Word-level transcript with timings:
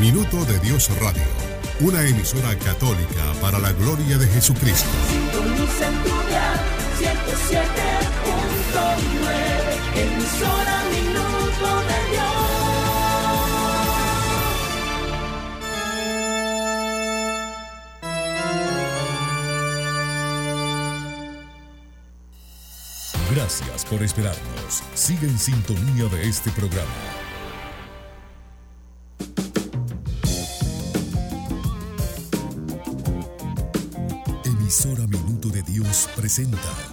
Minuto 0.00 0.44
de 0.44 0.58
Dios 0.58 0.90
Radio, 1.00 1.22
una 1.80 2.06
emisora 2.06 2.54
católica 2.58 3.32
para 3.40 3.58
la 3.58 3.72
gloria 3.72 4.18
de 4.18 4.28
Jesucristo. 4.28 4.90
Sintoniza 5.08 5.88
en 5.88 5.94
tu 6.02 6.10
dial 6.28 6.60
107.9, 7.00 9.96
emisora 9.96 10.84
Minuto 10.90 11.82
de 11.88 11.98
Dios. 12.12 12.36
Gracias 23.34 23.86
por 23.86 24.02
esperarnos. 24.02 24.82
Sigue 24.94 25.26
en 25.26 25.38
sintonía 25.38 26.04
de 26.04 26.28
este 26.28 26.50
programa. 26.50 27.25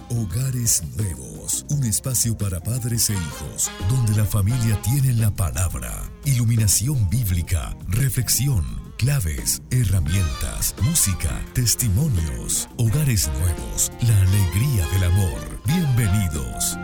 Hogares 0.08 0.82
Nuevos, 0.96 1.66
un 1.68 1.84
espacio 1.84 2.34
para 2.34 2.60
padres 2.60 3.10
e 3.10 3.12
hijos, 3.12 3.70
donde 3.90 4.16
la 4.16 4.24
familia 4.24 4.80
tiene 4.80 5.12
la 5.12 5.30
palabra, 5.30 5.92
iluminación 6.24 7.10
bíblica, 7.10 7.76
reflexión, 7.86 8.64
claves, 8.96 9.60
herramientas, 9.70 10.74
música, 10.80 11.28
testimonios, 11.52 12.70
hogares 12.78 13.28
nuevos, 13.38 13.92
la 14.00 14.18
alegría 14.22 14.86
del 14.94 15.04
amor. 15.12 15.60
Bienvenidos. 15.66 16.78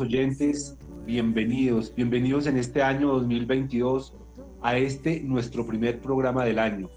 Oyentes, 0.00 0.76
bienvenidos, 1.06 1.94
bienvenidos 1.94 2.46
en 2.46 2.56
este 2.56 2.82
año 2.82 3.08
2022 3.12 4.14
a 4.62 4.76
este 4.76 5.20
nuestro 5.20 5.66
primer 5.66 6.00
programa 6.00 6.44
del 6.44 6.58
año. 6.58 6.90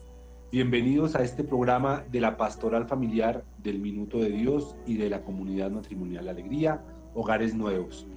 Bienvenidos 0.51 1.15
a 1.15 1.23
este 1.23 1.43
programa 1.43 2.03
de 2.11 2.21
la 2.21 2.37
pastoral 2.37 2.87
familiar 2.87 3.43
del 3.59 3.79
Minuto 3.79 4.19
de 4.19 4.29
Dios 4.29 4.75
y 4.85 4.95
de 4.95 5.09
la 5.09 5.21
comunidad 5.23 5.69
matrimonial 5.69 6.27
Alegría, 6.27 6.81
Hogares 7.13 7.53
Nuevos. 7.53 8.07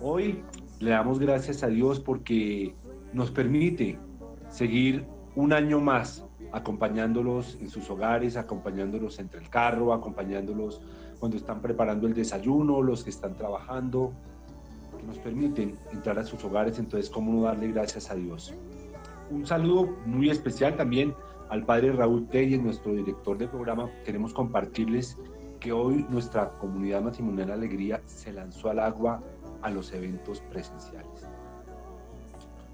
Hoy 0.00 0.42
le 0.80 0.90
damos 0.90 1.18
gracias 1.18 1.62
a 1.62 1.68
Dios 1.68 2.00
porque 2.00 2.74
nos 3.12 3.30
permite 3.30 3.98
seguir 4.50 5.06
un 5.36 5.52
año 5.52 5.80
más 5.80 6.26
acompañándolos 6.52 7.56
en 7.60 7.70
sus 7.70 7.88
hogares, 7.88 8.36
acompañándolos 8.36 9.18
entre 9.18 9.40
el 9.40 9.48
carro, 9.48 9.94
acompañándolos 9.94 10.82
cuando 11.22 11.36
están 11.36 11.62
preparando 11.62 12.08
el 12.08 12.14
desayuno, 12.14 12.82
los 12.82 13.04
que 13.04 13.10
están 13.10 13.36
trabajando, 13.36 14.12
que 14.98 15.06
nos 15.06 15.20
permiten 15.20 15.78
entrar 15.92 16.18
a 16.18 16.24
sus 16.24 16.42
hogares. 16.42 16.80
Entonces, 16.80 17.08
¿cómo 17.08 17.32
no 17.32 17.42
darle 17.42 17.68
gracias 17.68 18.10
a 18.10 18.16
Dios? 18.16 18.52
Un 19.30 19.46
saludo 19.46 19.94
muy 20.04 20.30
especial 20.30 20.76
también 20.76 21.14
al 21.48 21.64
padre 21.64 21.92
Raúl 21.92 22.26
Telles, 22.26 22.60
nuestro 22.60 22.92
director 22.92 23.38
de 23.38 23.46
programa. 23.46 23.88
Queremos 24.04 24.34
compartirles 24.34 25.16
que 25.60 25.70
hoy 25.70 26.04
nuestra 26.10 26.58
comunidad 26.58 27.02
matrimonial 27.02 27.52
Alegría 27.52 28.02
se 28.06 28.32
lanzó 28.32 28.70
al 28.70 28.80
agua 28.80 29.22
a 29.62 29.70
los 29.70 29.92
eventos 29.92 30.40
presenciales. 30.50 31.28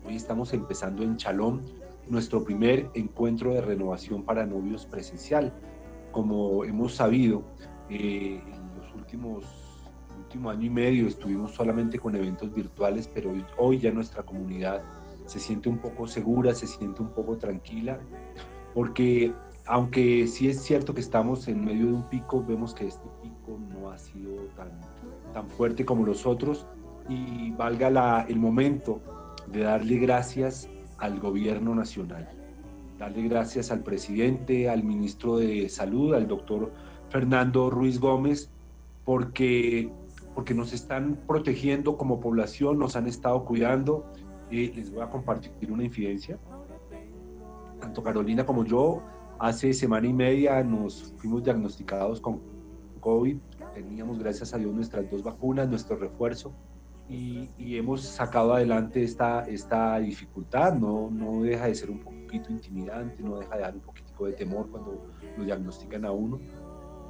Hoy 0.07 0.17
estamos 0.17 0.55
empezando 0.55 1.03
en 1.03 1.19
Chalón 1.19 1.67
nuestro 2.09 2.43
primer 2.45 2.89
encuentro 2.95 3.53
de 3.53 3.61
renovación 3.61 4.23
para 4.23 4.47
novios 4.47 4.87
presencial. 4.87 5.53
Como 6.13 6.65
hemos 6.65 6.95
sabido, 6.95 7.45
eh, 7.91 8.43
en 8.47 8.81
los 8.81 8.95
últimos 8.95 9.45
último 10.19 10.51
año 10.51 10.67
y 10.67 10.71
medio 10.71 11.07
estuvimos 11.07 11.53
solamente 11.53 11.99
con 11.99 12.15
eventos 12.15 12.53
virtuales, 12.53 13.09
pero 13.15 13.31
hoy, 13.31 13.45
hoy 13.57 13.79
ya 13.79 13.91
nuestra 13.93 14.23
comunidad 14.23 14.83
se 15.25 15.39
siente 15.39 15.69
un 15.69 15.79
poco 15.79 16.07
segura, 16.07 16.55
se 16.55 16.67
siente 16.67 17.01
un 17.01 17.11
poco 17.11 17.39
tranquila, 17.39 17.99
porque 18.75 19.33
aunque 19.69 20.27
sí 20.27 20.49
es 20.49 20.63
cierto 20.63 20.95
que 20.95 21.01
estamos 21.01 21.47
en 21.47 21.65
medio 21.65 21.87
de 21.87 21.93
un 21.93 22.09
pico, 22.09 22.43
vemos 22.43 22.75
que 22.75 22.87
este 22.87 23.07
pico 23.23 23.59
no 23.71 23.91
ha 23.91 23.99
sido 23.99 24.35
tan, 24.57 24.71
tan 25.35 25.49
fuerte 25.49 25.85
como 25.85 26.07
los 26.07 26.27
otros. 26.27 26.67
Y 27.11 27.53
valga 27.53 27.91
la, 27.91 28.27
el 28.29 28.39
momento 28.39 29.01
de 29.47 29.61
darle 29.61 29.99
gracias 29.99 30.69
al 30.99 31.21
gobierno 31.21 31.75
nacional, 31.75 32.29
darle 32.99 33.29
gracias 33.29 33.71
al 33.71 33.83
presidente, 33.83 34.69
al 34.69 34.85
ministro 34.85 35.37
de 35.39 35.69
Salud, 35.69 36.15
al 36.15 36.27
doctor 36.27 36.73
Fernando 37.11 37.71
Ruiz 37.71 37.99
Gómez, 37.99 38.51
porque, 39.05 39.91
porque 40.35 40.55
nos 40.55 40.73
están 40.73 41.19
protegiendo 41.27 41.97
como 41.97 42.21
población, 42.21 42.79
nos 42.79 42.97
han 42.97 43.07
estado 43.07 43.45
cuidando. 43.45 44.05
Eh, 44.51 44.73
les 44.75 44.91
voy 44.91 45.03
a 45.03 45.11
compartir 45.11 45.73
una 45.73 45.85
infidencia. 45.85 46.39
Tanto 47.81 48.03
Carolina 48.03 48.45
como 48.45 48.65
yo, 48.65 49.03
hace 49.39 49.73
semana 49.73 50.07
y 50.07 50.13
media 50.13 50.63
nos 50.63 51.15
fuimos 51.17 51.45
diagnosticados 51.45 52.21
con 52.21 52.41
COVID. 53.01 53.39
Teníamos, 53.75 54.19
gracias 54.19 54.53
a 54.53 54.59
Dios, 54.59 54.75
nuestras 54.75 55.11
dos 55.11 55.23
vacunas, 55.23 55.69
nuestro 55.69 55.97
refuerzo. 55.97 56.53
Y, 57.09 57.49
y, 57.57 57.79
hemos 57.79 58.03
sacado 58.03 58.53
adelante 58.53 59.03
esta, 59.03 59.49
esta 59.49 59.99
dificultad. 59.99 60.75
No, 60.75 61.09
no 61.11 61.41
deja 61.41 61.67
de 61.67 61.75
ser 61.75 61.91
un 61.91 62.01
poquito 62.01 62.53
intimidante, 62.53 63.23
no 63.23 63.39
deja 63.39 63.57
de 63.57 63.63
dar 63.63 63.75
un 63.75 63.81
poquitico 63.81 64.27
de 64.27 64.33
temor 64.33 64.69
cuando 64.71 65.07
lo 65.39 65.45
diagnostican 65.45 66.05
a 66.05 66.13
uno 66.13 66.39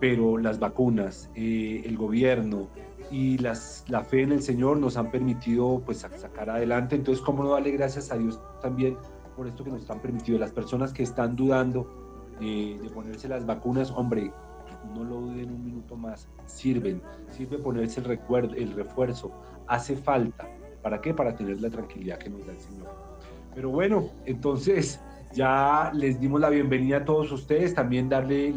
pero 0.00 0.38
las 0.38 0.58
vacunas, 0.58 1.30
eh, 1.34 1.82
el 1.84 1.96
gobierno 1.96 2.68
y 3.10 3.38
las, 3.38 3.84
la 3.88 4.04
fe 4.04 4.22
en 4.22 4.32
el 4.32 4.42
Señor 4.42 4.78
nos 4.78 4.96
han 4.96 5.10
permitido 5.10 5.82
pues 5.84 5.98
sacar 5.98 6.50
adelante. 6.50 6.94
Entonces, 6.94 7.24
¿cómo 7.24 7.42
no 7.42 7.50
darle 7.50 7.70
gracias 7.72 8.12
a 8.12 8.18
Dios 8.18 8.40
también 8.60 8.96
por 9.36 9.46
esto 9.46 9.64
que 9.64 9.70
nos 9.70 9.88
han 9.90 10.00
permitido? 10.00 10.38
Las 10.38 10.52
personas 10.52 10.92
que 10.92 11.02
están 11.02 11.36
dudando 11.36 11.88
eh, 12.40 12.78
de 12.80 12.88
ponerse 12.90 13.28
las 13.28 13.46
vacunas, 13.46 13.90
hombre, 13.90 14.32
no 14.94 15.04
lo 15.04 15.20
duden 15.20 15.50
un 15.50 15.64
minuto 15.64 15.96
más, 15.96 16.28
sirven, 16.46 17.02
sirve 17.30 17.58
ponerse 17.58 18.00
el, 18.00 18.06
recuerdo, 18.06 18.54
el 18.54 18.72
refuerzo, 18.72 19.32
hace 19.66 19.96
falta. 19.96 20.48
¿Para 20.82 21.00
qué? 21.00 21.12
Para 21.12 21.34
tener 21.34 21.60
la 21.60 21.70
tranquilidad 21.70 22.18
que 22.18 22.30
nos 22.30 22.46
da 22.46 22.52
el 22.52 22.60
Señor. 22.60 22.88
Pero 23.54 23.70
bueno, 23.70 24.10
entonces 24.24 25.00
ya 25.32 25.90
les 25.94 26.20
dimos 26.20 26.40
la 26.40 26.50
bienvenida 26.50 26.98
a 26.98 27.04
todos 27.04 27.30
ustedes, 27.32 27.74
también 27.74 28.08
darle 28.08 28.54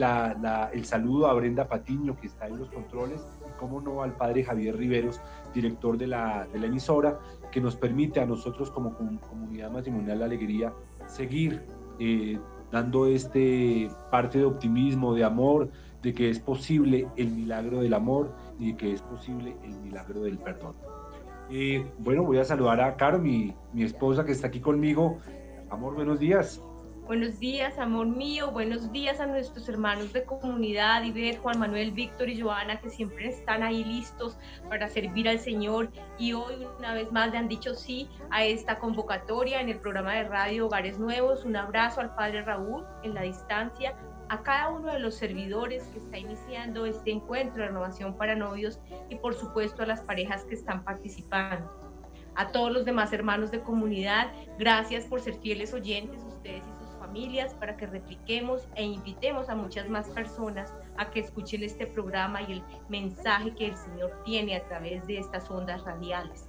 el 0.74 0.86
saludo 0.86 1.28
a 1.28 1.34
Brenda 1.34 1.68
Patiño, 1.68 2.16
que 2.16 2.28
está 2.28 2.48
en 2.48 2.60
los 2.60 2.70
controles, 2.70 3.22
y 3.48 3.60
como 3.60 3.82
no 3.82 4.02
al 4.02 4.16
padre 4.16 4.44
Javier 4.44 4.78
Riveros, 4.78 5.20
director 5.54 5.98
de 5.98 6.08
la, 6.08 6.48
de 6.52 6.60
la 6.60 6.68
emisora, 6.68 7.20
que 7.52 7.62
nos 7.62 7.76
permite 7.76 8.20
a 8.20 8.26
nosotros 8.26 8.72
como 8.72 8.96
comunidad 8.96 9.72
matrimonial 9.72 10.20
La 10.20 10.26
Alegría 10.26 10.74
seguir 11.08 11.62
eh, 12.00 12.40
dando 12.72 13.06
este 13.06 13.90
parte 14.10 14.40
de 14.40 14.46
optimismo, 14.46 15.14
de 15.14 15.24
amor, 15.24 15.70
de 16.02 16.14
que 16.14 16.30
es 16.30 16.40
posible 16.40 17.08
el 17.18 17.32
milagro 17.32 17.82
del 17.82 17.94
amor 17.94 18.34
y 18.58 18.72
de 18.72 18.78
que 18.78 18.94
es 18.94 19.02
posible 19.02 19.56
el 19.64 19.76
milagro 19.82 20.22
del 20.22 20.38
perdón. 20.38 20.76
Eh, 21.50 21.86
bueno, 22.00 22.24
voy 22.24 22.38
a 22.38 22.46
saludar 22.46 22.80
a 22.80 22.96
Caro, 22.96 23.20
mi, 23.20 23.54
mi 23.74 23.84
esposa 23.84 24.24
que 24.24 24.32
está 24.32 24.48
aquí 24.48 24.62
conmigo, 24.62 25.20
Amor, 25.72 25.96
buenos 25.96 26.20
días. 26.20 26.62
Buenos 27.08 27.40
días, 27.40 27.80
amor 27.80 28.06
mío. 28.06 28.52
Buenos 28.52 28.92
días 28.92 29.22
a 29.22 29.26
nuestros 29.26 29.70
hermanos 29.70 30.12
de 30.12 30.26
comunidad, 30.26 31.02
Ivette, 31.04 31.40
Juan 31.40 31.60
Manuel, 31.60 31.94
Víctor 31.94 32.28
y 32.28 32.42
Joana, 32.42 32.82
que 32.82 32.90
siempre 32.90 33.30
están 33.30 33.64
ahí 33.64 33.86
listos 33.86 34.38
para 34.68 34.90
servir 34.90 35.30
al 35.30 35.40
Señor. 35.40 35.90
Y 36.20 36.34
hoy, 36.34 36.68
una 36.78 36.94
vez 36.94 37.10
más, 37.14 37.32
le 37.32 37.38
han 37.38 37.48
dicho 37.48 37.74
sí 37.74 38.10
a 38.32 38.44
esta 38.44 38.80
convocatoria 38.80 39.62
en 39.62 39.70
el 39.70 39.80
programa 39.80 40.14
de 40.14 40.26
radio 40.26 40.68
Hogares 40.68 41.00
Nuevos. 41.00 41.46
Un 41.46 41.56
abrazo 41.56 42.02
al 42.02 42.14
Padre 42.16 42.44
Raúl 42.44 42.86
en 43.04 43.14
la 43.14 43.22
distancia, 43.22 43.96
a 44.28 44.44
cada 44.44 44.72
uno 44.72 44.92
de 44.92 45.00
los 45.00 45.16
servidores 45.16 45.84
que 45.94 46.00
está 46.00 46.18
iniciando 46.18 46.86
este 46.86 47.12
encuentro 47.12 47.62
de 47.62 47.70
renovación 47.70 48.18
para 48.18 48.36
novios 48.36 48.82
y, 49.10 49.16
por 49.16 49.36
supuesto, 49.36 49.84
a 49.84 49.86
las 49.86 50.02
parejas 50.02 50.44
que 50.44 50.56
están 50.56 50.84
participando 50.84 51.91
a 52.36 52.52
todos 52.52 52.72
los 52.72 52.86
demás 52.86 53.14
hermanos 53.14 53.52
de 53.52 53.62
comunidad. 53.62 54.32
Gracias 54.58 55.06
por 55.06 55.22
ser 55.22 55.36
fieles 55.36 55.74
oyentes, 55.74 56.24
ustedes 56.24 56.64
y 56.64 56.84
sus 56.84 56.96
familias, 57.00 57.54
para 57.56 57.78
que 57.78 57.88
repliquemos 57.88 58.68
e 58.76 58.84
invitemos 58.84 59.50
a 59.50 59.56
muchas 59.56 59.90
más 59.90 60.08
personas 60.10 60.74
a 60.98 61.10
que 61.10 61.20
escuchen 61.20 61.64
este 61.64 61.88
programa 61.88 62.42
y 62.42 62.54
el 62.54 62.64
mensaje 62.90 63.54
que 63.56 63.68
el 63.68 63.78
Señor 63.78 64.12
tiene 64.24 64.56
a 64.56 64.66
través 64.66 65.06
de 65.08 65.18
estas 65.20 65.50
ondas 65.50 65.84
radiales. 65.84 66.48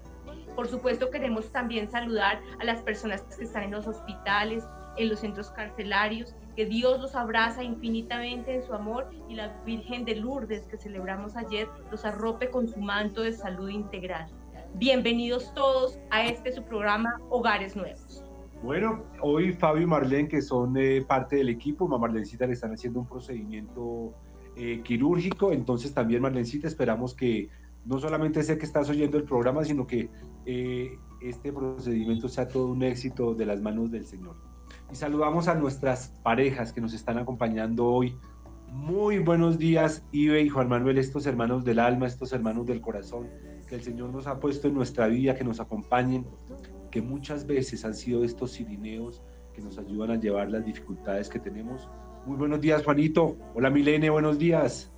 Por 0.54 0.68
supuesto, 0.68 1.10
queremos 1.10 1.50
también 1.50 1.90
saludar 1.90 2.40
a 2.60 2.64
las 2.64 2.80
personas 2.82 3.22
que 3.22 3.44
están 3.44 3.64
en 3.64 3.70
los 3.72 3.86
hospitales, 3.86 4.64
en 4.96 5.08
los 5.08 5.20
centros 5.20 5.50
carcelarios, 5.50 6.34
que 6.54 6.66
Dios 6.66 7.00
los 7.00 7.14
abraza 7.14 7.62
infinitamente 7.62 8.54
en 8.54 8.62
su 8.62 8.74
amor 8.74 9.10
y 9.28 9.34
la 9.34 9.48
Virgen 9.64 10.04
de 10.04 10.16
Lourdes 10.16 10.66
que 10.66 10.76
celebramos 10.76 11.36
ayer 11.36 11.68
los 11.90 12.04
arrope 12.04 12.50
con 12.50 12.68
su 12.68 12.78
manto 12.80 13.22
de 13.22 13.32
salud 13.32 13.70
integral. 13.70 14.28
Bienvenidos 14.76 15.52
todos 15.54 15.98
a 16.10 16.26
este 16.26 16.50
su 16.50 16.64
programa 16.64 17.20
Hogares 17.28 17.76
Nuevos. 17.76 18.24
Bueno, 18.62 19.04
hoy 19.20 19.52
Fabio 19.52 19.82
y 19.82 19.86
Marlene, 19.86 20.28
que 20.28 20.40
son 20.40 20.76
eh, 20.76 21.04
parte 21.06 21.36
del 21.36 21.50
equipo, 21.50 21.86
Marlencita 21.86 22.46
le 22.46 22.54
están 22.54 22.72
haciendo 22.72 23.00
un 23.00 23.06
procedimiento 23.06 24.14
eh, 24.56 24.80
quirúrgico, 24.82 25.52
entonces 25.52 25.92
también 25.92 26.22
Marlencita 26.22 26.68
esperamos 26.68 27.14
que 27.14 27.50
no 27.84 27.98
solamente 27.98 28.42
sé 28.42 28.56
que 28.56 28.64
estás 28.64 28.88
oyendo 28.88 29.18
el 29.18 29.24
programa, 29.24 29.62
sino 29.64 29.86
que 29.86 30.08
eh, 30.46 30.98
este 31.20 31.52
procedimiento 31.52 32.28
sea 32.28 32.48
todo 32.48 32.68
un 32.68 32.82
éxito 32.82 33.34
de 33.34 33.46
las 33.46 33.60
manos 33.60 33.90
del 33.90 34.06
Señor. 34.06 34.36
Y 34.90 34.96
saludamos 34.96 35.48
a 35.48 35.54
nuestras 35.54 36.08
parejas 36.22 36.72
que 36.72 36.80
nos 36.80 36.94
están 36.94 37.18
acompañando 37.18 37.86
hoy. 37.86 38.16
Muy 38.68 39.18
buenos 39.18 39.58
días, 39.58 40.02
Ibe 40.12 40.40
y 40.42 40.48
Juan 40.48 40.68
Manuel, 40.68 40.96
estos 40.96 41.26
hermanos 41.26 41.62
del 41.64 41.78
alma, 41.78 42.06
estos 42.06 42.32
hermanos 42.32 42.66
del 42.66 42.80
corazón 42.80 43.28
que 43.72 43.76
el 43.76 43.82
Señor 43.82 44.10
nos 44.10 44.26
ha 44.26 44.38
puesto 44.38 44.68
en 44.68 44.74
nuestra 44.74 45.06
vida, 45.06 45.34
que 45.34 45.44
nos 45.44 45.58
acompañen, 45.58 46.26
que 46.90 47.00
muchas 47.00 47.46
veces 47.46 47.86
han 47.86 47.94
sido 47.94 48.22
estos 48.22 48.52
sirineos 48.52 49.22
que 49.54 49.62
nos 49.62 49.78
ayudan 49.78 50.10
a 50.10 50.16
llevar 50.16 50.50
las 50.50 50.62
dificultades 50.62 51.30
que 51.30 51.38
tenemos. 51.38 51.88
Muy 52.26 52.36
buenos 52.36 52.60
días, 52.60 52.84
Juanito. 52.84 53.34
Hola, 53.54 53.70
Milene, 53.70 54.10
buenos 54.10 54.38
días. 54.38 54.92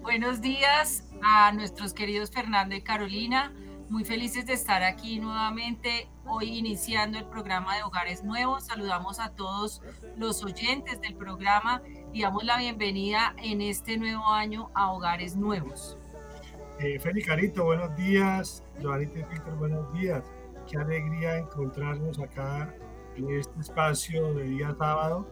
Buenos 0.00 0.40
días 0.40 1.10
a 1.24 1.50
nuestros 1.50 1.92
queridos 1.92 2.30
Fernando 2.30 2.76
y 2.76 2.82
Carolina. 2.82 3.52
Muy 3.88 4.04
felices 4.04 4.44
de 4.46 4.52
estar 4.52 4.82
aquí 4.82 5.20
nuevamente, 5.20 6.08
hoy 6.26 6.58
iniciando 6.58 7.18
el 7.18 7.24
programa 7.24 7.76
de 7.76 7.84
Hogares 7.84 8.24
Nuevos. 8.24 8.64
Saludamos 8.64 9.20
a 9.20 9.30
todos 9.30 9.80
los 10.16 10.42
oyentes 10.42 11.00
del 11.00 11.14
programa 11.14 11.82
y 12.12 12.22
damos 12.22 12.42
la 12.42 12.58
bienvenida 12.58 13.36
en 13.40 13.60
este 13.60 13.96
nuevo 13.96 14.26
año 14.26 14.70
a 14.74 14.90
Hogares 14.90 15.36
Nuevos. 15.36 15.96
Eh, 16.80 16.98
Feli 16.98 17.22
Carito, 17.22 17.64
buenos 17.64 17.94
días. 17.96 18.64
Joanita 18.82 19.20
y 19.20 19.22
Víctor, 19.22 19.56
buenos 19.56 19.92
días. 19.92 20.24
Qué 20.68 20.78
alegría 20.78 21.38
encontrarnos 21.38 22.18
acá 22.18 22.74
en 23.14 23.30
este 23.30 23.60
espacio 23.60 24.34
de 24.34 24.44
día 24.44 24.74
sábado 24.76 25.28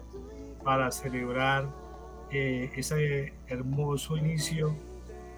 para 0.62 0.92
celebrar 0.92 1.68
eh, 2.30 2.70
ese 2.76 3.34
hermoso 3.48 4.16
inicio 4.16 4.76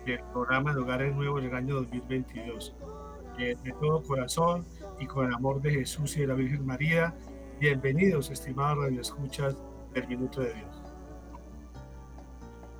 del 0.04 0.20
programa 0.32 0.74
de 0.74 0.80
Hogares 0.80 1.14
Nuevos 1.14 1.42
del 1.42 1.54
año 1.54 1.76
2022. 1.76 2.74
Eh, 3.38 3.54
de 3.62 3.72
todo 3.72 4.02
corazón 4.02 4.64
y 4.98 5.06
con 5.06 5.26
el 5.26 5.34
amor 5.34 5.60
de 5.60 5.70
Jesús 5.70 6.16
y 6.16 6.20
de 6.20 6.28
la 6.28 6.34
Virgen 6.34 6.64
María, 6.64 7.14
bienvenidos, 7.60 8.30
estimados 8.30 8.84
radioescuchas 8.84 9.54
del 9.92 10.08
Minuto 10.08 10.40
de 10.40 10.54
Dios. 10.54 10.82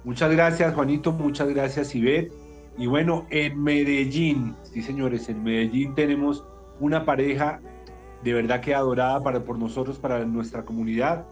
Muchas 0.05 0.31
gracias, 0.31 0.75
Juanito, 0.75 1.12
muchas 1.12 1.49
gracias, 1.49 1.94
Ivette. 1.94 2.32
Y 2.79 2.87
bueno, 2.87 3.26
en 3.29 3.62
Medellín, 3.62 4.56
sí 4.62 4.81
señores, 4.81 5.29
en 5.29 5.43
Medellín 5.43 5.94
tenemos 5.94 6.43
una 6.81 7.05
pareja 7.05 7.61
de 8.25 8.32
verdad 8.32 8.62
que 8.62 8.75
adorada 8.75 9.23
para, 9.23 9.44
por 9.44 9.59
nosotros, 9.59 9.99
para 9.99 10.25
nuestra 10.25 10.64
comunidad 10.64 11.26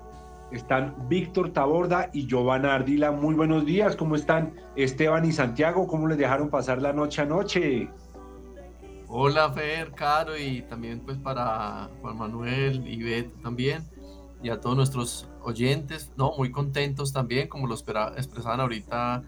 están 0.53 0.94
Víctor 1.09 1.50
Taborda 1.50 2.11
y 2.12 2.27
Giovanna 2.27 2.75
Ardila. 2.75 3.11
Muy 3.11 3.35
buenos 3.35 3.65
días, 3.65 3.97
¿cómo 3.97 4.17
están 4.17 4.53
Esteban 4.77 5.25
y 5.25 5.32
Santiago? 5.32 5.87
¿Cómo 5.87 6.09
les 6.09 6.19
dejaron 6.19 6.50
pasar 6.50 6.82
la 6.82 6.93
noche 6.93 7.23
anoche? 7.23 7.88
Hola 9.16 9.49
Fer, 9.52 9.93
Caro 9.93 10.37
y 10.37 10.62
también 10.62 10.99
pues 10.99 11.19
para 11.19 11.88
Juan 12.00 12.19
Manuel 12.19 12.84
y 12.84 13.00
Beth 13.00 13.43
también 13.43 13.88
y 14.43 14.49
a 14.49 14.61
todos 14.61 14.75
nuestros 14.75 15.28
oyentes, 15.40 16.12
no, 16.16 16.32
muy 16.37 16.50
contentos 16.50 17.12
también, 17.12 17.46
como 17.46 17.69
lo 17.69 17.75
expresaban 17.76 18.58
ahorita 18.58 19.22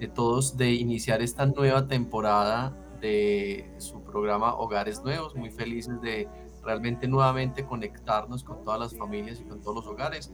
de 0.00 0.08
todos, 0.08 0.56
de 0.56 0.72
iniciar 0.72 1.22
esta 1.22 1.46
nueva 1.46 1.86
temporada 1.86 2.76
de 3.00 3.72
su 3.78 4.02
programa 4.02 4.56
Hogares 4.56 5.04
Nuevos, 5.04 5.36
muy 5.36 5.50
felices 5.50 6.00
de 6.00 6.28
realmente 6.64 7.06
nuevamente 7.06 7.64
conectarnos 7.64 8.42
con 8.42 8.64
todas 8.64 8.80
las 8.80 8.98
familias 8.98 9.40
y 9.40 9.44
con 9.44 9.60
todos 9.60 9.76
los 9.76 9.86
hogares. 9.86 10.32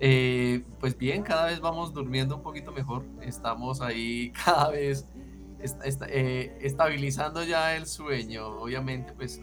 Eh, 0.00 0.64
pues 0.80 0.98
bien, 0.98 1.22
cada 1.22 1.46
vez 1.46 1.60
vamos 1.60 1.92
durmiendo 1.92 2.34
un 2.34 2.42
poquito 2.42 2.72
mejor. 2.72 3.04
Estamos 3.22 3.80
ahí 3.80 4.32
cada 4.44 4.70
vez 4.70 5.06
eh, 5.62 6.58
estabilizando 6.60 7.44
ya 7.44 7.76
el 7.76 7.86
sueño. 7.86 8.46
Obviamente, 8.48 9.12
pues 9.12 9.40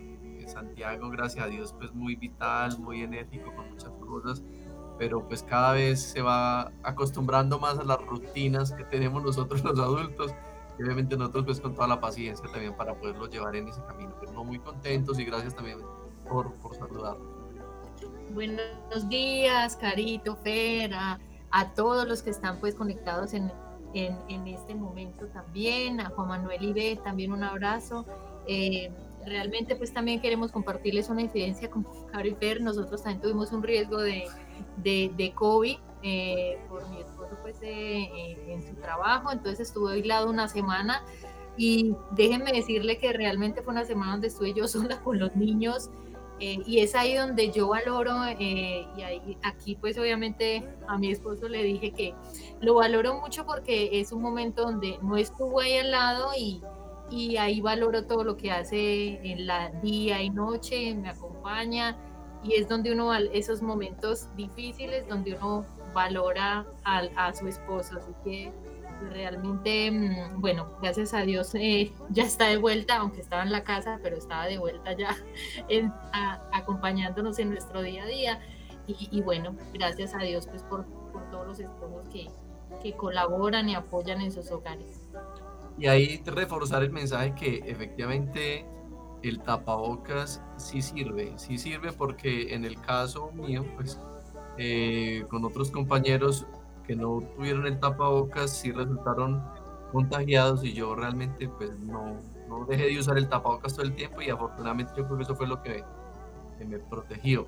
Santiago, 0.48 1.10
gracias 1.10 1.46
a 1.46 1.48
Dios, 1.48 1.74
pues 1.78 1.94
muy 1.94 2.16
vital, 2.16 2.80
muy 2.80 3.02
enérgico 3.02 3.54
con 3.56 3.70
muchas 3.70 3.92
cosas, 3.92 4.44
pero 4.98 5.28
pues 5.28 5.44
cada 5.44 5.74
vez 5.74 6.02
se 6.02 6.22
va 6.22 6.72
acostumbrando 6.84 7.60
más 7.60 7.78
a 7.78 7.84
las 7.84 8.02
rutinas 8.02 8.72
que 8.72 8.84
tenemos 8.86 9.24
nosotros 9.24 9.64
los 9.64 9.80
adultos. 9.80 10.34
Y 10.80 10.84
obviamente 10.84 11.18
nosotros 11.18 11.46
pues 11.46 11.60
con 11.60 11.74
toda 11.74 11.88
la 11.88 12.00
paciencia 12.00 12.48
también 12.52 12.76
para 12.76 12.94
poderlo 12.94 13.28
llevar 13.28 13.56
en 13.56 13.68
ese 13.68 13.82
camino. 13.88 14.16
Pero 14.20 14.32
no 14.34 14.44
muy 14.44 14.60
contentos 14.60 15.18
y 15.20 15.26
gracias 15.26 15.56
también 15.56 15.80
por, 16.30 16.54
por 16.56 16.76
saludarnos. 16.76 17.28
Buenos 18.34 19.10
días, 19.10 19.76
Carito, 19.76 20.36
Fera, 20.36 21.20
a 21.50 21.74
todos 21.74 22.08
los 22.08 22.22
que 22.22 22.30
están 22.30 22.60
pues 22.60 22.76
conectados 22.76 23.34
en, 23.34 23.52
en, 23.94 24.48
este 24.48 24.76
momento 24.76 25.26
también, 25.28 26.00
a 26.00 26.10
Juan 26.10 26.28
Manuel 26.28 26.64
Ibe, 26.64 26.98
también 27.04 27.32
un 27.32 27.44
abrazo. 27.44 28.06
Eh, 28.48 28.92
realmente 29.26 29.76
pues 29.76 29.94
también 29.94 30.22
queremos 30.22 30.52
compartirles 30.52 31.10
una 31.10 31.24
evidencia 31.24 31.70
con 31.70 31.86
Caro 32.12 32.28
y 32.28 32.36
Fer, 32.36 32.62
nosotros 32.62 33.04
también 33.04 33.22
tuvimos 33.22 33.52
un 33.52 33.64
riesgo 33.64 33.98
de, 33.98 34.26
de, 34.78 35.12
de 35.18 35.34
COVID 35.34 35.78
eh, 36.04 36.60
por 36.70 36.88
mi 36.90 37.02
esposo 37.02 37.36
pues 37.42 37.58
eh, 37.62 38.38
en 38.48 38.62
su 38.62 38.76
trabajo, 38.76 39.32
entonces 39.32 39.68
estuve 39.68 39.94
aislado 39.94 40.30
una 40.30 40.48
semana. 40.48 41.04
Y 41.60 41.96
déjenme 42.12 42.52
decirle 42.52 43.00
que 43.00 43.12
realmente 43.14 43.64
fue 43.64 43.74
una 43.74 43.84
semana 43.84 44.12
donde 44.12 44.28
estuve 44.28 44.54
yo 44.54 44.68
sola 44.68 45.02
con 45.02 45.20
los 45.20 45.36
niños, 45.36 45.90
eh, 46.40 46.60
y 46.66 46.80
es 46.80 46.94
ahí 46.96 47.16
donde 47.16 47.52
yo 47.52 47.70
valoro, 47.70 48.26
eh, 48.26 48.88
y 48.96 49.02
ahí, 49.02 49.38
aquí 49.44 49.76
pues 49.76 49.98
obviamente 49.98 50.64
a 50.88 50.98
mi 50.98 51.12
esposo 51.12 51.48
le 51.48 51.64
dije 51.64 51.92
que 51.92 52.14
lo 52.62 52.76
valoro 52.76 53.20
mucho 53.20 53.46
porque 53.46 54.00
es 54.00 54.12
un 54.12 54.22
momento 54.22 54.64
donde 54.64 55.00
no 55.02 55.18
estuvo 55.18 55.60
ahí 55.60 55.78
al 55.78 55.92
lado 55.92 56.30
y, 56.38 56.62
y 57.10 57.38
ahí 57.38 57.62
valoro 57.62 58.06
todo 58.06 58.24
lo 58.24 58.38
que 58.38 58.52
hace 58.52 59.20
en 59.24 59.48
la 59.48 59.70
día 59.82 60.22
y 60.22 60.30
noche, 60.30 60.94
me 60.96 61.10
acompaña 61.10 61.98
y 62.44 62.54
es 62.54 62.70
donde 62.70 62.92
uno, 62.92 63.14
esos 63.16 63.62
momentos 63.62 64.28
difíciles, 64.36 65.08
donde 65.08 65.34
uno 65.34 65.66
valora 65.94 66.68
a, 66.84 67.00
a 67.16 67.34
su 67.34 67.48
esposo, 67.48 67.98
así 67.98 68.12
que 68.24 68.54
realmente, 69.12 69.92
mm, 69.92 70.42
bueno, 70.42 70.70
gracias 70.82 71.14
a 71.14 71.22
Dios 71.22 71.54
eh, 71.56 71.92
ya 72.10 72.24
está 72.24 72.48
de 72.48 72.58
vuelta, 72.58 72.98
aunque 72.98 73.22
estaba 73.22 73.44
en 73.44 73.52
la 73.52 73.64
casa, 73.64 74.00
pero 74.02 74.18
estaba 74.18 74.46
de 74.46 74.58
vuelta 74.58 74.94
ya 74.94 75.16
acompañándonos 76.54 77.40
en 77.40 77.50
nuestro 77.50 77.82
día 77.82 78.04
a 78.04 78.08
día. 78.08 78.40
Y, 78.88 79.22
bueno, 79.22 79.54
gracias 79.74 80.14
a 80.14 80.20
Dios 80.20 80.48
pues 80.48 80.64
por, 80.64 80.86
todos 81.30 81.46
los 81.46 81.60
esposos 81.60 82.08
que, 82.08 82.30
que 82.82 82.94
colaboran 82.96 83.68
y 83.68 83.76
apoyan 83.76 84.22
en 84.22 84.32
sus 84.32 84.50
hogares. 84.50 85.02
Y 85.78 85.88
ahí 85.88 86.24
reforzar 86.26 86.84
el 86.84 86.92
mensaje 86.92 87.36
que 87.36 87.58
efectivamente 87.66 88.66
el 89.24 89.40
tapabocas 89.40 90.42
sí 90.58 90.82
sirve, 90.82 91.34
sí 91.38 91.58
sirve 91.58 91.92
porque 91.92 92.54
en 92.54 92.64
el 92.64 92.80
caso 92.80 93.32
mío, 93.34 93.66
pues 93.76 94.00
eh, 94.58 95.24
con 95.30 95.46
otros 95.46 95.70
compañeros 95.70 96.48
que 96.88 96.96
no 96.96 97.22
tuvieron 97.36 97.68
el 97.68 97.80
tapabocas 97.80 98.50
sí 98.58 98.72
resultaron 98.72 99.44
contagiados 99.92 100.64
y 100.64 100.74
yo 100.74 100.96
realmente 100.96 101.50
pues 101.50 101.78
no, 101.80 102.16
no 102.48 102.66
dejé 102.66 102.88
de 102.88 103.00
usar 103.00 103.18
el 103.18 103.28
tapabocas 103.28 103.74
todo 103.74 103.86
el 103.86 103.94
tiempo 103.94 104.22
y 104.22 104.30
afortunadamente 104.30 104.94
yo 104.98 105.06
creo 105.06 105.18
que 105.18 105.24
eso 105.24 105.36
fue 105.36 105.48
lo 105.48 105.62
que, 105.62 105.84
me 106.66 106.80
protegió. 106.80 107.46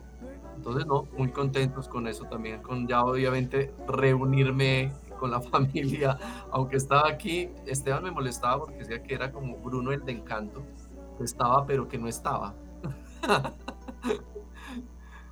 Entonces 0.55 0.86
no, 0.86 1.08
muy 1.17 1.31
contentos 1.31 1.89
con 1.89 2.08
eso 2.08 2.25
también, 2.25 2.62
con 2.62 2.88
ya 2.88 3.03
obviamente 3.03 3.74
reunirme 3.88 4.93
con 5.19 5.31
la 5.31 5.41
familia, 5.51 6.15
aunque 6.51 6.77
estaba 6.77 7.10
aquí, 7.10 7.50
Esteban 7.65 8.03
me 8.03 8.12
molestaba 8.12 8.60
porque 8.60 8.77
decía 8.77 9.01
que 9.01 9.15
era 9.15 9.31
como 9.31 9.58
Bruno 9.58 9.91
el 9.91 10.05
de 10.05 10.12
Encanto, 10.12 10.62
que 11.17 11.24
estaba 11.24 11.65
pero 11.65 11.88
que 11.88 11.98
no 11.98 12.08
estaba. 12.08 12.53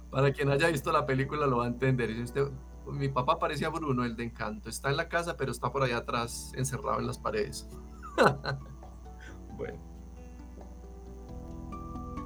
Para 0.10 0.32
quien 0.32 0.50
haya 0.50 0.70
visto 0.70 0.92
la 0.92 1.06
película 1.06 1.46
lo 1.46 1.58
va 1.58 1.66
a 1.66 1.68
entender. 1.68 2.10
Y 2.10 2.24
usted, 2.24 2.48
mi 2.91 3.10
papá 3.10 3.39
parecía 3.39 3.70
Bruno, 3.70 4.06
el 4.06 4.15
de 4.15 4.24
Encanto. 4.24 4.70
Está 4.70 4.89
en 4.89 4.98
la 4.98 5.10
casa, 5.10 5.36
pero 5.38 5.51
está 5.51 5.72
por 5.72 5.84
allá 5.84 5.98
atrás, 5.98 6.51
encerrado 6.56 7.00
en 7.00 7.08
las 7.08 7.17
paredes. 7.17 7.67
bueno. 9.58 9.77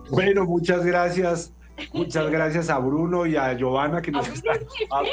Bueno, 0.10 0.46
muchas 0.46 0.86
gracias. 0.86 1.54
Muchas 1.94 2.30
gracias 2.32 2.70
a 2.70 2.80
Bruno 2.80 3.26
y 3.26 3.36
a 3.36 3.54
Giovanna 3.54 4.02
que 4.02 4.12
nos 4.12 4.28
están. 4.28 4.60
Ah, 4.92 5.04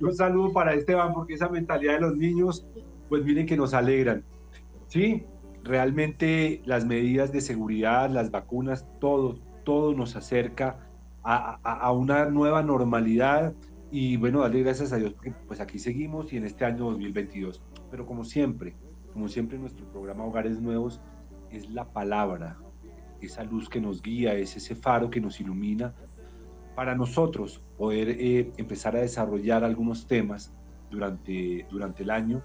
Un 0.00 0.14
saludo 0.14 0.52
para 0.52 0.74
Esteban 0.74 1.12
porque 1.12 1.34
esa 1.34 1.48
mentalidad 1.48 1.94
de 1.94 2.00
los 2.00 2.16
niños, 2.16 2.66
pues 3.08 3.24
miren 3.24 3.46
que 3.46 3.56
nos 3.56 3.74
alegran. 3.74 4.24
Sí, 4.88 5.24
realmente 5.62 6.62
las 6.64 6.84
medidas 6.84 7.32
de 7.32 7.40
seguridad, 7.40 8.08
las 8.10 8.30
vacunas, 8.30 8.86
todo, 9.00 9.38
todo 9.64 9.94
nos 9.94 10.16
acerca 10.16 10.78
a, 11.22 11.58
a 11.62 11.92
una 11.92 12.26
nueva 12.26 12.62
normalidad 12.62 13.52
y 13.90 14.16
bueno, 14.16 14.40
darle 14.40 14.62
gracias 14.62 14.92
a 14.92 14.96
Dios 14.96 15.12
porque 15.12 15.32
pues 15.46 15.60
aquí 15.60 15.78
seguimos 15.78 16.32
y 16.32 16.36
en 16.36 16.44
este 16.44 16.64
año 16.64 16.90
2022. 16.90 17.62
Pero 17.90 18.06
como 18.06 18.24
siempre, 18.24 18.74
como 19.12 19.28
siempre 19.28 19.58
nuestro 19.58 19.86
programa 19.86 20.24
Hogares 20.24 20.60
Nuevos, 20.60 21.00
es 21.50 21.70
la 21.70 21.92
palabra, 21.92 22.58
esa 23.20 23.44
luz 23.44 23.68
que 23.68 23.80
nos 23.80 24.02
guía, 24.02 24.34
es 24.34 24.56
ese 24.56 24.74
faro 24.74 25.10
que 25.10 25.20
nos 25.20 25.40
ilumina 25.40 25.94
para 26.74 26.94
nosotros 26.94 27.62
poder 27.78 28.10
eh, 28.10 28.52
empezar 28.58 28.96
a 28.96 29.00
desarrollar 29.00 29.64
algunos 29.64 30.06
temas 30.06 30.52
durante, 30.90 31.66
durante 31.70 32.02
el 32.02 32.10
año. 32.10 32.42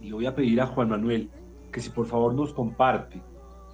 Y 0.00 0.12
voy 0.12 0.26
a 0.26 0.34
pedir 0.34 0.60
a 0.60 0.66
Juan 0.66 0.90
Manuel 0.90 1.30
que 1.72 1.80
si 1.80 1.90
por 1.90 2.06
favor 2.06 2.34
nos 2.34 2.52
comparte 2.52 3.20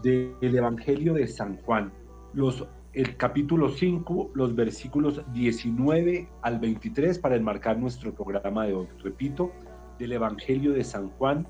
del 0.03 0.55
Evangelio 0.55 1.15
de 1.15 1.27
San 1.27 1.57
Juan, 1.59 1.93
los, 2.33 2.67
el 2.95 3.17
capítulo 3.17 3.71
5, 3.71 4.31
los 4.35 4.55
versículos 4.55 5.21
19 5.33 6.29
al 6.43 6.61
23 6.61 7.19
para 7.19 7.35
enmarcar 7.35 7.77
nuestro 7.77 8.15
programa 8.15 8.67
de 8.67 8.75
hoy. 8.75 8.87
Repito, 9.03 9.53
del 9.99 10.13
Evangelio 10.13 10.73
de 10.73 10.85
San 10.85 11.11
Juan, 11.11 11.47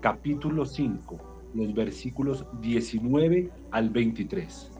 capítulo 0.00 0.66
5, 0.66 1.18
los 1.54 1.74
versículos 1.74 2.44
19 2.60 3.50
al 3.70 3.90
23. 3.90 4.72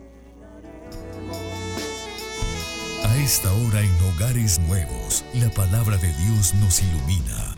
A 3.04 3.16
esta 3.18 3.52
hora 3.52 3.80
en 3.80 4.14
Hogares 4.14 4.60
Nuevos, 4.66 5.24
la 5.34 5.50
palabra 5.50 5.96
de 5.96 6.08
Dios 6.08 6.54
nos 6.60 6.82
ilumina. 6.82 7.54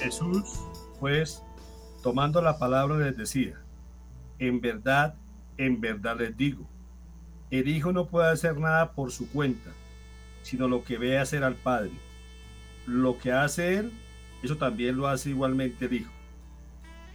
Jesús, 0.00 0.73
pues, 1.04 1.42
tomando 2.02 2.40
la 2.40 2.58
palabra 2.58 2.96
les 2.96 3.14
decía, 3.14 3.60
en 4.38 4.62
verdad, 4.62 5.16
en 5.58 5.78
verdad 5.78 6.16
les 6.18 6.34
digo, 6.34 6.66
el 7.50 7.68
Hijo 7.68 7.92
no 7.92 8.06
puede 8.06 8.30
hacer 8.30 8.56
nada 8.56 8.92
por 8.92 9.12
su 9.12 9.30
cuenta, 9.30 9.70
sino 10.40 10.66
lo 10.66 10.82
que 10.82 10.96
ve 10.96 11.18
hacer 11.18 11.44
al 11.44 11.56
Padre. 11.56 11.90
Lo 12.86 13.18
que 13.18 13.32
hace 13.32 13.76
Él, 13.76 13.92
eso 14.42 14.56
también 14.56 14.96
lo 14.96 15.06
hace 15.06 15.28
igualmente 15.28 15.84
el 15.84 15.92
Hijo. 15.92 16.10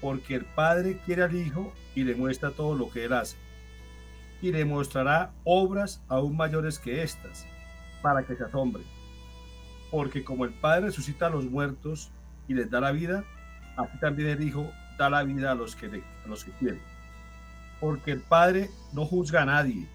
Porque 0.01 0.35
el 0.35 0.45
Padre 0.45 0.99
quiere 1.03 1.23
al 1.23 1.35
Hijo 1.35 1.73
y 1.95 2.03
le 2.03 2.13
muestra 2.13 2.51
todo 2.51 2.75
lo 2.75 2.91
que 2.91 3.05
Él 3.05 3.13
hace. 3.13 3.37
Y 4.39 4.51
le 4.51 4.65
mostrará 4.65 5.31
obras 5.45 6.03
aún 6.07 6.37
mayores 6.37 6.77
que 6.77 7.01
estas, 7.01 7.47
para 8.03 8.21
que 8.21 8.35
se 8.35 8.43
asombre. 8.43 8.83
Porque 9.89 10.23
como 10.23 10.45
el 10.45 10.53
Padre 10.53 10.81
resucita 10.81 11.25
a 11.25 11.31
los 11.31 11.45
muertos 11.45 12.11
y 12.47 12.53
les 12.53 12.69
da 12.69 12.79
la 12.81 12.91
vida, 12.91 13.25
así 13.79 13.97
también 13.99 14.29
el 14.29 14.43
Hijo 14.43 14.71
da 14.97 15.09
la 15.09 15.23
vida 15.23 15.51
a 15.51 15.55
los 15.55 15.75
que, 15.75 15.87
a 15.87 16.27
los 16.27 16.43
que 16.43 16.51
quiere. 16.51 16.79
Porque 17.79 18.11
el 18.11 18.21
Padre 18.21 18.69
no 18.93 19.05
juzga 19.05 19.43
a 19.43 19.45
nadie, 19.45 19.87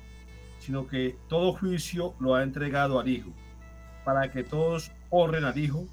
sino 0.59 0.87
que 0.87 1.17
todo 1.29 1.53
juicio 1.53 2.15
lo 2.19 2.35
ha 2.35 2.43
entregado 2.43 2.99
al 2.99 3.09
Hijo, 3.09 3.31
para 4.05 4.31
que 4.31 4.43
todos 4.43 4.91
honren 5.11 5.45
al 5.45 5.59
Hijo 5.59 5.87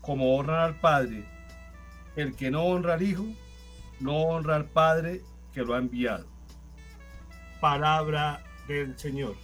como 0.00 0.36
honran 0.36 0.60
al 0.60 0.74
Padre. 0.80 1.24
El 2.16 2.34
que 2.34 2.50
no 2.50 2.64
honra 2.64 2.94
al 2.94 3.02
Hijo, 3.02 3.24
no 4.00 4.16
honra 4.16 4.56
al 4.56 4.66
Padre 4.66 5.22
que 5.52 5.62
lo 5.62 5.74
ha 5.74 5.78
enviado. 5.78 6.26
Palabra 7.60 8.42
del 8.66 8.98
Señor. 8.98 9.34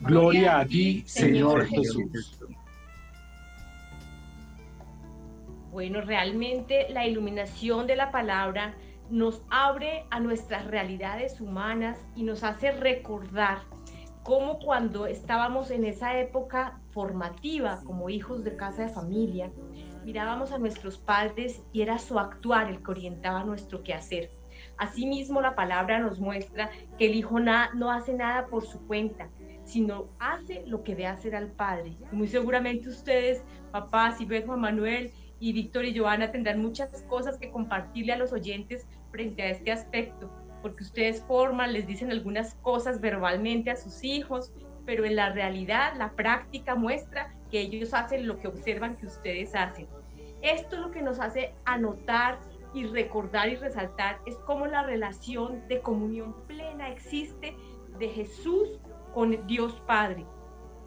Gloria 0.00 0.60
a 0.60 0.66
ti, 0.66 1.04
Señor 1.06 1.66
Jesús. 1.66 2.38
Bueno, 5.78 6.00
realmente 6.00 6.88
la 6.90 7.06
iluminación 7.06 7.86
de 7.86 7.94
la 7.94 8.10
palabra 8.10 8.74
nos 9.10 9.44
abre 9.48 10.06
a 10.10 10.18
nuestras 10.18 10.66
realidades 10.66 11.40
humanas 11.40 12.04
y 12.16 12.24
nos 12.24 12.42
hace 12.42 12.72
recordar 12.72 13.58
cómo 14.24 14.58
cuando 14.58 15.06
estábamos 15.06 15.70
en 15.70 15.84
esa 15.84 16.18
época 16.18 16.80
formativa 16.90 17.80
como 17.84 18.10
hijos 18.10 18.42
de 18.42 18.56
casa 18.56 18.86
de 18.86 18.88
familia, 18.88 19.52
mirábamos 20.04 20.50
a 20.50 20.58
nuestros 20.58 20.98
padres 20.98 21.62
y 21.72 21.82
era 21.82 22.00
su 22.00 22.18
actuar 22.18 22.68
el 22.68 22.82
que 22.82 22.90
orientaba 22.90 23.44
nuestro 23.44 23.84
quehacer. 23.84 24.32
Asimismo, 24.78 25.40
la 25.40 25.54
palabra 25.54 26.00
nos 26.00 26.18
muestra 26.18 26.70
que 26.98 27.06
el 27.06 27.14
hijo 27.14 27.38
no 27.38 27.92
hace 27.92 28.14
nada 28.14 28.48
por 28.48 28.66
su 28.66 28.84
cuenta, 28.88 29.30
sino 29.62 30.08
hace 30.18 30.64
lo 30.66 30.82
que 30.82 30.96
ve 30.96 31.06
hacer 31.06 31.36
al 31.36 31.52
padre. 31.52 31.96
muy 32.10 32.26
seguramente 32.26 32.88
ustedes, 32.88 33.44
papás 33.70 34.20
y 34.20 34.26
Juan 34.26 34.60
Manuel 34.60 35.12
y 35.40 35.52
Víctor 35.52 35.84
y 35.84 35.96
Joana, 35.96 36.30
tendrán 36.30 36.60
muchas 36.60 37.02
cosas 37.08 37.38
que 37.38 37.50
compartirle 37.50 38.12
a 38.12 38.18
los 38.18 38.32
oyentes 38.32 38.86
frente 39.10 39.42
a 39.42 39.50
este 39.50 39.70
aspecto, 39.72 40.30
porque 40.62 40.84
ustedes 40.84 41.22
forman, 41.22 41.72
les 41.72 41.86
dicen 41.86 42.10
algunas 42.10 42.54
cosas 42.56 43.00
verbalmente 43.00 43.70
a 43.70 43.76
sus 43.76 44.02
hijos, 44.02 44.52
pero 44.84 45.04
en 45.04 45.16
la 45.16 45.30
realidad 45.30 45.94
la 45.96 46.12
práctica 46.12 46.74
muestra 46.74 47.34
que 47.50 47.60
ellos 47.60 47.94
hacen 47.94 48.26
lo 48.26 48.38
que 48.40 48.48
observan 48.48 48.96
que 48.96 49.06
ustedes 49.06 49.54
hacen. 49.54 49.86
Esto 50.42 50.76
es 50.76 50.82
lo 50.82 50.90
que 50.90 51.02
nos 51.02 51.20
hace 51.20 51.52
anotar 51.64 52.38
y 52.74 52.84
recordar 52.84 53.48
y 53.48 53.56
resaltar 53.56 54.20
es 54.26 54.36
cómo 54.46 54.66
la 54.66 54.82
relación 54.82 55.66
de 55.68 55.80
comunión 55.80 56.34
plena 56.46 56.90
existe 56.90 57.56
de 57.98 58.08
Jesús 58.08 58.78
con 59.14 59.46
Dios 59.46 59.82
Padre. 59.86 60.24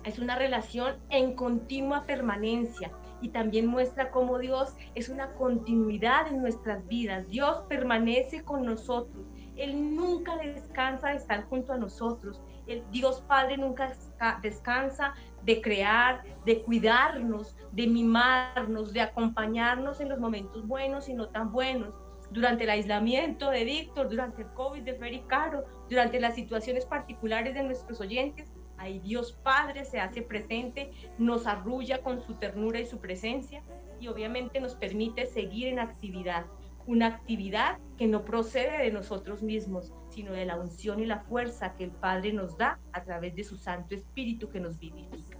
Es 0.03 0.19
una 0.19 0.35
relación 0.35 0.95
en 1.09 1.35
continua 1.35 2.05
permanencia, 2.05 2.91
y 3.21 3.29
también 3.29 3.67
muestra 3.67 4.11
cómo 4.11 4.39
Dios 4.39 4.75
es 4.95 5.09
una 5.09 5.33
continuidad 5.33 6.27
en 6.27 6.41
nuestras 6.41 6.85
vidas. 6.87 7.27
Dios 7.27 7.63
permanece 7.69 8.43
con 8.43 8.65
nosotros. 8.65 9.25
Él 9.55 9.95
nunca 9.95 10.37
descansa 10.37 11.09
de 11.09 11.17
estar 11.17 11.43
junto 11.45 11.73
a 11.73 11.77
nosotros. 11.77 12.41
El 12.67 12.83
Dios 12.91 13.21
Padre 13.27 13.57
nunca 13.57 13.93
descansa 14.41 15.13
de 15.43 15.61
crear, 15.61 16.23
de 16.45 16.61
cuidarnos, 16.63 17.55
de 17.71 17.87
mimarnos, 17.87 18.93
de 18.93 19.01
acompañarnos 19.01 19.99
en 19.99 20.09
los 20.09 20.19
momentos 20.19 20.65
buenos 20.67 21.09
y 21.09 21.13
no 21.13 21.29
tan 21.29 21.51
buenos. 21.51 21.93
Durante 22.31 22.63
el 22.63 22.69
aislamiento 22.69 23.49
de 23.49 23.65
Víctor, 23.65 24.09
durante 24.09 24.43
el 24.43 24.47
COVID 24.53 24.83
de 24.83 24.93
Fer 24.95 25.21
Caro, 25.27 25.65
durante 25.89 26.19
las 26.19 26.35
situaciones 26.35 26.85
particulares 26.85 27.53
de 27.53 27.63
nuestros 27.63 27.99
oyentes, 27.99 28.47
Ahí 28.81 28.97
Dios 28.97 29.33
Padre 29.43 29.85
se 29.85 29.99
hace 29.99 30.23
presente, 30.23 30.89
nos 31.19 31.45
arrulla 31.45 32.01
con 32.01 32.19
su 32.19 32.33
ternura 32.33 32.79
y 32.79 32.87
su 32.87 32.97
presencia 32.97 33.61
y 33.99 34.07
obviamente 34.07 34.59
nos 34.59 34.73
permite 34.73 35.27
seguir 35.27 35.67
en 35.67 35.77
actividad. 35.77 36.47
Una 36.87 37.05
actividad 37.05 37.77
que 37.95 38.07
no 38.07 38.25
procede 38.25 38.83
de 38.83 38.91
nosotros 38.91 39.43
mismos, 39.43 39.93
sino 40.09 40.31
de 40.31 40.47
la 40.47 40.59
unción 40.59 40.99
y 40.99 41.05
la 41.05 41.19
fuerza 41.19 41.75
que 41.75 41.83
el 41.83 41.91
Padre 41.91 42.33
nos 42.33 42.57
da 42.57 42.79
a 42.91 43.03
través 43.03 43.35
de 43.35 43.43
su 43.43 43.55
Santo 43.55 43.93
Espíritu 43.93 44.49
que 44.49 44.59
nos 44.59 44.79
vivifica. 44.79 45.37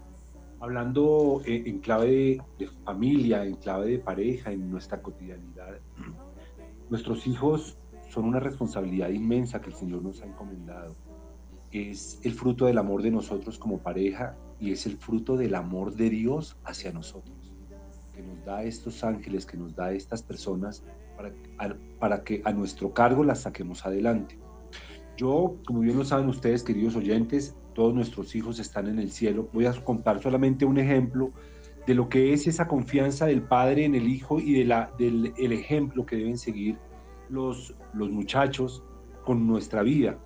Hablando 0.60 1.42
eh, 1.48 1.64
en 1.66 1.80
clave 1.80 2.40
de, 2.60 2.68
familia, 2.86 3.44
en 3.44 3.56
clave 3.56 3.88
de 3.88 3.98
pareja, 3.98 4.52
en 4.52 4.70
nuestra 4.70 5.02
cotidianidad, 5.02 5.80
nuestros 6.92 7.26
hijos 7.26 7.80
son 8.08 8.26
una 8.26 8.40
responsabilidad 8.40 9.10
inmensa 9.10 9.60
que 9.60 9.72
el 9.72 9.76
Señor 9.76 10.04
nos 10.04 10.22
ha 10.22 10.28
encomendado 10.28 10.96
es 11.72 12.20
el 12.24 12.34
fruto 12.34 12.66
del 12.66 12.78
amor 12.78 13.02
de 13.02 13.12
nosotros 13.12 13.58
como 13.58 13.80
pareja 13.80 14.36
y 14.60 14.72
es 14.72 14.86
el 14.86 14.98
fruto 14.98 15.38
del 15.38 15.56
amor 15.56 15.96
de 15.96 16.10
Dios 16.10 16.58
hacia 16.66 16.92
nosotros, 16.92 17.54
que 18.14 18.22
nos 18.22 18.44
da 18.46 18.64
estos 18.64 19.04
ángeles, 19.04 19.46
que 19.46 19.58
nos 19.58 19.76
da 19.76 19.92
estas 19.94 20.22
personas 20.22 20.84
para, 21.58 21.78
para 22.00 22.24
que 22.24 22.42
a 22.46 22.52
nuestro 22.52 22.94
cargo 22.94 23.24
las 23.24 23.42
saquemos 23.42 23.86
adelante. 23.86 24.38
Yo, 25.18 25.58
como 25.66 25.80
bien 25.80 25.98
lo 25.98 26.06
saben 26.06 26.30
ustedes, 26.30 26.64
queridos 26.64 26.96
oyentes, 26.96 27.56
todos 27.74 27.94
nuestros 27.94 28.36
hijos 28.36 28.60
están 28.60 28.88
en 28.88 29.00
el 29.00 29.12
cielo. 29.12 29.50
Voy 29.54 29.66
a 29.66 29.74
contar 29.84 30.22
solamente 30.22 30.66
un 30.66 30.78
ejemplo 30.78 31.32
de 31.88 31.96
lo 31.96 32.10
que 32.10 32.34
es 32.34 32.48
esa 32.48 32.68
confianza 32.68 33.26
del 33.26 33.42
Padre 33.42 33.86
en 33.86 33.96
el 33.96 34.08
Hijo 34.08 34.40
y 34.40 34.54
de 34.54 34.66
la, 34.66 34.92
del 34.98 35.34
el 35.38 35.52
ejemplo 35.52 36.06
que 36.06 36.18
deben 36.18 36.38
seguir 36.38 36.78
los, 37.30 37.76
los 37.94 38.10
muchachos 38.10 38.84
con 39.24 39.48
nuestra 39.48 39.84
vida 39.84 40.20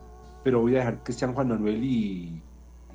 pero 0.46 0.62
voy 0.62 0.76
a 0.76 0.78
dejar 0.78 1.02
que 1.02 1.12
sean 1.12 1.34
Juan 1.34 1.48
Manuel 1.48 1.84
y, 1.84 2.40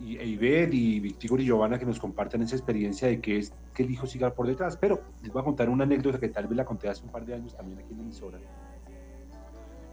y 0.01 0.17
e 0.17 0.69
y 0.71 1.01
Víctor 1.01 1.41
y 1.41 1.47
Giovanna 1.47 1.81
que 1.81 1.85
nos 1.85 1.99
compartan 1.99 2.43
esa 2.43 2.55
experiencia 2.55 3.09
de 3.09 3.21
que 3.21 3.39
es 3.39 3.53
que 3.75 3.83
el 3.83 3.91
hijo 3.91 4.07
siga 4.07 4.33
por 4.33 4.47
detrás. 4.47 4.77
Pero 4.77 5.01
les 5.21 5.33
voy 5.33 5.43
a 5.43 5.45
contar 5.45 5.69
una 5.69 5.83
anécdota 5.83 6.21
que 6.21 6.29
tal 6.29 6.47
vez 6.47 6.57
la 6.57 6.65
conté 6.65 6.89
hace 6.89 7.05
un 7.05 7.11
par 7.11 7.27
de 7.27 7.35
años 7.35 7.57
también 7.57 7.81
aquí 7.81 7.91
en 7.91 7.97
la 7.97 8.05
emisora, 8.05 8.39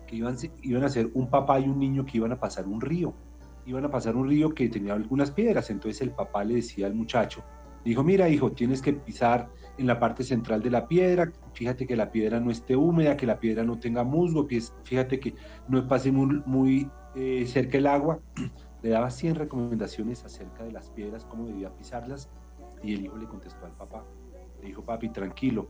que 0.06 0.16
iban, 0.16 0.38
iban 0.62 0.84
a 0.84 0.90
ser 0.90 1.10
un 1.16 1.32
papá 1.32 1.60
y 1.60 1.64
un 1.64 1.80
niño 1.80 2.06
que 2.06 2.18
iban 2.18 2.32
a 2.32 2.40
pasar 2.40 2.68
un 2.68 2.80
río. 2.80 3.12
Iban 3.66 3.86
a 3.86 3.90
pasar 3.90 4.16
un 4.16 4.30
río 4.30 4.54
que 4.54 4.70
tenía 4.70 4.94
algunas 4.94 5.32
piedras, 5.32 5.72
entonces 5.72 6.00
el 6.02 6.12
papá 6.12 6.44
le 6.44 6.58
decía 6.58 6.86
al 6.86 6.94
muchacho, 6.94 7.44
dijo, 7.84 8.04
mira 8.04 8.30
hijo, 8.30 8.52
tienes 8.52 8.84
que 8.84 8.94
pisar 8.94 9.50
en 9.78 9.88
la 9.88 10.00
parte 10.00 10.24
central 10.24 10.62
de 10.62 10.70
la 10.70 10.88
piedra, 10.88 11.32
fíjate 11.54 11.86
que 11.86 11.96
la 11.96 12.12
piedra 12.12 12.40
no 12.40 12.52
esté 12.52 12.76
húmeda, 12.76 13.18
que 13.18 13.26
la 13.26 13.40
piedra 13.40 13.64
no 13.64 13.80
tenga 13.80 14.04
musgo, 14.04 14.48
fíjate 14.84 15.20
que 15.20 15.36
no 15.68 15.88
pase 15.88 16.12
muy, 16.12 16.42
muy 16.46 16.90
eh, 17.16 17.46
cerca 17.46 17.74
del 17.74 17.88
agua, 17.88 18.20
le 18.82 18.90
daba 18.90 19.10
100 19.10 19.36
recomendaciones 19.36 20.24
acerca 20.26 20.64
de 20.64 20.72
las 20.72 20.90
piedras, 20.90 21.26
cómo 21.26 21.46
debía 21.46 21.76
pisarlas, 21.76 22.30
y 22.82 22.94
el 22.94 23.06
hijo 23.06 23.18
le 23.18 23.28
contestó 23.28 23.66
al 23.66 23.74
papá, 23.74 24.04
le 24.62 24.68
dijo, 24.68 24.84
papi, 24.84 25.10
tranquilo, 25.10 25.68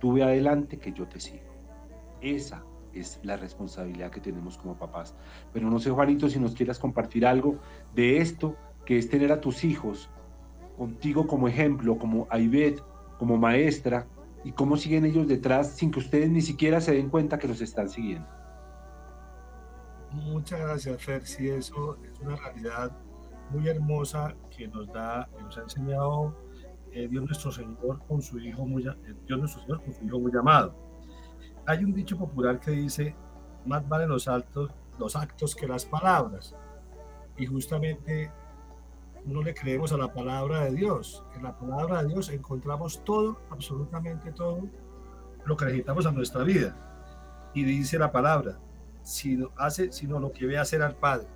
tú 0.00 0.14
ve 0.14 0.22
adelante 0.22 0.78
que 0.78 0.92
yo 0.92 1.06
te 1.06 1.20
sigo. 1.20 1.44
Esa 2.20 2.64
es 2.92 3.20
la 3.22 3.36
responsabilidad 3.36 4.10
que 4.10 4.20
tenemos 4.20 4.56
como 4.56 4.76
papás. 4.76 5.14
Pero 5.52 5.68
no 5.68 5.78
sé, 5.78 5.90
Juanito, 5.90 6.28
si 6.28 6.38
nos 6.38 6.54
quieras 6.54 6.78
compartir 6.78 7.26
algo 7.26 7.58
de 7.94 8.18
esto 8.18 8.56
que 8.84 8.98
es 8.98 9.08
tener 9.08 9.32
a 9.32 9.40
tus 9.40 9.64
hijos 9.64 10.10
contigo 10.76 11.26
como 11.26 11.48
ejemplo, 11.48 11.98
como 11.98 12.26
Aibet, 12.30 12.82
como 13.24 13.38
maestra, 13.38 14.06
y 14.44 14.52
cómo 14.52 14.76
siguen 14.76 15.06
ellos 15.06 15.26
detrás 15.26 15.70
sin 15.70 15.90
que 15.90 15.98
ustedes 16.00 16.28
ni 16.28 16.42
siquiera 16.42 16.78
se 16.78 16.92
den 16.92 17.08
cuenta 17.08 17.38
que 17.38 17.48
los 17.48 17.62
están 17.62 17.88
siguiendo. 17.88 18.28
Muchas 20.12 20.60
gracias, 20.60 21.02
Fer. 21.02 21.26
Sí, 21.26 21.48
eso 21.48 21.96
es 22.04 22.20
una 22.20 22.36
realidad 22.36 22.92
muy 23.48 23.66
hermosa 23.66 24.34
que 24.54 24.68
nos 24.68 24.92
da, 24.92 25.26
que 25.34 25.42
nos 25.42 25.56
ha 25.56 25.62
enseñado 25.62 26.36
eh, 26.92 27.08
Dios 27.08 27.24
nuestro 27.24 27.50
Señor 27.50 28.02
con 28.06 28.20
su 28.20 28.38
hijo 28.38 28.66
muy, 28.66 28.86
eh, 28.86 28.94
Dios 29.26 29.38
nuestro 29.38 29.62
Señor 29.62 29.82
con 29.82 29.94
su 29.94 30.04
hijo 30.04 30.20
muy 30.20 30.32
amado. 30.38 30.76
Hay 31.64 31.82
un 31.82 31.94
dicho 31.94 32.18
popular 32.18 32.60
que 32.60 32.72
dice, 32.72 33.16
más 33.64 33.88
valen 33.88 34.10
los 34.10 34.28
actos, 34.28 34.70
los 34.98 35.16
actos 35.16 35.56
que 35.56 35.66
las 35.66 35.86
palabras. 35.86 36.54
Y 37.38 37.46
justamente 37.46 38.30
no 39.26 39.42
le 39.42 39.54
creemos 39.54 39.92
a 39.92 39.96
la 39.96 40.12
palabra 40.12 40.64
de 40.64 40.74
Dios. 40.74 41.24
En 41.34 41.42
la 41.42 41.56
palabra 41.56 42.02
de 42.02 42.08
Dios 42.08 42.28
encontramos 42.28 43.02
todo, 43.04 43.38
absolutamente 43.50 44.32
todo, 44.32 44.68
lo 45.44 45.56
que 45.56 45.64
necesitamos 45.66 46.06
a 46.06 46.12
nuestra 46.12 46.42
vida. 46.42 46.76
Y 47.54 47.64
dice 47.64 47.98
la 47.98 48.12
palabra, 48.12 48.58
si 49.02 49.38
hace, 49.56 49.92
sino 49.92 50.18
lo 50.18 50.32
que 50.32 50.46
ve 50.46 50.58
hacer 50.58 50.82
al 50.82 50.96
Padre. 50.96 51.28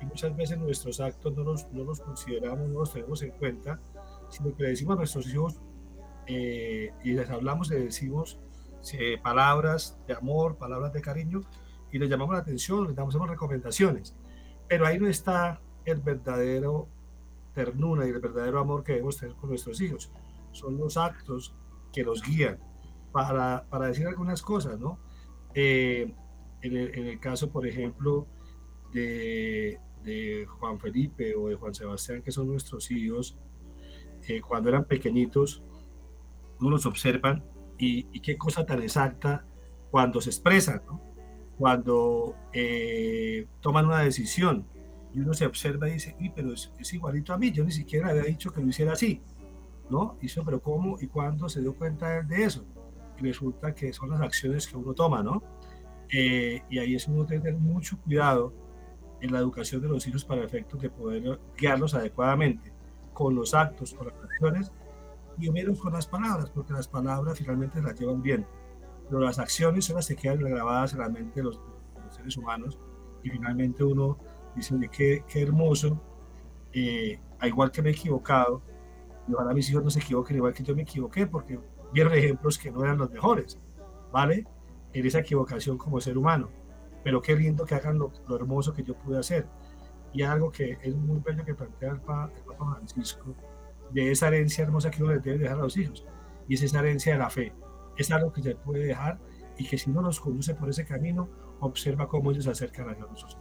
Y 0.00 0.06
muchas 0.06 0.36
veces 0.36 0.58
nuestros 0.58 1.00
actos 1.00 1.34
no 1.36 1.44
los, 1.44 1.66
no 1.72 1.84
los 1.84 2.00
consideramos, 2.00 2.68
no 2.68 2.80
los 2.80 2.92
tenemos 2.92 3.22
en 3.22 3.30
cuenta, 3.32 3.80
sino 4.28 4.54
que 4.54 4.64
le 4.64 4.68
decimos 4.70 4.94
a 4.94 4.98
nuestros 4.98 5.26
hijos 5.28 5.60
eh, 6.26 6.92
y 7.02 7.12
les 7.12 7.30
hablamos, 7.30 7.68
les 7.70 7.84
decimos 7.84 8.38
eh, 8.92 9.18
palabras 9.22 9.98
de 10.06 10.14
amor, 10.14 10.56
palabras 10.56 10.92
de 10.92 11.00
cariño, 11.00 11.40
y 11.90 11.98
les 11.98 12.10
llamamos 12.10 12.34
la 12.34 12.40
atención, 12.40 12.86
les 12.86 12.96
damos 12.96 13.14
recomendaciones. 13.28 14.14
Pero 14.68 14.86
ahí 14.86 14.98
no 14.98 15.06
está 15.06 15.60
el 15.84 16.00
verdadero 16.00 16.88
ternura 17.54 18.06
y 18.06 18.10
el 18.10 18.20
verdadero 18.20 18.60
amor 18.60 18.84
que 18.84 18.92
debemos 18.92 19.16
tener 19.16 19.34
con 19.36 19.50
nuestros 19.50 19.80
hijos. 19.80 20.10
Son 20.52 20.76
los 20.76 20.96
actos 20.96 21.54
que 21.92 22.02
los 22.02 22.22
guían 22.22 22.58
para, 23.12 23.66
para 23.70 23.86
decir 23.86 24.06
algunas 24.06 24.42
cosas, 24.42 24.78
¿no? 24.78 24.98
Eh, 25.54 26.12
en, 26.62 26.76
el, 26.76 27.20
caso, 27.20 27.50
por 27.50 27.66
ejemplo, 27.66 28.26
de, 28.92 29.78
de, 30.02 30.46
Juan 30.46 30.78
Felipe 30.80 31.34
o 31.34 31.48
de 31.48 31.56
Juan 31.56 31.74
Sebastián, 31.74 32.22
que 32.22 32.32
son 32.32 32.48
nuestros 32.48 32.90
hijos, 32.90 33.36
eh, 34.26 34.40
cuando 34.40 34.70
eran 34.70 34.84
pequeñitos, 34.84 35.62
uno 36.60 36.70
los 36.70 36.86
observan 36.86 37.44
y, 37.78 38.06
y, 38.12 38.20
qué 38.20 38.38
cosa 38.38 38.64
tan 38.64 38.82
exacta 38.82 39.44
cuando 39.90 40.20
se 40.20 40.30
expresan, 40.30 40.82
¿no? 40.86 41.14
cuando 41.58 42.34
eh, 42.52 43.46
toman 43.60 43.86
una 43.86 44.00
decisión 44.00 44.66
y 45.14 45.20
uno 45.20 45.32
se 45.32 45.46
observa 45.46 45.88
y 45.88 45.92
dice, 45.92 46.16
y 46.18 46.28
pero 46.30 46.52
es, 46.52 46.92
igualito 46.92 47.32
a 47.32 47.38
mí, 47.38 47.52
yo 47.52 47.64
ni 47.64 47.70
siquiera 47.70 48.10
había 48.10 48.24
dicho 48.24 48.52
que 48.52 48.60
lo 48.60 48.66
hiciera 48.66 48.92
así, 48.92 49.22
¿no? 49.88 50.16
Y 50.18 50.22
dice, 50.22 50.42
pero 50.44 50.60
¿cómo 50.60 50.96
y 51.00 51.06
cuándo 51.06 51.48
se 51.48 51.60
dio 51.60 51.74
cuenta 51.74 52.22
de 52.22 52.44
eso? 52.44 52.64
Y 53.18 53.22
resulta 53.22 53.72
que 53.72 53.92
son 53.92 54.10
las 54.10 54.20
acciones 54.20 54.66
que 54.66 54.76
uno 54.76 54.92
toma, 54.92 55.22
¿no? 55.22 55.42
Eh, 56.12 56.62
y 56.68 56.78
ahí 56.78 56.96
es 56.96 57.06
uno 57.06 57.24
tener 57.24 57.54
mucho 57.54 57.96
cuidado 58.00 58.52
en 59.20 59.32
la 59.32 59.38
educación 59.38 59.80
de 59.82 59.88
los 59.88 60.06
hijos 60.08 60.24
para 60.24 60.44
efectos 60.44 60.82
de 60.82 60.90
poder 60.90 61.38
guiarlos 61.56 61.94
adecuadamente 61.94 62.72
con 63.12 63.36
los 63.36 63.54
actos, 63.54 63.94
con 63.94 64.08
las 64.08 64.16
acciones 64.16 64.72
y 65.38 65.48
menos 65.50 65.78
con 65.78 65.92
las 65.92 66.08
palabras, 66.08 66.50
porque 66.50 66.72
las 66.72 66.88
palabras 66.88 67.38
finalmente 67.38 67.80
las 67.80 67.98
llevan 67.98 68.20
bien, 68.20 68.44
pero 69.08 69.20
las 69.20 69.38
acciones 69.38 69.84
son 69.84 69.96
las 69.96 70.08
que 70.08 70.16
quedan 70.16 70.40
grabadas 70.40 70.92
en 70.92 70.98
la 70.98 71.08
mente 71.08 71.40
de 71.40 71.44
los, 71.44 71.56
de 71.56 72.02
los 72.04 72.14
seres 72.14 72.36
humanos 72.36 72.78
y 73.22 73.30
finalmente 73.30 73.84
uno 73.84 74.18
Dicen 74.54 74.80
qué, 74.90 75.24
qué 75.26 75.42
hermoso, 75.42 76.00
eh, 76.72 77.18
igual 77.42 77.70
que 77.70 77.82
me 77.82 77.90
he 77.90 77.92
equivocado, 77.92 78.62
y 79.28 79.34
ojalá 79.34 79.54
mis 79.54 79.70
hijos 79.70 79.82
no 79.82 79.90
se 79.90 80.00
equivoquen 80.00 80.36
igual 80.36 80.52
que 80.52 80.62
yo 80.62 80.74
me 80.74 80.82
equivoqué, 80.82 81.26
porque 81.26 81.58
vieron 81.92 82.12
ejemplos 82.12 82.58
que 82.58 82.70
no 82.70 82.82
eran 82.82 82.98
los 82.98 83.10
mejores, 83.10 83.58
¿vale? 84.12 84.46
En 84.92 85.06
esa 85.06 85.20
equivocación 85.20 85.78
como 85.78 86.00
ser 86.00 86.18
humano. 86.18 86.50
Pero 87.02 87.20
qué 87.22 87.36
lindo 87.36 87.64
que 87.64 87.74
hagan 87.74 87.98
lo, 87.98 88.12
hermoso 88.34 88.72
que 88.72 88.82
yo 88.82 88.94
pude 88.94 89.18
hacer. 89.18 89.46
Y 90.12 90.22
algo 90.22 90.50
que 90.50 90.78
es 90.82 90.94
muy 90.94 91.20
bello 91.20 91.44
que 91.44 91.54
plantea 91.54 91.92
el, 91.92 92.00
Papa 92.00 92.30
Francisco, 92.76 93.34
de 93.90 94.10
esa 94.10 94.28
herencia 94.28 94.64
hermosa 94.64 94.90
que 94.90 95.02
uno 95.02 95.12
les 95.12 95.22
debe 95.22 95.38
dejar 95.38 95.58
a 95.58 95.62
los 95.62 95.76
hijos. 95.76 96.06
Y 96.48 96.54
es 96.54 96.62
esa 96.62 96.80
herencia 96.80 97.12
de 97.12 97.18
la 97.18 97.30
fe. 97.30 97.52
Es 97.96 98.10
algo 98.10 98.32
que 98.32 98.42
se 98.42 98.54
puede 98.56 98.84
dejar 98.84 99.18
y 99.56 99.66
que 99.66 99.78
si 99.78 99.90
uno 99.90 100.02
los 100.02 100.20
conduce 100.20 100.54
por 100.54 100.68
ese 100.68 100.84
camino, 100.84 101.28
observa 101.60 102.08
cómo 102.08 102.30
ellos 102.30 102.44
se 102.44 102.50
acercan 102.50 102.88
a 102.88 102.94
Dios. 102.94 103.38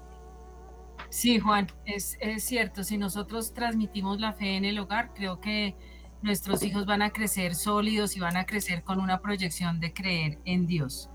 Sí, 1.14 1.38
Juan, 1.40 1.68
es, 1.86 2.18
cierto. 2.40 2.84
Si 2.84 2.98
nosotros 2.98 3.54
transmitimos 3.54 4.20
la 4.20 4.34
fe 4.34 4.56
en 4.58 4.66
el 4.66 4.80
hogar, 4.80 5.14
creo 5.14 5.40
que 5.40 5.76
nuestros 6.24 6.64
hijos 6.64 6.88
van 6.88 7.04
a 7.04 7.12
crecer 7.12 7.54
sólidos 7.54 8.18
y 8.18 8.20
van 8.20 8.36
a 8.36 8.48
crecer 8.48 8.84
con 8.84 9.00
una 9.00 9.22
proyección 9.22 9.80
de 9.80 9.94
creer 9.94 10.40
en 10.44 10.66
Dios. 10.66 11.12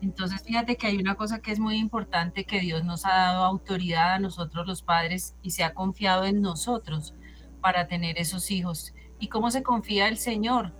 Entonces, 0.00 0.42
fíjate 0.42 0.76
que 0.76 0.86
hay 0.86 0.96
una 0.96 1.16
cosa 1.16 1.40
que 1.40 1.52
es 1.52 1.58
muy 1.58 1.76
importante, 1.76 2.44
que 2.44 2.60
Dios 2.60 2.82
nos 2.84 3.04
ha 3.04 3.10
dado 3.10 3.44
autoridad 3.44 4.14
a 4.14 4.18
nosotros 4.18 4.66
los 4.66 4.80
padres 4.80 5.36
y 5.42 5.50
se 5.50 5.64
ha 5.64 5.74
confiado 5.74 6.24
en 6.24 6.40
nosotros 6.40 7.14
para 7.60 7.88
tener 7.88 8.18
esos 8.18 8.50
hijos. 8.50 8.94
¿Y 9.18 9.28
cómo 9.28 9.50
se 9.50 9.62
confía 9.62 10.08
el 10.08 10.16
Señor? 10.16 10.72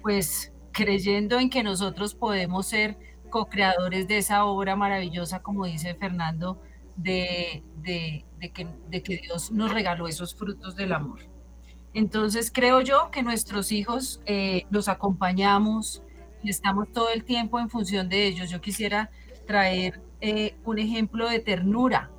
Pues 0.00 0.50
creyendo 0.72 1.38
en 1.38 1.50
que 1.50 1.62
nosotros 1.62 2.14
podemos 2.14 2.64
ser 2.64 2.96
co-creadores 3.28 4.08
de 4.08 4.16
esa 4.16 4.46
obra 4.46 4.76
maravillosa, 4.76 5.42
como 5.42 5.66
dice 5.66 5.94
Fernando, 5.94 6.62
de, 6.96 7.62
que, 7.82 8.68
de 8.88 9.02
que 9.02 9.16
Dios 9.18 9.50
nos 9.50 9.72
regaló 9.72 10.08
esos 10.08 10.34
frutos 10.34 10.76
del 10.76 10.92
amor. 10.92 11.20
Entonces 11.94 12.50
creo 12.52 12.80
yo 12.80 13.10
que 13.12 13.22
nuestros 13.22 13.70
hijos 13.70 14.20
eh, 14.26 14.66
los 14.70 14.88
acompañamos 14.88 16.02
y 16.42 16.50
estamos 16.50 16.90
todo 16.92 17.10
el 17.10 17.24
tiempo 17.24 17.60
en 17.60 17.70
función 17.70 18.08
de 18.08 18.26
ellos. 18.26 18.50
Yo 18.50 18.60
quisiera 18.60 19.10
traer 19.46 20.02
eh, 20.20 20.56
un 20.64 20.78
ejemplo 20.78 21.28
de 21.28 21.38
ternura. 21.38 22.10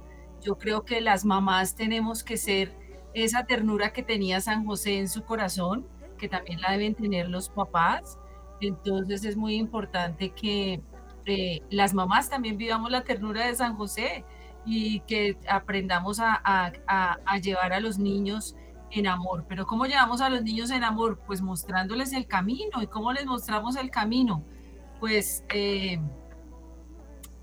Yo 0.41 0.57
creo 0.57 0.85
que 0.85 1.01
las 1.01 1.25
mamás 1.25 1.75
tenemos 1.75 2.23
que 2.23 2.37
ser 2.37 2.73
esa 3.13 3.45
ternura 3.45 3.91
que 3.91 4.03
tenía 4.03 4.39
San 4.39 4.65
José 4.65 4.97
en 4.97 5.09
su 5.09 5.23
corazón, 5.23 5.85
que 6.17 6.29
también 6.29 6.61
la 6.61 6.71
deben 6.71 6.95
tener 6.95 7.29
los 7.29 7.49
papás. 7.49 8.17
Entonces 8.61 9.25
es 9.25 9.35
muy 9.35 9.55
importante 9.55 10.29
que 10.29 10.81
eh, 11.25 11.61
las 11.69 11.93
mamás 11.93 12.29
también 12.29 12.57
vivamos 12.57 12.91
la 12.91 13.03
ternura 13.03 13.45
de 13.45 13.55
San 13.55 13.75
José 13.75 14.23
y 14.65 15.01
que 15.01 15.37
aprendamos 15.47 16.19
a, 16.19 16.71
llevar 17.41 17.73
a 17.73 17.79
los 17.79 17.99
niños 17.99 18.55
en 18.91 19.07
amor. 19.07 19.45
Pero 19.47 19.65
¿cómo 19.65 19.85
llevamos 19.85 20.21
a 20.21 20.29
los 20.29 20.41
niños 20.41 20.71
en 20.71 20.83
amor? 20.83 21.19
Pues 21.25 21.41
mostrándoles 21.41 22.13
el 22.13 22.25
camino. 22.25 22.81
¿Y 22.81 22.87
cómo 22.87 23.13
les 23.13 23.25
mostramos 23.25 23.75
el 23.75 23.91
camino? 23.91 24.43
Pues 24.99 25.45
eh, 25.53 25.99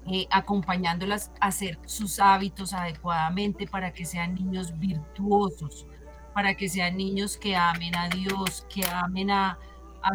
eh, 0.07 0.27
acompañándolas 0.31 1.31
a 1.41 1.47
hacer 1.49 1.79
sus 1.87 2.19
hábitos 2.19 2.73
adecuadamente 2.73 3.67
para 3.67 3.93
que 3.93 4.05
sean 4.05 4.35
niños 4.35 4.77
virtuosos, 4.79 5.87
para 6.35 6.55
que 6.55 6.69
sean 6.69 6.97
niños 6.97 7.37
que 7.37 7.55
amen 7.55 7.95
a 7.95 8.09
Dios, 8.09 8.67
que 8.69 8.85
amen 8.87 9.31
a, 9.31 9.59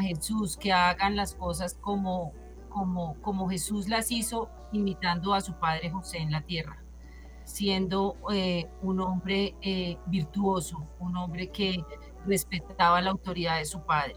Jesús, 0.02 0.58
que 0.58 0.74
hagan 0.74 1.16
las 1.16 1.34
cosas 1.34 1.74
como 1.80 2.34
Jesús 3.50 3.88
las 3.88 4.12
hizo, 4.12 4.50
imitando 4.74 5.34
a 5.34 5.40
su 5.40 5.54
padre 5.54 5.90
José 5.90 6.18
en 6.18 6.34
la 6.34 6.42
tierra 6.42 6.84
siendo 7.48 8.18
eh, 8.32 8.68
un 8.82 9.00
hombre 9.00 9.56
eh, 9.62 9.98
virtuoso, 10.08 10.86
un 11.00 11.16
hombre 11.16 11.48
que 11.48 11.82
respetaba 12.26 13.02
la 13.02 13.12
autoridad 13.12 13.58
de 13.60 13.66
su 13.66 13.82
padre. 13.82 14.16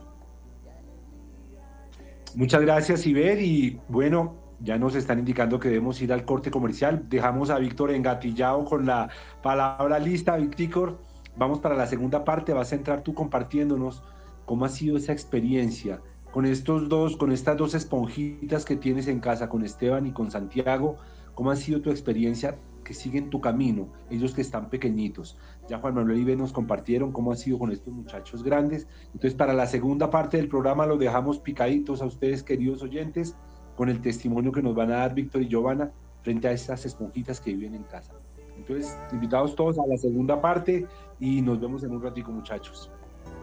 Muchas 2.34 2.60
gracias, 2.60 3.06
Iber. 3.06 3.40
Y 3.40 3.80
bueno, 3.88 4.34
ya 4.58 4.78
nos 4.78 4.96
están 4.96 5.20
indicando 5.20 5.60
que 5.60 5.68
debemos 5.68 6.02
ir 6.02 6.12
al 6.12 6.24
corte 6.24 6.50
comercial. 6.50 7.08
Dejamos 7.08 7.50
a 7.50 7.58
Víctor 7.58 7.92
engatillado 7.92 8.64
con 8.64 8.84
la 8.84 9.08
palabra 9.42 10.00
lista. 10.00 10.36
Víctor, 10.36 10.98
vamos 11.36 11.60
para 11.60 11.76
la 11.76 11.86
segunda 11.86 12.24
parte. 12.24 12.52
Vas 12.52 12.72
a 12.72 12.74
entrar 12.74 13.02
tú 13.02 13.14
compartiéndonos 13.14 14.02
cómo 14.44 14.64
ha 14.64 14.68
sido 14.68 14.96
esa 14.96 15.12
experiencia 15.12 16.00
con 16.32 16.46
estos 16.46 16.88
dos, 16.88 17.16
con 17.16 17.30
estas 17.30 17.56
dos 17.56 17.74
esponjitas 17.74 18.64
que 18.64 18.74
tienes 18.74 19.06
en 19.06 19.20
casa, 19.20 19.48
con 19.48 19.64
Esteban 19.64 20.06
y 20.06 20.12
con 20.12 20.32
Santiago. 20.32 20.96
¿Cómo 21.34 21.52
ha 21.52 21.56
sido 21.56 21.80
tu 21.80 21.90
experiencia 21.90 22.58
que 22.82 22.94
siguen 22.94 23.30
tu 23.30 23.40
camino, 23.40 23.88
ellos 24.10 24.34
que 24.34 24.40
están 24.40 24.70
pequeñitos. 24.70 25.36
Ya 25.68 25.78
Juan 25.78 25.94
Manuel 25.94 26.18
y 26.18 26.24
Ben 26.24 26.38
nos 26.38 26.52
compartieron 26.52 27.12
cómo 27.12 27.32
ha 27.32 27.36
sido 27.36 27.58
con 27.58 27.70
estos 27.70 27.92
muchachos 27.92 28.42
grandes. 28.42 28.88
Entonces, 29.06 29.34
para 29.34 29.52
la 29.52 29.66
segunda 29.66 30.10
parte 30.10 30.36
del 30.36 30.48
programa 30.48 30.86
lo 30.86 30.96
dejamos 30.96 31.38
picaditos 31.38 32.02
a 32.02 32.06
ustedes, 32.06 32.42
queridos 32.42 32.82
oyentes, 32.82 33.36
con 33.76 33.88
el 33.88 34.00
testimonio 34.00 34.52
que 34.52 34.62
nos 34.62 34.74
van 34.74 34.90
a 34.92 34.96
dar 34.96 35.14
Víctor 35.14 35.42
y 35.42 35.48
Giovanna 35.48 35.92
frente 36.22 36.48
a 36.48 36.52
estas 36.52 36.84
esponjitas 36.84 37.40
que 37.40 37.54
viven 37.54 37.74
en 37.74 37.84
casa. 37.84 38.12
Entonces, 38.56 38.96
invitados 39.12 39.54
todos 39.54 39.78
a 39.78 39.86
la 39.86 39.96
segunda 39.96 40.40
parte 40.40 40.86
y 41.18 41.40
nos 41.40 41.60
vemos 41.60 41.82
en 41.82 41.92
un 41.92 42.02
ratico, 42.02 42.30
muchachos. 42.30 42.90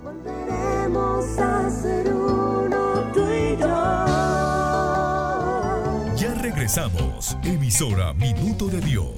Volveremos 0.04 1.39
a 1.39 1.69
ser 1.69 2.13
uno, 2.13 3.12
tú. 3.13 4.17
Regresamos. 6.68 7.38
Emisora 7.46 8.14
Minuto 8.14 8.68
de 8.68 8.82
Dios. 8.82 9.14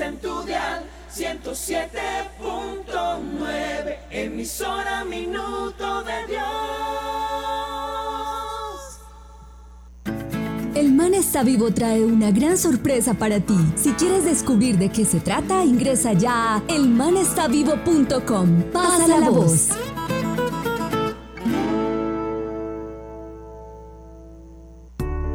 en 0.00 0.18
tu 0.18 0.42
dial 0.42 0.84
107.9, 1.10 3.96
emisora 4.10 5.06
minuto 5.06 6.02
de 6.02 6.26
Dios. 6.28 6.42
El 10.74 10.92
Man 10.92 11.14
está 11.14 11.42
vivo 11.42 11.72
trae 11.72 12.04
una 12.04 12.30
gran 12.30 12.58
sorpresa 12.58 13.14
para 13.14 13.40
ti. 13.40 13.56
Si 13.76 13.92
quieres 13.92 14.26
descubrir 14.26 14.76
de 14.76 14.90
qué 14.90 15.06
se 15.06 15.20
trata, 15.20 15.64
ingresa 15.64 16.12
ya 16.12 16.56
a 16.56 16.62
elmanestavivo.com. 16.68 18.62
Pasa 18.72 19.18
la 19.18 19.30
voz. 19.30 19.70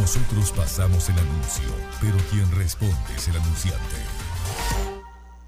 Nosotros 0.00 0.52
pasamos 0.52 1.08
el 1.08 1.18
anuncio, 1.18 1.68
pero 2.00 2.16
quien 2.30 2.50
responde 2.52 3.14
es 3.16 3.28
el 3.28 3.36
anunciante. 3.36 4.91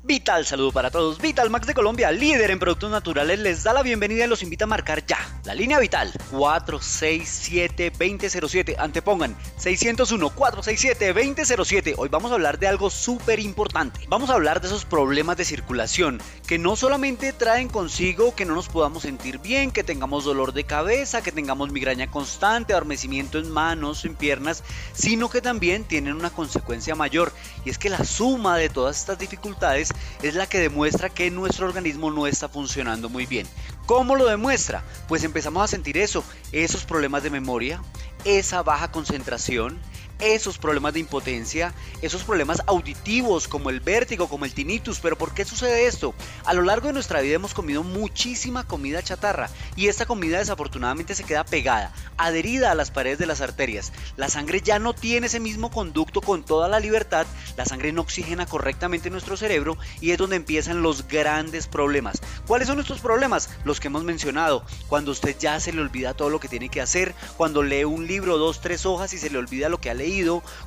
Vital, 0.06 0.44
saludo 0.44 0.70
para 0.70 0.90
todos. 0.90 1.18
Vital 1.18 1.48
Max 1.48 1.66
de 1.66 1.72
Colombia, 1.72 2.12
líder 2.12 2.50
en 2.50 2.58
productos 2.58 2.90
naturales, 2.90 3.38
les 3.38 3.62
da 3.62 3.72
la 3.72 3.82
bienvenida 3.82 4.26
y 4.26 4.28
los 4.28 4.42
invita 4.42 4.64
a 4.64 4.66
marcar 4.66 5.06
ya. 5.06 5.16
La 5.44 5.54
línea 5.54 5.78
Vital 5.78 6.12
467-2007. 6.30 8.76
Antepongan 8.78 9.34
601-467-2007. 9.58 11.94
Hoy 11.96 12.10
vamos 12.10 12.32
a 12.32 12.34
hablar 12.34 12.58
de 12.58 12.66
algo 12.66 12.90
súper 12.90 13.40
importante. 13.40 14.00
Vamos 14.08 14.28
a 14.28 14.34
hablar 14.34 14.60
de 14.60 14.66
esos 14.66 14.84
problemas 14.84 15.38
de 15.38 15.46
circulación 15.46 16.20
que 16.46 16.58
no 16.58 16.76
solamente 16.76 17.32
traen 17.32 17.68
consigo 17.68 18.34
que 18.34 18.44
no 18.44 18.54
nos 18.54 18.68
podamos 18.68 19.04
sentir 19.04 19.38
bien, 19.38 19.70
que 19.70 19.84
tengamos 19.84 20.24
dolor 20.24 20.52
de 20.52 20.64
cabeza, 20.64 21.22
que 21.22 21.32
tengamos 21.32 21.72
migraña 21.72 22.10
constante, 22.10 22.74
adormecimiento 22.74 23.38
en 23.38 23.50
manos, 23.50 24.04
en 24.04 24.16
piernas, 24.16 24.64
sino 24.92 25.30
que 25.30 25.40
también 25.40 25.84
tienen 25.84 26.12
una 26.12 26.28
consecuencia 26.28 26.94
mayor 26.94 27.32
y 27.64 27.70
es 27.70 27.78
que 27.78 27.88
la 27.88 28.04
suma 28.04 28.58
de 28.58 28.68
todas 28.68 28.98
estas 28.98 29.18
dificultades 29.18 29.93
es 30.22 30.34
la 30.34 30.46
que 30.46 30.58
demuestra 30.58 31.08
que 31.08 31.30
nuestro 31.30 31.66
organismo 31.66 32.10
no 32.10 32.26
está 32.26 32.48
funcionando 32.48 33.08
muy 33.08 33.26
bien. 33.26 33.46
¿Cómo 33.86 34.16
lo 34.16 34.26
demuestra? 34.26 34.82
Pues 35.08 35.24
empezamos 35.24 35.62
a 35.62 35.68
sentir 35.68 35.98
eso, 35.98 36.24
esos 36.52 36.84
problemas 36.84 37.22
de 37.22 37.30
memoria, 37.30 37.82
esa 38.24 38.62
baja 38.62 38.90
concentración, 38.90 39.78
esos 40.18 40.58
problemas 40.58 40.94
de 40.94 41.00
impotencia, 41.00 41.74
esos 42.02 42.24
problemas 42.24 42.62
auditivos 42.66 43.48
como 43.48 43.70
el 43.70 43.80
vértigo, 43.80 44.28
como 44.28 44.44
el 44.44 44.54
tinnitus. 44.54 45.00
Pero 45.00 45.16
¿por 45.16 45.34
qué 45.34 45.44
sucede 45.44 45.86
esto? 45.86 46.14
A 46.44 46.54
lo 46.54 46.62
largo 46.62 46.88
de 46.88 46.92
nuestra 46.92 47.20
vida 47.20 47.34
hemos 47.34 47.54
comido 47.54 47.82
muchísima 47.82 48.66
comida 48.66 49.02
chatarra 49.02 49.50
y 49.76 49.88
esta 49.88 50.06
comida 50.06 50.38
desafortunadamente 50.38 51.14
se 51.14 51.24
queda 51.24 51.44
pegada, 51.44 51.92
adherida 52.16 52.70
a 52.70 52.74
las 52.74 52.90
paredes 52.90 53.18
de 53.18 53.26
las 53.26 53.40
arterias. 53.40 53.92
La 54.16 54.28
sangre 54.28 54.60
ya 54.60 54.78
no 54.78 54.94
tiene 54.94 55.26
ese 55.26 55.40
mismo 55.40 55.70
conducto 55.70 56.20
con 56.20 56.44
toda 56.44 56.68
la 56.68 56.80
libertad, 56.80 57.26
la 57.56 57.64
sangre 57.64 57.92
no 57.92 58.02
oxigena 58.02 58.46
correctamente 58.46 59.10
nuestro 59.10 59.36
cerebro 59.36 59.76
y 60.00 60.12
es 60.12 60.18
donde 60.18 60.36
empiezan 60.36 60.82
los 60.82 61.08
grandes 61.08 61.66
problemas. 61.66 62.20
¿Cuáles 62.46 62.68
son 62.68 62.80
estos 62.80 63.00
problemas? 63.00 63.50
Los 63.64 63.80
que 63.80 63.88
hemos 63.88 64.04
mencionado. 64.04 64.64
Cuando 64.88 65.10
usted 65.10 65.36
ya 65.38 65.60
se 65.60 65.72
le 65.72 65.80
olvida 65.80 66.14
todo 66.14 66.30
lo 66.30 66.40
que 66.40 66.48
tiene 66.48 66.68
que 66.68 66.80
hacer, 66.80 67.14
cuando 67.36 67.62
lee 67.62 67.84
un 67.84 68.06
libro, 68.06 68.38
dos, 68.38 68.60
tres 68.60 68.86
hojas 68.86 69.12
y 69.12 69.18
se 69.18 69.30
le 69.30 69.38
olvida 69.38 69.68
lo 69.68 69.80
que 69.80 69.90
ha 69.90 69.94
leído 69.94 70.03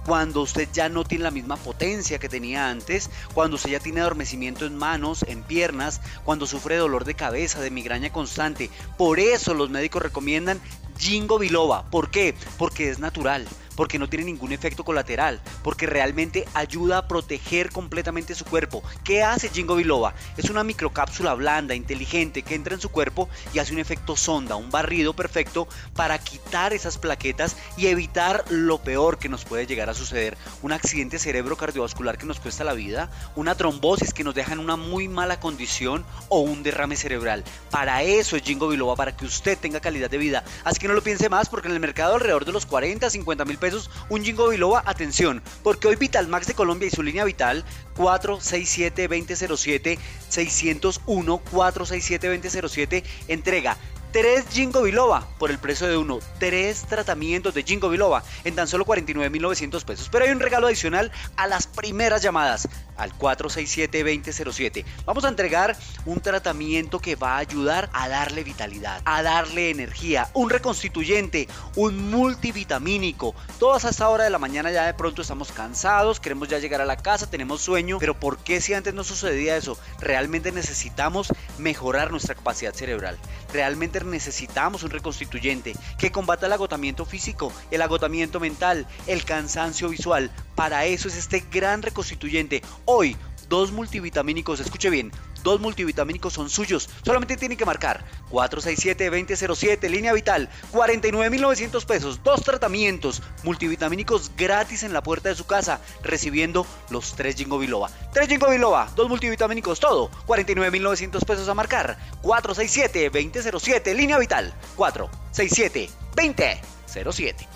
cuando 0.05 0.41
usted 0.41 0.67
ya 0.73 0.89
no 0.89 1.03
tiene 1.03 1.25
la 1.25 1.31
misma 1.31 1.57
potencia 1.57 2.19
que 2.19 2.29
tenía 2.29 2.69
antes, 2.69 3.09
cuando 3.33 3.55
usted 3.55 3.71
ya 3.71 3.79
tiene 3.79 4.01
adormecimiento 4.01 4.65
en 4.65 4.75
manos, 4.75 5.23
en 5.27 5.43
piernas, 5.43 6.01
cuando 6.23 6.47
sufre 6.47 6.77
dolor 6.77 7.05
de 7.05 7.13
cabeza, 7.13 7.61
de 7.61 7.71
migraña 7.71 8.11
constante. 8.11 8.69
Por 8.97 9.19
eso 9.19 9.53
los 9.53 9.69
médicos 9.69 10.01
recomiendan 10.01 10.59
Jingo 10.97 11.37
Biloba. 11.37 11.89
¿Por 11.89 12.09
qué? 12.09 12.33
Porque 12.57 12.89
es 12.89 12.99
natural 12.99 13.47
porque 13.77 13.99
no 13.99 14.09
tiene 14.09 14.25
ningún 14.25 14.51
efecto 14.51 14.83
colateral, 14.83 15.39
porque 15.63 15.85
realmente 15.85 16.45
ayuda 16.53 16.97
a 16.97 17.07
proteger 17.07 17.71
completamente 17.71 18.35
su 18.35 18.43
cuerpo. 18.43 18.83
¿Qué 19.05 19.23
hace 19.23 19.49
Jingo 19.49 19.75
Biloba? 19.75 20.15
Es 20.35 20.49
una 20.49 20.65
microcápsula 20.65 21.35
blanda, 21.35 21.75
inteligente, 21.75 22.41
que 22.41 22.55
entra 22.55 22.73
en 22.73 22.81
su 22.81 22.89
cuerpo 22.89 23.29
y 23.53 23.59
hace 23.59 23.73
un 23.73 23.79
efecto 23.79 24.17
sonda, 24.17 24.55
un 24.55 24.71
barrido 24.71 25.13
perfecto 25.13 25.67
para 25.95 26.17
quitar 26.17 26.73
esas 26.73 26.97
plaquetas 26.97 27.55
y 27.77 27.87
evitar 27.87 28.43
lo 28.49 28.79
peor 28.79 29.19
que 29.19 29.29
nos 29.29 29.45
puede 29.45 29.67
llegar 29.67 29.89
a 29.89 29.93
suceder. 29.93 30.37
Un 30.63 30.71
accidente 30.71 31.19
cerebro 31.19 31.55
cardiovascular 31.55 32.17
que 32.17 32.25
nos 32.25 32.39
cuesta 32.39 32.63
la 32.63 32.73
vida, 32.73 33.11
una 33.35 33.55
trombosis 33.55 34.11
que 34.11 34.23
nos 34.23 34.33
deja 34.33 34.53
en 34.53 34.59
una 34.59 34.75
muy 34.75 35.07
mala 35.07 35.39
condición 35.39 36.03
o 36.29 36.39
un 36.39 36.63
derrame 36.63 36.95
cerebral. 36.95 37.43
Para 37.69 38.01
eso 38.01 38.35
es 38.35 38.41
Jingo 38.41 38.69
Biloba, 38.69 38.95
para 38.95 39.15
que 39.15 39.25
usted 39.25 39.55
tenga 39.55 39.79
calidad 39.79 40.09
de 40.09 40.17
vida. 40.17 40.43
Así 40.63 40.79
que 40.79 40.87
no 40.87 40.95
lo 40.95 41.03
piense 41.03 41.29
más 41.29 41.47
porque 41.47 41.67
en 41.67 41.75
el 41.75 41.79
mercado 41.79 42.15
alrededor 42.15 42.45
de 42.45 42.51
los 42.51 42.65
40, 42.65 43.07
50 43.11 43.45
mil 43.45 43.57
pesos 43.59 43.66
un 44.09 44.23
Jingo 44.23 44.49
Biloba, 44.49 44.83
atención, 44.85 45.41
porque 45.63 45.87
hoy 45.87 45.95
Vital 45.95 46.27
Max 46.27 46.45
de 46.47 46.53
Colombia 46.53 46.87
y 46.87 46.91
su 46.91 47.01
línea 47.03 47.25
Vital 47.25 47.65
467-2007, 47.95 49.97
601-467-2007 50.29 53.03
entrega 53.27 53.77
3 54.11 54.45
Jingo 54.49 54.83
Biloba 54.83 55.27
por 55.37 55.51
el 55.51 55.59
precio 55.59 55.87
de 55.87 55.97
uno. 55.97 56.19
3 56.39 56.81
tratamientos 56.83 57.53
de 57.53 57.63
Jingo 57.63 57.89
Biloba 57.89 58.23
en 58.43 58.55
tan 58.55 58.67
solo 58.67 58.85
49.900 58.85 59.83
pesos. 59.83 60.09
Pero 60.11 60.25
hay 60.25 60.31
un 60.31 60.39
regalo 60.39 60.67
adicional 60.67 61.11
a 61.35 61.47
las 61.47 61.67
primeras 61.67 62.21
llamadas 62.21 62.67
al 62.97 63.15
467-2007. 63.17 64.83
Vamos 65.05 65.23
a 65.23 65.29
entregar 65.29 65.77
un 66.05 66.19
tratamiento 66.19 66.99
que 66.99 67.15
va 67.15 67.35
a 67.35 67.37
ayudar 67.37 67.89
a 67.93 68.09
darle 68.09 68.43
vitalidad, 68.43 69.01
a 69.05 69.21
darle 69.21 69.69
energía, 69.69 70.29
un 70.33 70.49
reconstituyente, 70.49 71.47
un 71.75 72.09
multivitamínico. 72.09 73.35
Todas 73.59 73.85
a 73.85 73.89
esta 73.89 74.09
hora 74.09 74.23
de 74.23 74.31
la 74.31 74.39
mañana 74.39 74.71
ya 74.71 74.85
de 74.85 74.95
pronto 74.95 75.21
estamos 75.21 75.51
cansados, 75.51 76.19
queremos 76.19 76.47
ya 76.47 76.57
llegar 76.57 76.81
a 76.81 76.85
la 76.85 76.97
casa, 76.97 77.29
tenemos 77.29 77.61
sueño, 77.61 77.99
pero 77.99 78.19
¿por 78.19 78.39
qué 78.39 78.61
si 78.61 78.73
antes 78.73 78.95
no 78.95 79.03
sucedía 79.03 79.57
eso? 79.57 79.77
Realmente 79.99 80.51
necesitamos 80.51 81.27
mejorar 81.59 82.09
nuestra 82.09 82.33
capacidad 82.33 82.73
cerebral. 82.73 83.19
Realmente 83.53 83.96
necesitamos 84.05 84.83
un 84.83 84.89
reconstituyente 84.89 85.75
que 85.97 86.11
combata 86.11 86.45
el 86.45 86.53
agotamiento 86.53 87.05
físico, 87.05 87.51
el 87.71 87.81
agotamiento 87.81 88.39
mental, 88.39 88.87
el 89.07 89.23
cansancio 89.25 89.89
visual. 89.89 90.31
Para 90.55 90.85
eso 90.85 91.07
es 91.07 91.17
este 91.17 91.43
gran 91.51 91.81
reconstituyente. 91.81 92.61
Hoy, 92.85 93.15
dos 93.49 93.71
multivitamínicos, 93.71 94.59
escuche 94.59 94.89
bien, 94.89 95.11
dos 95.47 95.59
multivitamínicos 95.61 96.33
son 96.33 96.49
suyos. 96.49 96.89
Solamente 97.03 97.37
tienen 97.37 97.57
que 97.57 97.63
marcar 97.63 98.03
467-2007, 98.31 99.89
línea 99.89 100.11
vital, 100.11 100.49
49.900 100.73 101.85
pesos, 101.85 102.21
dos 102.21 102.43
tratamientos 102.43 103.23
multivitamínicos 103.43 104.33
gratis 104.35 104.83
en 104.83 104.91
la 104.91 105.01
puerta 105.01 105.29
de 105.29 105.35
su 105.35 105.45
casa, 105.45 105.79
recibiendo 106.03 106.67
los 106.89 107.15
tres 107.15 107.37
Jingo 107.37 107.59
Biloba. 107.59 107.89
Tres 108.11 108.27
Jingo 108.27 108.49
Biloba, 108.49 108.91
dos 108.93 109.07
multivitamínicos, 109.07 109.79
todo, 109.79 110.11
49.900 110.27 111.25
pesos 111.25 111.47
a 111.47 111.53
marcar. 111.53 111.97
467-2007, 112.23 113.95
línea 113.95 114.17
vital, 114.17 114.53
467-2007. 114.75 117.47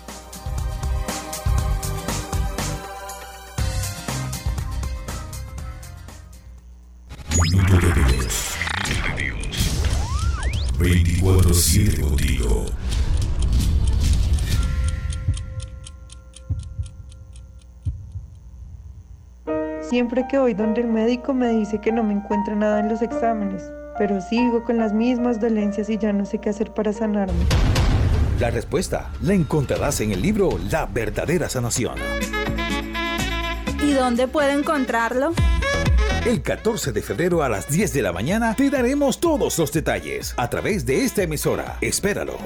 Minuto 7.42 7.74
de 7.74 7.92
Dios. 8.12 8.54
24-7 10.78 12.00
contigo. 12.00 12.66
Siempre 19.80 20.24
que 20.30 20.38
voy 20.38 20.54
donde 20.54 20.82
el 20.82 20.86
médico 20.86 21.34
me 21.34 21.48
dice 21.48 21.80
que 21.80 21.90
no 21.90 22.04
me 22.04 22.12
encuentra 22.12 22.54
nada 22.54 22.78
en 22.78 22.88
los 22.88 23.02
exámenes, 23.02 23.64
pero 23.98 24.20
sigo 24.20 24.62
con 24.62 24.78
las 24.78 24.92
mismas 24.92 25.40
dolencias 25.40 25.90
y 25.90 25.98
ya 25.98 26.12
no 26.12 26.24
sé 26.24 26.38
qué 26.38 26.50
hacer 26.50 26.72
para 26.72 26.92
sanarme. 26.92 27.44
La 28.38 28.50
respuesta 28.50 29.10
la 29.20 29.34
encontrarás 29.34 30.00
en 30.00 30.12
el 30.12 30.22
libro 30.22 30.58
La 30.70 30.86
verdadera 30.86 31.48
sanación. 31.48 31.96
¿Y 33.82 33.92
dónde 33.94 34.28
puedo 34.28 34.50
encontrarlo? 34.50 35.32
El 36.24 36.40
14 36.40 36.92
de 36.92 37.02
febrero 37.02 37.42
a 37.42 37.48
las 37.48 37.68
10 37.68 37.94
de 37.94 38.02
la 38.02 38.12
mañana 38.12 38.54
te 38.54 38.70
daremos 38.70 39.18
todos 39.18 39.58
los 39.58 39.72
detalles 39.72 40.34
a 40.36 40.48
través 40.48 40.86
de 40.86 41.04
esta 41.04 41.24
emisora. 41.24 41.78
Espéralo. 41.80 42.38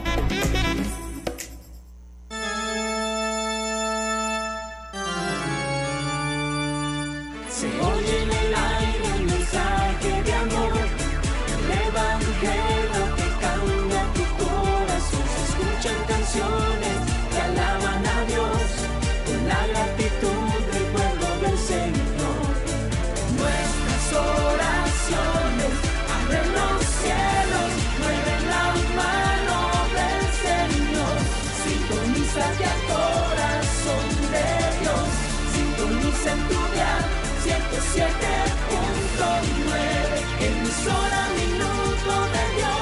Emisora 40.41 41.29
Minuto 41.37 42.15
de 42.33 42.45
Dios. 42.57 42.77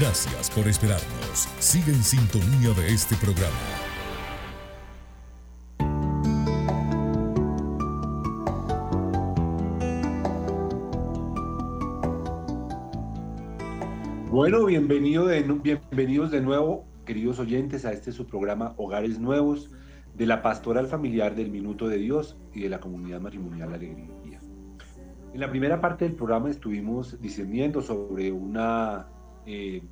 Gracias 0.00 0.50
por 0.50 0.66
esperarnos. 0.68 1.48
Sigue 1.58 1.92
en 1.92 2.02
sintonía 2.02 2.70
de 2.70 2.92
este 2.92 3.14
programa. 3.16 3.52
Bueno, 14.30 14.64
bienvenido 14.64 15.26
de, 15.26 15.42
bienvenidos 15.42 16.30
de 16.30 16.40
nuevo, 16.40 16.86
queridos 17.04 17.38
oyentes, 17.38 17.84
a 17.84 17.92
este 17.92 18.10
su 18.12 18.26
programa 18.26 18.74
Hogares 18.78 19.18
Nuevos 19.20 19.70
de 20.14 20.26
la 20.26 20.42
Pastoral 20.42 20.86
Familiar 20.86 21.34
del 21.34 21.50
Minuto 21.50 21.88
de 21.88 21.96
Dios 21.96 22.36
y 22.52 22.60
de 22.60 22.68
la 22.68 22.80
Comunidad 22.80 23.20
Matrimonial 23.20 23.72
Alegría. 23.72 24.40
En 25.32 25.40
la 25.40 25.48
primera 25.48 25.80
parte 25.80 26.04
del 26.04 26.14
programa 26.14 26.50
estuvimos 26.50 27.18
discerniendo 27.22 27.80
sobre 27.80 28.30
una 28.30 29.06
eh, 29.46 29.82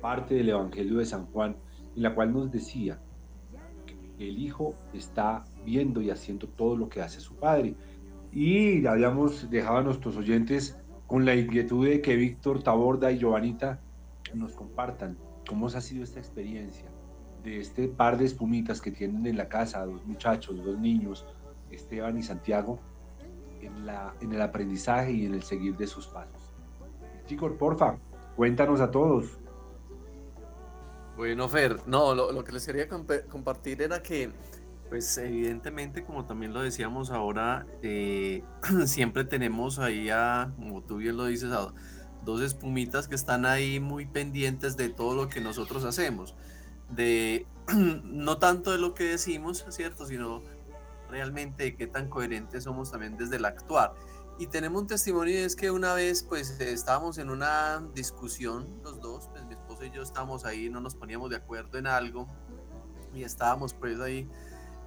parte 0.00 0.34
del 0.34 0.48
Evangelio 0.48 0.98
de 0.98 1.04
San 1.04 1.26
Juan 1.26 1.56
en 1.94 2.02
la 2.02 2.14
cual 2.14 2.32
nos 2.32 2.50
decía 2.50 2.98
que 3.84 4.28
el 4.28 4.38
Hijo 4.38 4.74
está 4.94 5.44
viendo 5.66 6.00
y 6.00 6.08
haciendo 6.08 6.48
todo 6.48 6.76
lo 6.76 6.88
que 6.88 7.02
hace 7.02 7.20
su 7.20 7.34
Padre. 7.34 7.74
Y 8.32 8.86
habíamos 8.86 9.50
dejado 9.50 9.78
a 9.78 9.82
nuestros 9.82 10.16
oyentes 10.16 10.78
con 11.06 11.26
la 11.26 11.36
inquietud 11.36 11.86
de 11.86 12.00
que 12.00 12.16
Víctor 12.16 12.62
Taborda 12.62 13.12
y 13.12 13.18
Giovanita 13.18 13.80
nos 14.34 14.54
compartan 14.54 15.18
cómo 15.46 15.66
ha 15.66 15.80
sido 15.82 16.04
esta 16.04 16.18
experiencia 16.18 16.86
de 17.46 17.60
este 17.60 17.86
par 17.86 18.18
de 18.18 18.24
espumitas 18.24 18.80
que 18.80 18.90
tienen 18.90 19.24
en 19.24 19.36
la 19.36 19.48
casa, 19.48 19.86
dos 19.86 20.04
muchachos, 20.04 20.62
dos 20.64 20.78
niños, 20.78 21.24
Esteban 21.70 22.18
y 22.18 22.22
Santiago, 22.22 22.80
en, 23.60 23.86
la, 23.86 24.14
en 24.20 24.32
el 24.32 24.42
aprendizaje 24.42 25.12
y 25.12 25.26
en 25.26 25.34
el 25.34 25.44
seguir 25.44 25.76
de 25.76 25.86
sus 25.86 26.08
pasos. 26.08 26.52
Chicos, 27.26 27.52
porfa, 27.52 27.98
cuéntanos 28.34 28.80
a 28.80 28.90
todos. 28.90 29.38
Bueno, 31.16 31.48
Fer, 31.48 31.78
no, 31.86 32.16
lo, 32.16 32.32
lo 32.32 32.42
que 32.42 32.50
les 32.50 32.66
quería 32.66 32.88
compartir 32.88 33.80
era 33.80 34.02
que, 34.02 34.32
pues 34.88 35.16
evidentemente, 35.16 36.02
como 36.02 36.24
también 36.26 36.52
lo 36.52 36.62
decíamos 36.62 37.12
ahora, 37.12 37.64
eh, 37.80 38.42
siempre 38.86 39.24
tenemos 39.24 39.78
ahí 39.78 40.10
a, 40.10 40.52
como 40.56 40.82
tú 40.82 40.96
bien 40.96 41.16
lo 41.16 41.26
dices, 41.26 41.52
a 41.52 41.72
dos 42.24 42.42
espumitas 42.42 43.06
que 43.06 43.14
están 43.14 43.46
ahí 43.46 43.78
muy 43.78 44.04
pendientes 44.04 44.76
de 44.76 44.88
todo 44.88 45.14
lo 45.14 45.28
que 45.28 45.40
nosotros 45.40 45.84
hacemos, 45.84 46.34
de 46.90 47.46
no 48.04 48.38
tanto 48.38 48.72
de 48.72 48.78
lo 48.78 48.94
que 48.94 49.04
decimos, 49.04 49.64
¿cierto? 49.70 50.06
Sino 50.06 50.42
realmente 51.08 51.64
de 51.64 51.76
qué 51.76 51.86
tan 51.86 52.08
coherentes 52.08 52.64
somos 52.64 52.90
también 52.90 53.16
desde 53.16 53.36
el 53.36 53.44
actuar. 53.44 53.94
Y 54.38 54.48
tenemos 54.48 54.82
un 54.82 54.88
testimonio 54.88 55.38
es 55.38 55.56
que 55.56 55.70
una 55.70 55.94
vez 55.94 56.22
pues 56.22 56.60
estábamos 56.60 57.16
en 57.18 57.30
una 57.30 57.82
discusión 57.94 58.80
los 58.82 59.00
dos, 59.00 59.28
pues 59.28 59.44
mi 59.46 59.54
esposo 59.54 59.84
y 59.84 59.90
yo 59.90 60.02
estábamos 60.02 60.44
ahí, 60.44 60.68
no 60.68 60.80
nos 60.80 60.94
poníamos 60.94 61.30
de 61.30 61.36
acuerdo 61.36 61.78
en 61.78 61.86
algo 61.86 62.28
y 63.14 63.22
estábamos 63.22 63.72
pues 63.72 63.98
ahí 63.98 64.28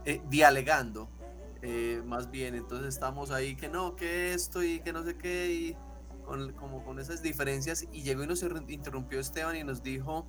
eh, 0.05 0.21
dialegando 0.29 1.09
eh, 1.61 2.01
más 2.05 2.31
bien, 2.31 2.55
entonces 2.55 2.87
estamos 2.87 3.31
ahí 3.31 3.55
que 3.55 3.67
no, 3.67 3.95
que 3.95 4.33
esto 4.33 4.63
y 4.63 4.79
que 4.79 4.93
no 4.93 5.03
sé 5.03 5.17
qué 5.17 5.51
y 5.51 5.77
como 6.57 6.83
con 6.85 6.99
esas 6.99 7.21
diferencias 7.21 7.87
y 7.91 8.03
llegó 8.03 8.23
y 8.23 8.27
nos 8.27 8.43
interrumpió 8.67 9.19
Esteban 9.19 9.55
y 9.55 9.63
nos 9.63 9.81
dijo, 9.81 10.27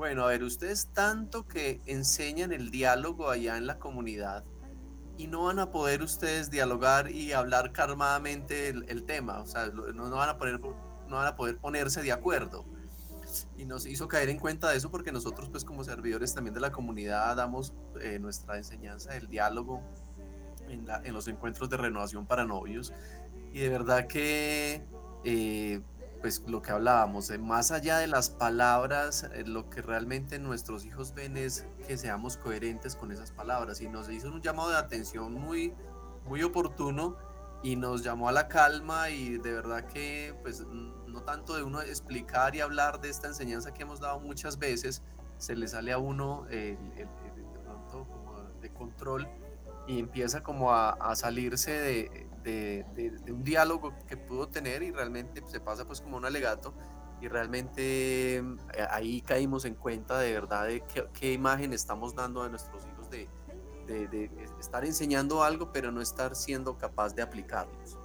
bueno, 0.00 0.24
a 0.24 0.28
ver, 0.28 0.42
ustedes 0.44 0.88
tanto 0.94 1.46
que 1.46 1.82
enseñan 1.84 2.54
el 2.54 2.70
diálogo 2.70 3.28
allá 3.28 3.58
en 3.58 3.66
la 3.66 3.78
comunidad 3.78 4.44
y 5.18 5.26
no 5.26 5.44
van 5.44 5.58
a 5.58 5.70
poder 5.70 6.00
ustedes 6.00 6.50
dialogar 6.50 7.10
y 7.10 7.34
hablar 7.34 7.70
calmadamente 7.72 8.70
el, 8.70 9.04
tema, 9.04 9.40
o 9.40 9.46
sea, 9.46 9.66
no, 9.66 10.08
van 10.08 10.30
a 10.30 10.38
poner, 10.38 10.58
no 10.58 11.16
van 11.16 11.26
a 11.26 11.36
poder 11.36 11.58
ponerse 11.58 12.00
de 12.00 12.12
acuerdo. 12.12 12.64
Y 13.58 13.66
nos 13.66 13.84
hizo 13.84 14.08
caer 14.08 14.30
en 14.30 14.38
cuenta 14.38 14.70
de 14.70 14.78
eso 14.78 14.90
porque 14.90 15.12
nosotros 15.12 15.50
pues 15.50 15.66
como 15.66 15.84
servidores 15.84 16.32
también 16.34 16.54
de 16.54 16.60
la 16.60 16.72
comunidad 16.72 17.36
damos 17.36 17.74
eh, 18.00 18.18
nuestra 18.18 18.56
enseñanza 18.56 19.12
del 19.12 19.28
diálogo 19.28 19.82
en, 20.70 21.12
los 21.12 21.28
encuentros 21.28 21.68
de 21.68 21.76
renovación 21.76 22.24
para 22.24 22.46
novios 22.46 22.94
y 23.52 23.58
de 23.58 23.68
verdad 23.68 24.06
que 24.06 24.82
eh, 25.24 25.82
pues 26.20 26.42
lo 26.46 26.60
que 26.60 26.70
hablábamos, 26.70 27.30
eh, 27.30 27.38
más 27.38 27.70
allá 27.70 27.98
de 27.98 28.06
las 28.06 28.30
palabras, 28.30 29.24
eh, 29.32 29.44
lo 29.46 29.70
que 29.70 29.80
realmente 29.80 30.38
nuestros 30.38 30.84
hijos 30.84 31.14
ven 31.14 31.36
es 31.36 31.66
que 31.86 31.96
seamos 31.96 32.36
coherentes 32.36 32.94
con 32.94 33.10
esas 33.10 33.32
palabras. 33.32 33.80
Y 33.80 33.88
nos 33.88 34.08
hizo 34.10 34.28
un 34.28 34.42
llamado 34.42 34.70
de 34.70 34.76
atención 34.76 35.32
muy, 35.32 35.72
muy 36.26 36.42
oportuno 36.42 37.16
y 37.62 37.76
nos 37.76 38.02
llamó 38.02 38.28
a 38.28 38.32
la 38.32 38.48
calma 38.48 39.10
y 39.10 39.38
de 39.38 39.52
verdad 39.52 39.84
que 39.86 40.34
pues 40.42 40.64
no 40.66 41.22
tanto 41.22 41.56
de 41.56 41.62
uno 41.62 41.82
explicar 41.82 42.54
y 42.54 42.60
hablar 42.60 43.00
de 43.00 43.10
esta 43.10 43.28
enseñanza 43.28 43.72
que 43.72 43.82
hemos 43.82 44.00
dado 44.00 44.20
muchas 44.20 44.58
veces, 44.58 45.02
se 45.36 45.56
le 45.56 45.68
sale 45.68 45.92
a 45.92 45.98
uno 45.98 46.46
el, 46.50 46.76
de 46.94 47.58
pronto 47.64 48.06
como 48.08 48.40
de 48.60 48.72
control 48.72 49.28
y 49.86 49.98
empieza 49.98 50.42
como 50.42 50.72
a 50.72 51.14
salirse 51.16 51.72
de, 51.72 52.29
de, 52.42 52.84
un 53.28 53.42
diálogo 53.42 53.92
que 54.06 54.16
pudo 54.16 54.48
tener 54.48 54.82
y 54.82 54.90
realmente 54.90 55.42
se 55.46 55.60
pasa 55.60 55.86
pues 55.86 56.00
como 56.00 56.16
un 56.16 56.24
alegato 56.24 56.74
y 57.20 57.28
realmente 57.28 58.36
eh, 58.38 58.44
ahí 58.90 59.20
caímos 59.20 59.64
en 59.64 59.74
cuenta 59.74 60.18
de 60.18 60.32
verdad 60.32 60.66
de 60.66 60.82
qué, 61.12 61.32
imagen 61.32 61.72
estamos 61.72 62.14
dando 62.14 62.42
a 62.42 62.48
nuestros 62.48 62.86
hijos 62.86 63.10
de, 63.10 63.28
de, 63.86 64.30
estar 64.58 64.84
enseñando 64.84 65.42
algo 65.42 65.72
pero 65.72 65.90
no 65.90 66.00
estar 66.00 66.34
siendo 66.34 66.78
capaz 66.78 67.14
de 67.14 67.22
aplicarlos. 67.22 67.98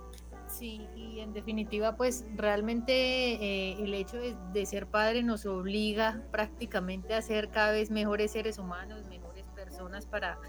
Sí, 0.47 0.87
y 0.95 1.19
en 1.19 1.33
definitiva, 1.33 1.97
pues 1.97 2.23
realmente 2.33 2.93
eh, 2.93 3.83
el 3.83 3.93
hecho 3.93 4.17
de, 4.17 4.65
ser 4.65 4.87
padre 4.87 5.21
nos 5.21 5.45
obliga 5.45 6.23
prácticamente 6.31 7.13
a 7.13 7.21
ser 7.21 7.49
cada 7.49 7.73
vez 7.73 7.91
mejores 7.91 8.31
seres 8.31 8.57
humanos, 8.57 9.05
mejores 9.07 9.45
personas 9.49 10.05
para 10.05 10.39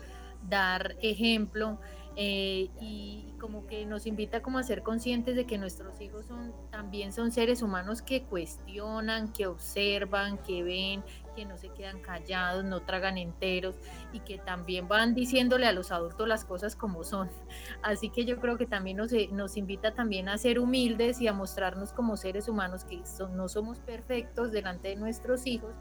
dar 0.49 0.94
ejemplo 1.03 1.81
eh, 2.18 2.70
y 2.81 3.35
como 3.38 3.66
que 3.66 3.85
nos 3.85 4.07
invita 4.07 4.40
como 4.40 4.59
a 4.59 4.62
ser 4.62 4.83
conscientes 4.83 5.37
de 5.37 5.44
que 5.44 5.59
nuestros 5.59 6.00
hijos 6.00 6.24
también 6.70 7.12
son 7.12 7.31
seres 7.31 7.61
humanos 7.61 8.00
que 8.00 8.22
cuestionan, 8.22 9.31
que 9.35 9.46
observan, 9.46 10.38
que 10.38 10.62
ven, 10.62 11.05
que 11.37 11.44
no 11.44 11.59
se 11.59 11.68
quedan 11.68 12.00
callados, 12.00 12.64
no 12.64 12.81
tragan 12.81 13.18
enteros 13.18 13.76
y 14.14 14.20
que 14.20 14.38
también 14.38 14.88
van 14.88 15.14
diciéndole 15.14 15.66
a 15.66 15.72
los 15.72 15.92
adultos 15.92 16.26
las 16.26 16.46
cosas 16.46 16.74
como 16.74 17.05
son. 17.05 17.29
Así 17.83 18.09
que 18.09 18.24
yo 18.24 18.40
creo 18.40 18.57
que 18.57 18.66
también 18.66 18.96
nos, 18.96 19.12
eh, 19.12 19.29
nos 19.31 19.59
invita 19.59 19.92
también 19.92 20.31
a 20.31 20.38
ser 20.38 20.59
humildes 20.59 21.20
y 21.20 21.29
a 21.29 21.35
mostrarnos 21.35 21.92
como 21.92 22.16
seres 22.16 22.48
humanos 22.48 22.85
que 22.85 23.02
no 23.35 23.48
somos 23.48 23.79
perfectos 23.81 24.52
delante 24.52 24.88
de 24.88 24.96
nuestros 24.96 25.46
hijos 25.46 25.74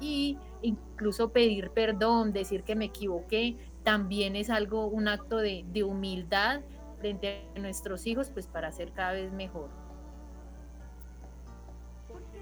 y 0.00 0.38
incluso 0.62 1.30
pedir 1.30 1.70
perdón, 1.70 2.32
decir 2.32 2.62
que 2.62 2.74
me 2.74 2.86
equivoqué, 2.86 3.56
también 3.84 4.34
es 4.34 4.50
algo, 4.50 4.86
un 4.86 5.08
acto 5.08 5.36
de, 5.36 5.64
humildad 5.84 6.62
frente 6.98 7.46
a 7.54 7.58
nuestros 7.60 8.06
hijos, 8.06 8.30
pues 8.30 8.46
para 8.46 8.72
ser 8.72 8.92
cada 8.92 9.12
vez 9.12 9.30
mejor. 9.32 9.70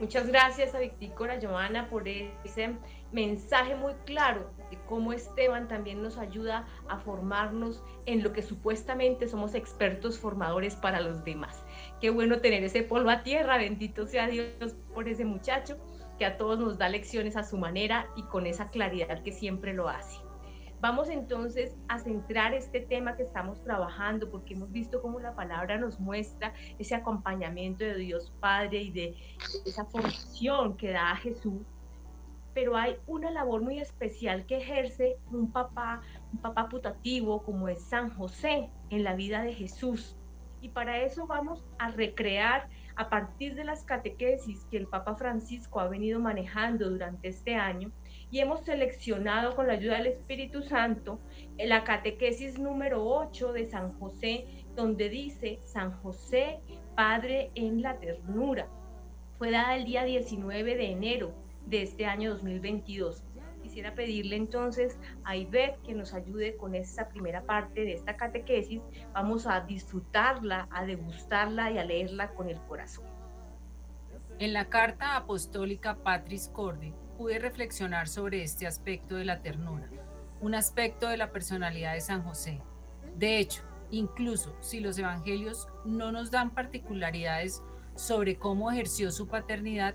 Muchas 0.00 0.26
gracias 0.26 0.74
a 0.74 0.78
Victícora 0.78 1.38
Joana 1.40 1.88
por 1.88 2.08
ese 2.08 2.76
mensaje 3.12 3.76
muy 3.76 3.92
claro 4.04 4.50
de 4.70 4.78
cómo 4.88 5.12
Esteban 5.12 5.68
también 5.68 6.02
nos 6.02 6.16
ayuda 6.16 6.66
a 6.88 6.98
formarnos 6.98 7.84
en 8.06 8.22
lo 8.22 8.32
que 8.32 8.42
supuestamente 8.42 9.28
somos 9.28 9.54
expertos 9.54 10.18
formadores 10.18 10.74
para 10.74 11.00
los 11.00 11.24
demás. 11.24 11.62
Qué 12.00 12.10
bueno 12.10 12.40
tener 12.40 12.64
ese 12.64 12.82
polvo 12.82 13.10
a 13.10 13.22
tierra, 13.22 13.58
bendito 13.58 14.06
sea 14.06 14.26
Dios 14.26 14.74
por 14.92 15.08
ese 15.08 15.24
muchacho 15.24 15.76
que 16.18 16.24
a 16.24 16.36
todos 16.36 16.58
nos 16.58 16.78
da 16.78 16.88
lecciones 16.88 17.36
a 17.36 17.44
su 17.44 17.56
manera 17.58 18.08
y 18.16 18.22
con 18.24 18.46
esa 18.46 18.70
claridad 18.70 19.22
que 19.22 19.32
siempre 19.32 19.72
lo 19.72 19.88
hace. 19.88 20.21
Vamos 20.82 21.10
entonces 21.10 21.76
a 21.86 22.00
centrar 22.00 22.54
este 22.54 22.80
tema 22.80 23.14
que 23.14 23.22
estamos 23.22 23.62
trabajando 23.62 24.28
porque 24.28 24.54
hemos 24.54 24.72
visto 24.72 25.00
cómo 25.00 25.20
la 25.20 25.32
palabra 25.36 25.78
nos 25.78 26.00
muestra 26.00 26.54
ese 26.76 26.96
acompañamiento 26.96 27.84
de 27.84 27.94
Dios 27.94 28.32
Padre 28.40 28.82
y 28.82 28.90
de 28.90 29.16
esa 29.64 29.84
formación 29.84 30.76
que 30.76 30.90
da 30.90 31.12
a 31.12 31.16
Jesús. 31.16 31.62
Pero 32.52 32.76
hay 32.76 32.96
una 33.06 33.30
labor 33.30 33.62
muy 33.62 33.78
especial 33.78 34.44
que 34.44 34.56
ejerce 34.56 35.18
un 35.30 35.52
papá, 35.52 36.02
un 36.32 36.40
papá 36.40 36.68
putativo 36.68 37.44
como 37.44 37.68
es 37.68 37.80
San 37.84 38.10
José 38.16 38.68
en 38.90 39.04
la 39.04 39.14
vida 39.14 39.42
de 39.42 39.54
Jesús. 39.54 40.16
Y 40.60 40.70
para 40.70 41.00
eso 41.02 41.28
vamos 41.28 41.64
a 41.78 41.92
recrear 41.92 42.68
a 42.96 43.08
partir 43.08 43.54
de 43.54 43.62
las 43.62 43.84
catequesis 43.84 44.66
que 44.68 44.78
el 44.78 44.88
Papa 44.88 45.14
Francisco 45.14 45.78
ha 45.78 45.86
venido 45.86 46.18
manejando 46.18 46.90
durante 46.90 47.28
este 47.28 47.54
año, 47.54 47.92
y 48.32 48.40
hemos 48.40 48.64
seleccionado 48.64 49.54
con 49.54 49.66
la 49.66 49.74
ayuda 49.74 49.98
del 49.98 50.06
Espíritu 50.06 50.62
Santo 50.62 51.20
la 51.58 51.84
catequesis 51.84 52.58
número 52.58 53.06
8 53.06 53.52
de 53.52 53.66
San 53.66 53.92
José, 53.98 54.46
donde 54.74 55.10
dice 55.10 55.60
San 55.66 55.92
José, 56.00 56.60
Padre 56.96 57.50
en 57.54 57.82
la 57.82 57.98
ternura. 57.98 58.68
Fue 59.36 59.50
dada 59.50 59.76
el 59.76 59.84
día 59.84 60.04
19 60.04 60.76
de 60.76 60.92
enero 60.92 61.34
de 61.66 61.82
este 61.82 62.06
año 62.06 62.30
2022. 62.30 63.22
Y 63.58 63.62
quisiera 63.64 63.94
pedirle 63.94 64.36
entonces 64.36 64.98
a 65.24 65.36
Ivette 65.36 65.82
que 65.82 65.92
nos 65.92 66.14
ayude 66.14 66.56
con 66.56 66.74
esta 66.74 67.10
primera 67.10 67.42
parte 67.42 67.84
de 67.84 67.92
esta 67.92 68.16
catequesis. 68.16 68.80
Vamos 69.12 69.46
a 69.46 69.60
disfrutarla, 69.60 70.68
a 70.70 70.86
degustarla 70.86 71.70
y 71.70 71.76
a 71.76 71.84
leerla 71.84 72.30
con 72.30 72.48
el 72.48 72.58
corazón. 72.62 73.04
En 74.38 74.54
la 74.54 74.70
carta 74.70 75.16
apostólica 75.16 75.96
Patris 75.96 76.48
Cordi 76.48 76.94
pude 77.16 77.38
reflexionar 77.38 78.08
sobre 78.08 78.42
este 78.42 78.66
aspecto 78.66 79.16
de 79.16 79.24
la 79.24 79.42
ternura, 79.42 79.88
un 80.40 80.54
aspecto 80.54 81.08
de 81.08 81.16
la 81.16 81.30
personalidad 81.30 81.94
de 81.94 82.00
San 82.00 82.22
José. 82.22 82.60
De 83.16 83.38
hecho, 83.38 83.62
incluso 83.90 84.56
si 84.60 84.80
los 84.80 84.98
evangelios 84.98 85.68
no 85.84 86.12
nos 86.12 86.30
dan 86.30 86.50
particularidades 86.50 87.62
sobre 87.94 88.36
cómo 88.36 88.70
ejerció 88.70 89.12
su 89.12 89.28
paternidad, 89.28 89.94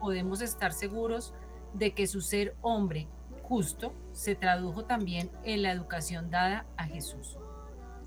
podemos 0.00 0.40
estar 0.40 0.72
seguros 0.72 1.34
de 1.74 1.92
que 1.92 2.06
su 2.06 2.20
ser 2.20 2.54
hombre 2.62 3.08
justo 3.42 3.94
se 4.12 4.34
tradujo 4.34 4.84
también 4.84 5.30
en 5.44 5.62
la 5.62 5.72
educación 5.72 6.30
dada 6.30 6.66
a 6.76 6.84
Jesús. 6.84 7.38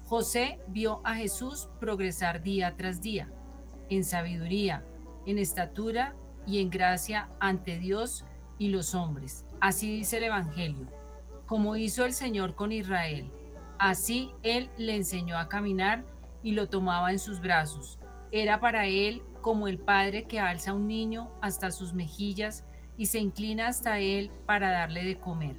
José 0.05 0.59
vio 0.67 1.01
a 1.03 1.15
Jesús 1.15 1.69
progresar 1.79 2.43
día 2.43 2.75
tras 2.77 3.01
día, 3.01 3.31
en 3.89 4.03
sabiduría, 4.03 4.85
en 5.25 5.37
estatura 5.37 6.15
y 6.45 6.59
en 6.59 6.69
gracia 6.69 7.29
ante 7.39 7.77
Dios 7.79 8.25
y 8.61 8.69
los 8.69 8.93
hombres. 8.93 9.43
Así 9.59 9.89
dice 9.89 10.17
el 10.17 10.25
Evangelio. 10.25 10.85
Como 11.47 11.77
hizo 11.77 12.05
el 12.05 12.13
Señor 12.13 12.53
con 12.53 12.71
Israel, 12.71 13.31
así 13.79 14.29
Él 14.43 14.69
le 14.77 14.95
enseñó 14.95 15.39
a 15.39 15.49
caminar 15.49 16.05
y 16.43 16.51
lo 16.51 16.69
tomaba 16.69 17.11
en 17.11 17.17
sus 17.17 17.41
brazos. 17.41 17.97
Era 18.31 18.59
para 18.59 18.85
Él 18.85 19.23
como 19.41 19.67
el 19.67 19.79
padre 19.79 20.25
que 20.25 20.39
alza 20.39 20.71
a 20.71 20.73
un 20.75 20.87
niño 20.87 21.31
hasta 21.41 21.71
sus 21.71 21.95
mejillas 21.95 22.63
y 22.97 23.07
se 23.07 23.17
inclina 23.17 23.67
hasta 23.67 23.97
él 23.97 24.29
para 24.45 24.69
darle 24.69 25.03
de 25.05 25.17
comer. 25.17 25.55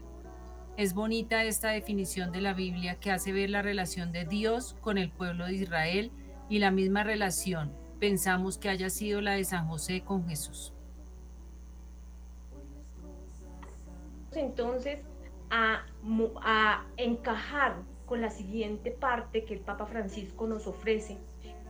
Es 0.77 0.95
bonita 0.95 1.43
esta 1.43 1.71
definición 1.71 2.31
de 2.31 2.41
la 2.41 2.55
Biblia 2.55 3.01
que 3.01 3.11
hace 3.11 3.33
ver 3.33 3.51
la 3.51 3.63
relación 3.63 4.13
de 4.13 4.27
Dios 4.27 4.77
con 4.81 4.97
el 4.97 5.11
pueblo 5.11 5.47
de 5.47 5.55
Israel 5.55 6.13
y 6.49 6.61
la 6.61 6.71
misma 6.71 7.03
relación 7.03 7.73
pensamos 7.99 8.59
que 8.59 8.69
haya 8.69 8.91
sido 8.91 9.21
la 9.21 9.33
de 9.33 9.43
San 9.43 9.67
José 9.67 10.03
con 10.03 10.29
Jesús. 10.29 10.73
Entonces, 14.35 15.01
a, 15.51 15.85
encajar 16.97 17.83
con 18.07 18.21
la 18.21 18.31
siguiente 18.31 18.91
parte 18.91 19.45
que 19.45 19.55
el 19.55 19.61
Papa 19.61 19.87
Francisco 19.87 20.47
nos 20.47 20.67
ofrece, 20.67 21.19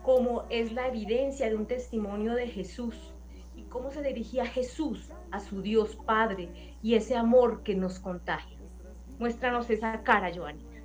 como 0.03 0.45
es 0.51 0.73
la 0.73 0.89
evidencia 0.89 1.49
de 1.49 1.57
un 1.57 1.67
testimonio 1.67 2.35
de 2.35 2.49
Jesús 2.49 2.97
y 3.57 3.63
cómo 3.65 3.91
se 3.91 4.03
dirigía 4.03 4.47
Jesús 4.47 5.11
a 5.31 5.41
su 5.41 5.63
Dios 5.63 5.97
Padre 6.05 6.77
y 6.83 6.95
ese 6.95 7.17
amor 7.17 7.63
que 7.63 7.75
nos 7.75 7.99
contagia. 8.01 8.59
Muéstranos 9.19 9.71
esa 9.71 10.03
cara, 10.03 10.33
Joanita. 10.35 10.81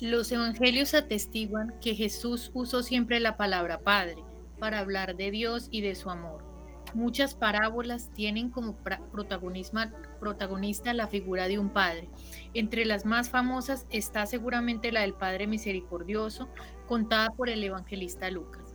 Los 0.00 0.30
evangelios 0.30 0.94
atestiguan 0.94 1.74
que 1.80 1.94
Jesús 1.94 2.50
usó 2.54 2.82
siempre 2.82 3.18
la 3.18 3.36
palabra 3.36 3.80
Padre 3.80 4.22
para 4.58 4.80
hablar 4.80 5.16
de 5.16 5.30
Dios 5.30 5.68
y 5.70 5.80
de 5.80 5.94
su 5.94 6.10
amor. 6.10 6.47
Muchas 6.94 7.34
parábolas 7.34 8.10
tienen 8.14 8.50
como 8.50 8.76
protagonista 8.76 10.94
la 10.94 11.06
figura 11.06 11.48
de 11.48 11.58
un 11.58 11.70
padre. 11.70 12.08
Entre 12.54 12.84
las 12.84 13.04
más 13.04 13.30
famosas 13.30 13.86
está 13.90 14.26
seguramente 14.26 14.92
la 14.92 15.02
del 15.02 15.14
Padre 15.14 15.46
Misericordioso, 15.46 16.48
contada 16.86 17.28
por 17.30 17.50
el 17.50 17.62
evangelista 17.62 18.30
Lucas. 18.30 18.74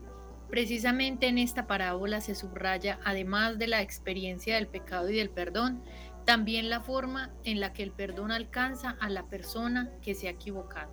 Precisamente 0.49 1.27
en 1.27 1.39
esta 1.39 1.65
parábola 1.65 2.21
se 2.21 2.35
subraya, 2.35 2.99
además 3.03 3.57
de 3.57 3.65
la 3.65 3.81
experiencia 3.81 4.55
del 4.55 4.67
pecado 4.67 5.09
y 5.09 5.17
del 5.17 5.31
perdón, 5.31 5.81
también 6.25 6.69
la 6.69 6.79
forma 6.79 7.31
en 7.43 7.59
la 7.59 7.73
que 7.73 7.81
el 7.81 7.91
perdón 7.91 8.31
alcanza 8.31 8.95
a 8.99 9.09
la 9.09 9.27
persona 9.27 9.89
que 10.01 10.13
se 10.13 10.27
ha 10.27 10.31
equivocado. 10.31 10.91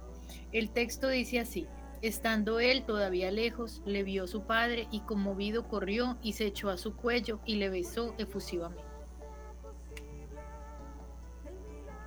El 0.53 0.71
texto 0.71 1.09
dice 1.09 1.41
así, 1.41 1.67
estando 2.03 2.61
él 2.61 2.85
todavía 2.85 3.31
lejos, 3.31 3.83
le 3.85 4.03
vio 4.03 4.27
su 4.27 4.43
padre 4.43 4.89
y 4.91 5.01
conmovido 5.01 5.69
corrió 5.69 6.19
y 6.23 6.33
se 6.33 6.47
echó 6.47 6.71
a 6.71 6.77
su 6.77 6.97
cuello 6.97 7.41
y 7.45 7.57
le 7.57 7.69
besó 7.69 8.15
efusivamente. 8.19 8.85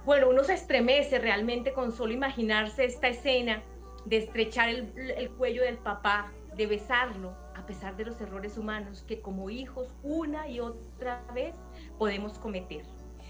Bueno, 0.06 0.30
uno 0.30 0.44
se 0.44 0.54
estremece 0.54 1.20
realmente 1.20 1.72
con 1.72 1.94
solo 1.94 2.14
imaginarse 2.14 2.84
esta 2.84 3.08
escena 3.08 3.64
de 4.06 4.18
estrechar 4.18 4.68
el, 4.68 4.92
el 5.16 5.30
cuello 5.32 5.64
del 5.64 5.78
papá, 5.78 6.32
de 6.58 6.68
besarlo, 6.68 7.34
a 7.56 7.66
pesar 7.66 7.96
de 7.96 8.06
los 8.06 8.20
errores 8.20 8.58
humanos 8.58 9.04
que 9.08 9.22
como 9.22 9.50
hijos 9.50 9.96
una 10.04 10.50
y 10.50 10.60
otra 10.60 11.24
vez 11.34 11.56
podemos 11.98 12.38
cometer. 12.38 12.84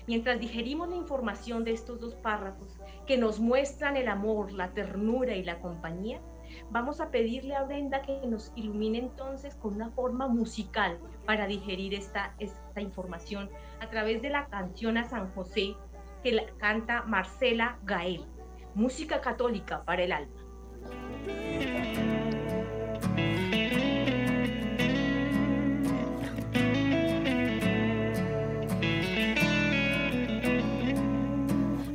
Mientras 0.08 0.40
digerimos 0.40 0.90
la 0.90 0.96
información 0.96 1.64
de 1.64 1.72
estos 1.72 2.00
dos 2.00 2.16
párrafos 2.16 2.76
que 3.06 3.18
nos 3.18 3.40
muestran 3.40 3.96
el 3.96 4.08
amor, 4.08 4.52
la 4.52 4.74
ternura 4.74 5.36
y 5.36 5.44
la 5.44 5.60
compañía, 5.60 6.20
vamos 6.70 7.02
a 7.02 7.10
pedirle 7.10 7.56
a 7.56 7.64
Brenda 7.64 8.02
que 8.02 8.22
nos 8.28 8.52
ilumine 8.56 9.00
entonces 9.00 9.56
con 9.56 9.76
una 9.76 9.90
forma 9.92 10.28
musical 10.28 11.00
para 11.26 11.48
digerir 11.48 11.94
esta, 11.94 12.36
esta 12.40 12.82
información 12.82 13.50
a 13.80 13.90
través 13.90 14.22
de 14.22 14.30
la 14.30 14.48
canción 14.48 14.98
a 14.98 15.04
San 15.04 15.32
José 15.34 15.76
que 16.24 16.32
la 16.32 16.46
canta 16.58 17.04
Marcela 17.04 17.78
Gael, 17.84 18.26
música 18.76 19.22
católica 19.22 19.84
para 19.84 20.04
el 20.04 20.12
alma. 20.12 20.43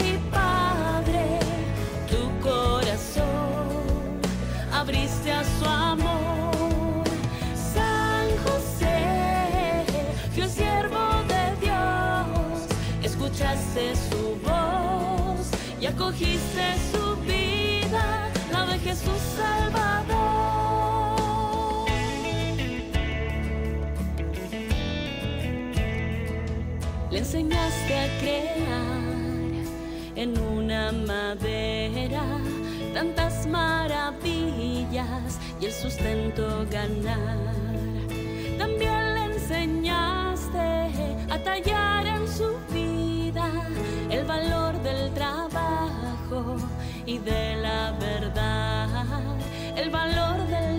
y 0.00 0.18
padre, 0.30 1.38
tu 2.08 2.30
corazón 2.46 4.20
abriste 4.72 5.32
a 5.32 5.42
su 5.44 5.64
amor. 5.64 7.04
San 7.72 8.28
José, 8.44 9.84
fiel 10.32 10.50
siervo 10.50 11.22
de 11.28 11.66
Dios, 11.66 12.68
escuchaste 13.02 13.94
su 14.10 14.36
voz 14.46 15.48
y 15.80 15.86
acogiste 15.86 16.76
su 16.92 17.16
vida, 17.22 18.28
la 18.52 18.66
de 18.66 18.78
Jesús 18.78 19.20
Salvador. 19.36 20.34
Le 27.10 27.18
enseñaste 27.18 27.98
a 27.98 28.18
crear 28.20 28.93
una 30.90 30.92
madera 30.92 32.22
tantas 32.92 33.46
maravillas 33.46 35.38
y 35.60 35.66
el 35.66 35.72
sustento 35.72 36.66
ganar. 36.70 37.38
También 38.58 39.14
le 39.14 39.24
enseñaste 39.34 40.92
a 41.30 41.38
tallar 41.42 42.06
en 42.06 42.28
su 42.28 42.58
vida 42.72 43.50
el 44.10 44.24
valor 44.24 44.80
del 44.82 45.12
trabajo 45.14 46.56
y 47.06 47.18
de 47.18 47.56
la 47.56 47.92
verdad, 47.92 49.06
el 49.76 49.90
valor 49.90 50.46
del 50.46 50.73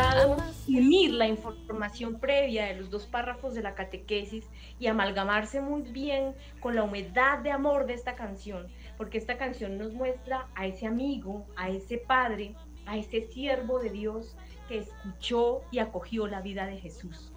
logrado 0.00 0.36
unir 0.66 1.12
la 1.12 1.26
información 1.26 2.18
previa 2.20 2.66
de 2.66 2.76
los 2.76 2.90
dos 2.90 3.06
párrafos 3.06 3.54
de 3.54 3.62
la 3.62 3.74
catequesis 3.74 4.48
y 4.78 4.86
amalgamarse 4.86 5.60
muy 5.60 5.82
bien 5.82 6.34
con 6.60 6.74
la 6.74 6.84
humedad 6.84 7.40
de 7.40 7.50
amor 7.50 7.86
de 7.86 7.94
esta 7.94 8.14
canción, 8.14 8.68
porque 8.96 9.18
esta 9.18 9.36
canción 9.36 9.76
nos 9.76 9.92
muestra 9.92 10.48
a 10.54 10.66
ese 10.66 10.86
amigo, 10.86 11.46
a 11.56 11.68
ese 11.68 11.98
padre, 11.98 12.54
a 12.86 12.96
ese 12.96 13.26
siervo 13.28 13.78
de 13.78 13.90
Dios 13.90 14.36
que 14.68 14.78
escuchó 14.78 15.62
y 15.70 15.80
acogió 15.80 16.26
la 16.26 16.40
vida 16.40 16.66
de 16.66 16.78
Jesús. 16.78 17.32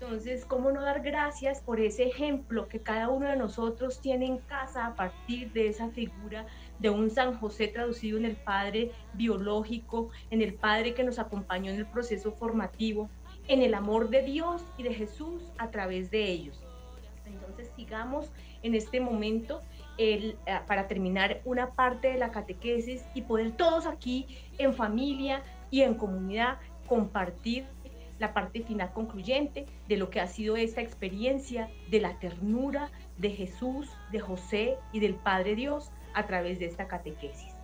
Entonces, 0.00 0.46
¿cómo 0.46 0.70
no 0.70 0.80
dar 0.80 1.02
gracias 1.02 1.60
por 1.60 1.80
ese 1.80 2.04
ejemplo 2.04 2.68
que 2.68 2.80
cada 2.80 3.10
uno 3.10 3.28
de 3.28 3.36
nosotros 3.36 4.00
tiene 4.00 4.24
en 4.24 4.38
casa 4.38 4.86
a 4.86 4.94
partir 4.94 5.52
de 5.52 5.68
esa 5.68 5.90
figura 5.90 6.46
de 6.80 6.90
un 6.90 7.10
San 7.10 7.38
José 7.38 7.68
traducido 7.68 8.18
en 8.18 8.24
el 8.24 8.36
Padre 8.36 8.90
biológico, 9.14 10.10
en 10.30 10.42
el 10.42 10.54
Padre 10.54 10.94
que 10.94 11.04
nos 11.04 11.18
acompañó 11.18 11.70
en 11.70 11.78
el 11.78 11.86
proceso 11.86 12.32
formativo, 12.32 13.08
en 13.48 13.62
el 13.62 13.74
amor 13.74 14.10
de 14.10 14.22
Dios 14.22 14.64
y 14.78 14.82
de 14.82 14.94
Jesús 14.94 15.42
a 15.58 15.70
través 15.70 16.10
de 16.10 16.24
ellos? 16.24 16.64
Entonces, 17.26 17.70
sigamos 17.76 18.32
en 18.62 18.74
este 18.74 19.00
momento 19.00 19.62
el, 19.98 20.36
eh, 20.46 20.58
para 20.66 20.88
terminar 20.88 21.40
una 21.44 21.70
parte 21.70 22.08
de 22.08 22.18
la 22.18 22.32
catequesis 22.32 23.04
y 23.14 23.22
poder 23.22 23.52
todos 23.52 23.86
aquí 23.86 24.26
en 24.58 24.74
familia 24.74 25.42
y 25.70 25.82
en 25.82 25.94
comunidad 25.94 26.58
compartir 26.88 27.66
la 28.18 28.34
parte 28.34 28.62
final 28.62 28.92
concluyente 28.92 29.66
de 29.88 29.96
lo 29.96 30.10
que 30.10 30.20
ha 30.20 30.26
sido 30.26 30.56
esta 30.56 30.82
experiencia 30.82 31.70
de 31.90 32.00
la 32.00 32.18
ternura 32.18 32.90
de 33.16 33.30
Jesús, 33.30 33.88
de 34.12 34.20
José 34.20 34.76
y 34.92 35.00
del 35.00 35.14
Padre 35.14 35.54
Dios 35.54 35.90
a 36.14 36.26
través 36.26 36.58
de 36.58 36.66
esta 36.66 36.86
catequesis. 36.86 37.54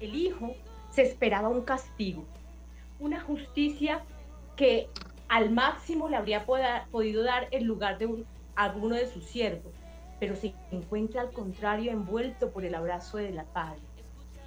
El 0.00 0.14
Hijo 0.14 0.54
se 0.90 1.02
esperaba 1.02 1.48
un 1.48 1.62
castigo, 1.62 2.24
una 3.00 3.20
justicia 3.20 4.02
que 4.56 4.88
al 5.28 5.50
máximo 5.50 6.08
le 6.08 6.16
habría 6.16 6.46
podido 6.46 7.22
dar 7.22 7.48
el 7.50 7.64
lugar 7.64 7.98
de 7.98 8.24
alguno 8.56 8.96
de 8.96 9.06
sus 9.06 9.24
siervos, 9.24 9.72
pero 10.18 10.34
se 10.34 10.54
encuentra 10.70 11.22
al 11.22 11.30
contrario 11.32 11.92
envuelto 11.92 12.50
por 12.50 12.64
el 12.64 12.74
abrazo 12.74 13.18
de 13.18 13.30
la 13.30 13.44
Padre. 13.44 13.80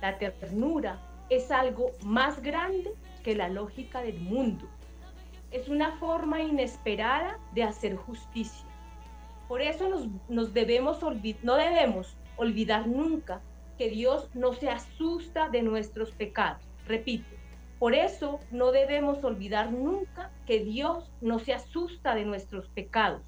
La 0.02 0.18
ternura 0.18 1.00
es 1.30 1.52
algo 1.52 1.92
más 2.04 2.42
grande 2.42 2.92
que 3.24 3.36
la 3.36 3.48
lógica 3.48 4.02
del 4.02 4.20
mundo, 4.20 4.68
es 5.52 5.68
una 5.68 5.92
forma 5.98 6.42
inesperada 6.42 7.38
de 7.54 7.64
hacer 7.64 7.96
justicia. 7.96 8.66
Por 9.48 9.62
eso 9.62 9.90
nos, 10.30 10.54
debemos 10.54 11.00
no 11.44 11.56
debemos 11.56 12.16
olvidar 12.42 12.88
nunca 12.88 13.42
que 13.78 13.90
Dios 13.90 14.30
no 14.34 14.54
se 14.54 14.70
asusta 14.70 15.50
de 15.50 15.62
nuestros 15.62 16.12
pecados. 16.12 16.64
Repito, 16.88 17.30
por 17.80 17.94
eso 17.94 18.40
no 18.52 18.72
debemos 18.72 19.24
olvidar 19.24 19.72
nunca 19.72 20.32
que 20.46 20.64
Dios 20.64 21.12
no 21.22 21.40
se 21.40 21.54
asusta 21.54 22.16
de 22.16 22.26
nuestros 22.26 22.68
pecados. 22.70 23.22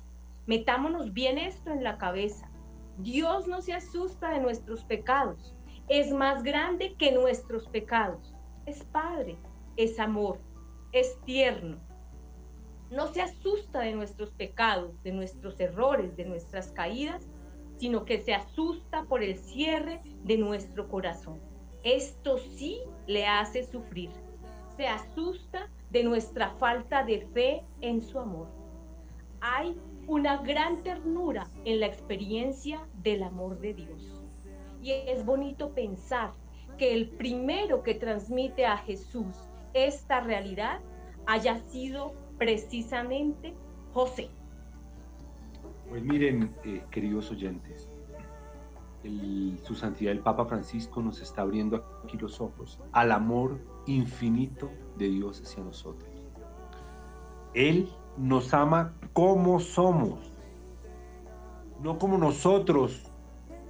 Metámonos 0.48 1.14
bien 1.14 1.38
esto 1.38 1.72
en 1.72 1.84
la 1.84 1.98
cabeza. 1.98 2.50
Dios 2.98 3.48
no 3.48 3.62
se 3.62 3.74
asusta 3.74 4.32
de 4.32 4.40
nuestros 4.40 4.84
pecados. 4.84 5.56
Es 5.90 6.12
más 6.12 6.44
grande 6.44 6.96
que 6.98 7.12
nuestros 7.12 7.68
pecados. 7.70 8.34
Es 8.66 8.84
Padre, 8.86 9.38
es 9.78 10.00
amor, 10.00 10.40
es 10.92 11.20
tierno, 11.26 11.80
no 12.94 13.08
se 13.08 13.24
asusta 13.24 13.80
de 13.80 13.94
nuestros 13.94 14.32
pecados, 14.32 15.02
de 15.02 15.12
nuestros 15.12 15.60
errores, 15.60 16.16
de 16.16 16.26
nuestras 16.26 16.72
caídas, 16.72 17.28
sino 17.78 18.06
que 18.06 18.22
se 18.22 18.34
asusta 18.34 19.04
por 19.04 19.24
el 19.24 19.38
cierre 19.38 20.02
de 20.24 20.38
nuestro 20.38 20.88
corazón. 20.88 21.40
Esto 21.84 22.38
sí 22.38 22.80
le 23.08 23.26
hace 23.28 23.64
sufrir. 23.64 24.10
Se 24.78 24.88
asusta 24.88 25.70
de 25.90 26.04
nuestra 26.04 26.52
falta 26.52 27.04
de 27.04 27.28
fe 27.34 27.64
en 27.82 28.02
su 28.02 28.20
amor. 28.20 28.48
Hay 29.42 29.78
una 30.08 30.38
gran 30.38 30.84
ternura 30.84 31.48
en 31.66 31.80
la 31.80 31.88
experiencia 31.88 32.88
del 33.02 33.24
amor 33.24 33.60
de 33.60 33.74
Dios. 33.74 34.22
Y 34.82 34.92
es 34.92 35.26
bonito 35.26 35.74
pensar 35.74 36.32
que 36.78 36.94
el 36.94 37.10
primero 37.10 37.84
que 37.84 37.96
transmite 37.96 38.66
a 38.66 38.78
Jesús 38.78 39.36
esta 39.74 40.20
realidad 40.22 40.80
haya 41.26 41.60
sido 41.60 42.14
precisamente 42.38 43.54
José. 43.94 44.30
Pues 45.90 46.04
miren, 46.04 46.56
eh, 46.64 46.84
queridos 46.90 47.30
oyentes, 47.32 47.90
su 49.64 49.76
santidad 49.76 50.14
el 50.14 50.20
Papa 50.20 50.46
Francisco 50.46 51.02
nos 51.02 51.22
está 51.22 51.42
abriendo 51.42 51.84
aquí 52.04 52.18
los 52.18 52.40
ojos 52.40 52.80
al 52.94 53.12
amor 53.12 53.60
infinito 53.86 54.72
de 54.98 55.10
Dios 55.10 55.42
hacia 55.42 55.64
nosotros. 55.64 56.10
Él 57.54 57.90
nos 58.18 58.54
ama 58.54 58.94
como 59.12 59.60
somos, 59.60 60.32
no 61.82 61.98
como 62.00 62.18
nosotros 62.18 63.12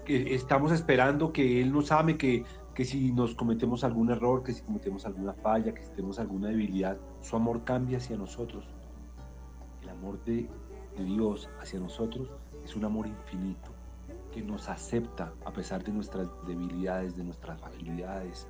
que 0.05 0.35
estamos 0.35 0.71
esperando 0.71 1.33
que 1.33 1.61
Él 1.61 1.71
nos 1.71 1.91
ame, 1.91 2.17
que 2.17 2.45
que 2.73 2.85
si 2.85 3.11
nos 3.11 3.35
cometemos 3.35 3.83
algún 3.83 4.09
error, 4.09 4.43
que 4.43 4.51
si 4.51 4.61
cometemos 4.63 5.05
alguna 5.05 5.33
falla, 5.33 5.73
que 5.73 5.83
si 5.83 5.91
tenemos 5.91 6.19
alguna 6.19 6.49
debilidad, 6.49 6.97
su 7.21 7.35
amor 7.35 7.63
cambia 7.63 7.97
hacia 7.97 8.17
nosotros. 8.17 8.65
El 9.81 9.89
amor 9.89 10.23
de, 10.23 10.49
Dios 11.01 11.49
hacia 11.59 11.79
nosotros 11.79 12.29
es 12.63 12.75
un 12.75 12.85
amor 12.85 13.07
infinito, 13.07 13.71
que 14.31 14.41
nos 14.41 14.69
acepta 14.69 15.33
a 15.45 15.51
pesar 15.51 15.83
de 15.83 15.91
nuestras 15.91 16.27
debilidades, 16.45 17.15
de 17.15 17.23
nuestras 17.23 17.59
fragilidades, 17.59 18.47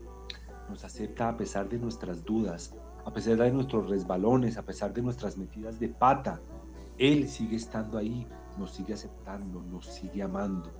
nos 0.69 0.83
acepta 0.83 1.29
a 1.29 1.37
pesar 1.37 1.69
de 1.69 1.77
nuestras 1.77 2.23
dudas, 2.23 2.73
a 3.05 3.11
pesar 3.11 3.37
de 3.37 3.51
nuestros 3.51 3.89
resbalones, 3.89 4.57
a 4.57 4.63
pesar 4.63 4.93
de 4.93 5.01
nuestras 5.01 5.37
metidas 5.37 5.79
de 5.79 5.89
pata. 5.89 6.39
Él 6.97 7.27
sigue 7.27 7.55
estando 7.55 7.97
ahí, 7.97 8.27
nos 8.57 8.71
sigue 8.71 8.93
aceptando, 8.93 9.61
nos 9.61 9.85
sigue 9.87 10.23
amando. 10.23 10.71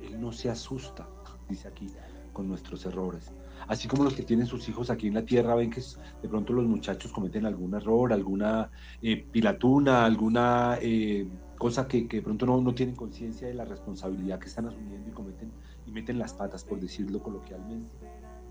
Él 0.00 0.20
no 0.20 0.32
se 0.32 0.50
asusta, 0.50 1.06
dice 1.48 1.68
aquí, 1.68 1.92
con 2.32 2.48
nuestros 2.48 2.84
errores. 2.86 3.32
Así 3.66 3.88
como 3.88 4.04
los 4.04 4.14
que 4.14 4.22
tienen 4.22 4.46
sus 4.46 4.68
hijos 4.68 4.90
aquí 4.90 5.08
en 5.08 5.14
la 5.14 5.24
tierra 5.24 5.54
ven 5.54 5.70
que 5.70 5.80
de 6.22 6.28
pronto 6.28 6.52
los 6.52 6.66
muchachos 6.66 7.12
cometen 7.12 7.46
algún 7.46 7.74
error, 7.74 8.12
alguna 8.12 8.70
eh, 9.00 9.26
pilatuna, 9.30 10.04
alguna 10.04 10.78
eh, 10.80 11.26
cosa 11.58 11.88
que, 11.88 12.04
de 12.04 12.22
pronto 12.22 12.46
no, 12.46 12.74
tienen 12.74 12.94
conciencia 12.94 13.48
de 13.48 13.54
la 13.54 13.64
responsabilidad 13.64 14.38
que 14.38 14.48
están 14.48 14.66
asumiendo 14.66 15.08
y 15.08 15.12
cometen 15.12 15.52
y 15.86 15.90
meten 15.90 16.18
las 16.18 16.34
patas, 16.34 16.64
por 16.64 16.80
decirlo 16.80 17.22
coloquialmente. 17.22 17.94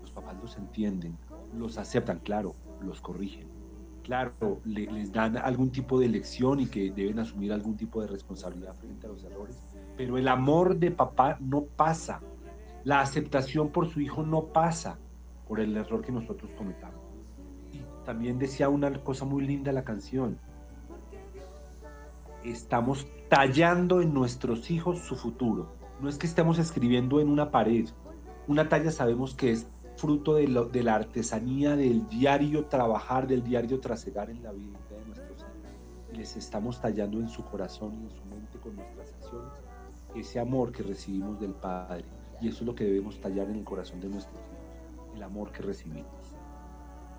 Los 0.00 0.10
papás 0.10 0.36
los 0.42 0.56
entienden, 0.56 1.16
los 1.56 1.78
aceptan, 1.78 2.18
claro, 2.20 2.54
los 2.82 3.00
corrigen. 3.00 3.48
Claro, 4.02 4.60
les 4.64 5.12
dan 5.12 5.38
algún 5.38 5.70
tipo 5.70 5.98
de 5.98 6.08
lección 6.08 6.60
y 6.60 6.66
que 6.66 6.90
deben 6.90 7.18
asumir 7.20 7.52
algún 7.52 7.74
tipo 7.76 8.02
de 8.02 8.08
responsabilidad 8.08 8.74
frente 8.74 9.06
a 9.06 9.10
los 9.10 9.24
errores, 9.24 9.64
pero 9.96 10.18
el 10.18 10.28
amor 10.28 10.76
de 10.76 10.90
papá 10.90 11.38
no 11.40 11.62
pasa 11.64 12.20
la 12.84 13.00
aceptación 13.00 13.70
por 13.70 13.88
su 13.88 14.00
hijo 14.00 14.22
no 14.22 14.46
pasa 14.46 14.98
por 15.48 15.60
el 15.60 15.76
error 15.76 16.02
que 16.02 16.12
nosotros 16.12 16.50
cometamos. 16.56 17.00
Y 17.72 17.80
también 18.04 18.38
decía 18.38 18.68
una 18.68 18.92
cosa 19.02 19.24
muy 19.24 19.46
linda 19.46 19.72
la 19.72 19.84
canción. 19.84 20.38
Estamos 22.44 23.06
tallando 23.30 24.02
en 24.02 24.12
nuestros 24.12 24.70
hijos 24.70 24.98
su 25.00 25.16
futuro. 25.16 25.72
No 26.00 26.08
es 26.10 26.18
que 26.18 26.26
estemos 26.26 26.58
escribiendo 26.58 27.20
en 27.20 27.30
una 27.30 27.50
pared. 27.50 27.88
Una 28.46 28.68
talla 28.68 28.90
sabemos 28.90 29.34
que 29.34 29.52
es 29.52 29.66
fruto 29.96 30.34
de, 30.34 30.48
la 30.48 30.94
artesanía 30.94 31.76
del 31.76 32.06
diario 32.08 32.66
trabajar, 32.66 33.26
del 33.26 33.42
diario 33.42 33.80
trasegar 33.80 34.28
en 34.28 34.42
la 34.42 34.52
vida 34.52 34.78
de 34.90 35.06
nuestros 35.06 35.40
hijos. 35.40 36.18
Les 36.18 36.36
estamos 36.36 36.80
tallando 36.80 37.18
en 37.18 37.30
su 37.30 37.42
corazón 37.44 37.94
y 37.94 38.04
en 38.04 38.10
su 38.10 38.24
mente 38.26 38.58
con 38.58 38.76
nuestras 38.76 39.10
acciones 39.14 39.52
ese 40.14 40.38
amor 40.38 40.70
que 40.70 40.82
recibimos 40.84 41.40
del 41.40 41.54
Padre 41.54 42.04
y 42.40 42.48
eso 42.48 42.58
es 42.60 42.66
lo 42.66 42.74
que 42.74 42.84
debemos 42.84 43.20
tallar 43.20 43.48
en 43.48 43.56
el 43.56 43.64
corazón 43.64 44.00
de 44.00 44.08
nuestros 44.08 44.38
hijos, 44.38 45.16
el 45.16 45.22
amor 45.22 45.52
que 45.52 45.62
recibimos. 45.62 46.36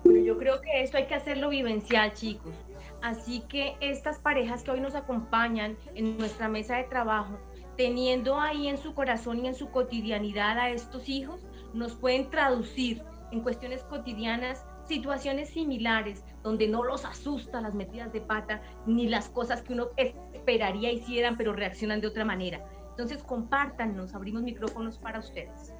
Bueno, 0.04 0.20
yo 0.20 0.38
creo 0.38 0.60
que 0.60 0.82
esto 0.82 0.98
hay 0.98 1.06
que 1.06 1.14
hacerlo 1.14 1.48
vivencial, 1.48 2.12
chicos. 2.12 2.54
Así 3.02 3.40
que 3.48 3.74
estas 3.80 4.18
parejas 4.18 4.62
que 4.62 4.70
hoy 4.70 4.80
nos 4.80 4.94
acompañan 4.94 5.76
en 5.94 6.16
nuestra 6.16 6.48
mesa 6.48 6.76
de 6.76 6.84
trabajo, 6.84 7.38
teniendo 7.76 8.40
ahí 8.40 8.68
en 8.68 8.78
su 8.78 8.94
corazón 8.94 9.44
y 9.44 9.48
en 9.48 9.54
su 9.54 9.70
cotidianidad 9.70 10.58
a 10.58 10.70
estos 10.70 11.08
hijos, 11.08 11.40
nos 11.74 11.94
pueden 11.94 12.30
traducir 12.30 13.02
en 13.32 13.40
cuestiones 13.40 13.82
cotidianas 13.84 14.64
situaciones 14.86 15.50
similares 15.50 16.24
donde 16.42 16.68
no 16.68 16.84
los 16.84 17.04
asusta 17.04 17.60
las 17.60 17.74
metidas 17.74 18.12
de 18.12 18.20
pata 18.20 18.62
ni 18.86 19.08
las 19.08 19.28
cosas 19.28 19.62
que 19.62 19.72
uno 19.72 19.88
esperaría 19.96 20.92
hicieran 20.92 21.36
pero 21.36 21.52
reaccionan 21.52 22.00
de 22.00 22.06
otra 22.06 22.24
manera. 22.24 22.64
Entonces, 22.96 23.22
compártanos, 23.22 24.14
abrimos 24.14 24.42
micrófonos 24.42 24.96
para 24.96 25.18
ustedes. 25.18 25.74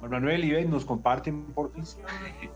Juan 0.00 0.10
Manuel 0.10 0.44
y 0.44 0.52
Ben, 0.52 0.70
nos 0.70 0.86
comparten 0.86 1.52
por 1.52 1.70
fin. 1.74 1.84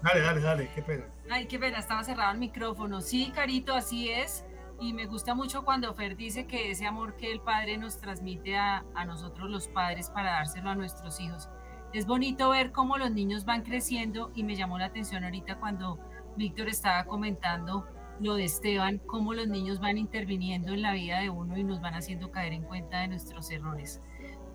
Dale, 0.03 0.21
dale, 0.23 0.41
dale, 0.41 0.71
qué 0.75 0.81
pena. 0.81 1.05
Ay, 1.31 1.47
qué 1.47 1.59
pena, 1.59 1.79
estaba 1.79 2.03
cerrado 2.05 2.33
el 2.33 2.39
micrófono. 2.39 3.03
Sí, 3.03 3.31
Carito, 3.35 3.75
así 3.75 4.09
es. 4.09 4.47
Y 4.81 4.95
me 4.95 5.05
gusta 5.05 5.35
mucho 5.35 5.63
cuando 5.63 5.93
Fer 5.93 6.17
dice 6.17 6.47
que 6.47 6.71
ese 6.71 6.87
amor 6.87 7.19
que 7.19 7.31
el 7.31 7.41
Padre 7.41 7.77
nos 7.77 7.99
transmite 8.01 8.57
a, 8.57 8.87
a 8.95 9.05
nosotros 9.05 9.51
los 9.51 9.69
padres 9.69 10.09
para 10.09 10.31
dárselo 10.33 10.69
a 10.71 10.75
nuestros 10.75 11.19
hijos 11.19 11.49
Es 11.95 12.07
bonito 12.07 12.51
ver 12.51 12.73
cómo 12.73 12.99
los 12.99 13.11
niños 13.11 13.47
van 13.47 13.63
creciendo 13.63 14.31
y 14.35 14.43
me 14.43 14.55
llamó 14.55 14.79
la 14.79 14.87
atención 14.87 15.25
ahorita 15.25 15.61
cuando 15.61 15.99
Víctor 16.37 16.69
estaba 16.69 17.05
comentando 17.05 17.87
lo 18.21 18.35
de 18.35 18.45
Esteban, 18.45 18.99
cómo 19.07 19.35
los 19.35 19.49
niños 19.49 19.81
van 19.81 19.99
interviniendo 19.99 20.73
en 20.73 20.83
la 20.83 20.93
vida 20.93 21.21
de 21.21 21.31
uno 21.31 21.57
y 21.57 21.65
nos 21.65 21.81
van 21.81 21.95
haciendo 21.95 22.31
caer 22.31 22.53
en 22.53 22.63
cuenta 22.63 23.01
de 23.01 23.09
nuestros 23.09 23.51
errores. 23.51 24.01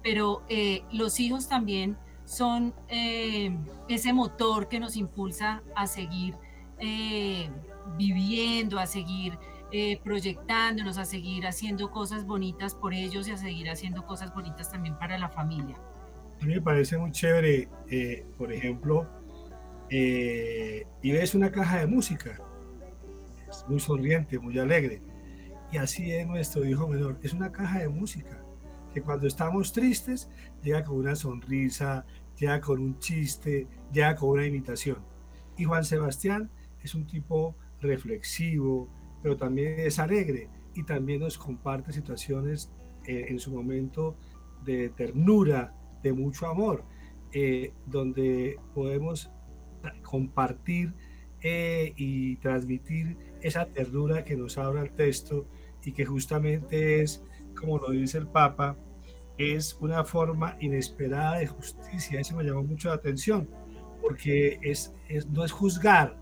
Pero 0.04 0.44
eh, 0.50 0.84
los 0.92 1.20
hijos 1.20 1.48
también 1.48 1.98
son 2.26 2.74
eh, 2.88 3.56
ese 3.88 4.14
motor 4.14 4.68
que 4.68 4.80
nos 4.80 4.96
impulsa 4.96 5.64
a 5.76 5.88
seguir 5.88 6.36
eh, 6.80 7.50
viviendo, 7.98 8.80
a 8.80 8.86
seguir 8.86 9.38
proyectándonos, 10.04 10.98
a 10.98 11.06
seguir 11.06 11.48
haciendo 11.48 11.92
cosas 11.92 12.26
bonitas 12.26 12.76
por 12.76 12.94
ellos 12.94 13.30
y 13.30 13.32
a 13.32 13.38
seguir 13.38 13.70
haciendo 13.70 14.06
cosas 14.06 14.34
bonitas 14.34 14.70
también 14.70 14.98
para 14.98 15.18
la 15.18 15.30
familia. 15.30 15.78
A 16.42 16.46
mí 16.46 16.56
me 16.56 16.62
parece 16.62 16.98
muy 16.98 17.12
chévere, 17.12 17.70
por 18.38 18.52
ejemplo, 18.52 19.08
y 19.90 21.12
ves 21.14 21.36
una 21.36 21.54
caja 21.54 21.80
de 21.80 21.88
música 21.88 22.38
muy 23.68 23.80
sonriente, 23.80 24.40
muy 24.40 24.58
alegre. 24.60 25.02
Y 25.72 25.78
así 25.78 26.12
es 26.12 26.28
nuestro 26.28 26.66
hijo 26.66 26.88
menor. 26.88 27.20
Es 27.24 27.34
una 27.34 27.52
caja 27.52 27.80
de 27.80 27.90
música 27.90 28.44
que 28.94 29.02
cuando 29.02 29.28
estamos 29.28 29.72
tristes 29.72 30.30
llega 30.62 30.84
con 30.84 30.98
una 30.98 31.16
sonrisa, 31.16 32.06
llega 32.38 32.60
con 32.60 32.80
un 32.80 33.00
chiste, 33.00 33.68
llega 33.92 34.16
con 34.16 34.30
una 34.32 34.46
imitación. 34.46 34.98
Y 35.58 35.64
Juan 35.64 35.86
Sebastián 35.86 36.50
es 36.84 36.96
un 36.96 37.06
tipo 37.06 37.56
reflexivo, 37.80 38.90
pero 39.22 39.38
también 39.38 39.80
es 39.80 40.00
alegre 40.00 40.50
y 40.74 40.84
también 40.84 41.22
nos 41.22 41.38
comparte 41.38 41.92
situaciones 41.94 42.72
eh, 43.06 43.28
en 43.30 43.40
su 43.40 43.52
momento 43.52 44.18
de 44.64 44.90
ternura, 44.90 45.74
de 46.04 46.14
mucho 46.14 46.48
amor, 46.48 46.84
eh, 47.32 47.74
donde 47.86 48.58
podemos 48.74 49.32
compartir 50.04 50.94
eh, 51.42 51.94
y 51.96 52.36
transmitir 52.38 53.18
esa 53.42 53.66
ternura 53.66 54.24
que 54.24 54.36
nos 54.36 54.58
habla 54.58 54.82
el 54.82 54.92
texto 54.92 55.46
y 55.84 55.92
que 55.92 56.06
justamente 56.06 57.02
es, 57.02 57.24
como 57.60 57.78
lo 57.78 57.90
dice 57.92 58.18
el 58.18 58.28
Papa, 58.28 58.78
es 59.38 59.78
una 59.80 60.04
forma 60.04 60.56
inesperada 60.60 61.40
de 61.40 61.48
justicia. 61.48 62.20
Eso 62.20 62.36
me 62.36 62.44
llamó 62.44 62.64
mucho 62.64 62.90
la 62.90 62.96
atención, 62.96 63.50
porque 64.02 64.60
es, 64.62 64.94
no 65.30 65.44
es 65.44 65.52
juzgar, 65.52 66.18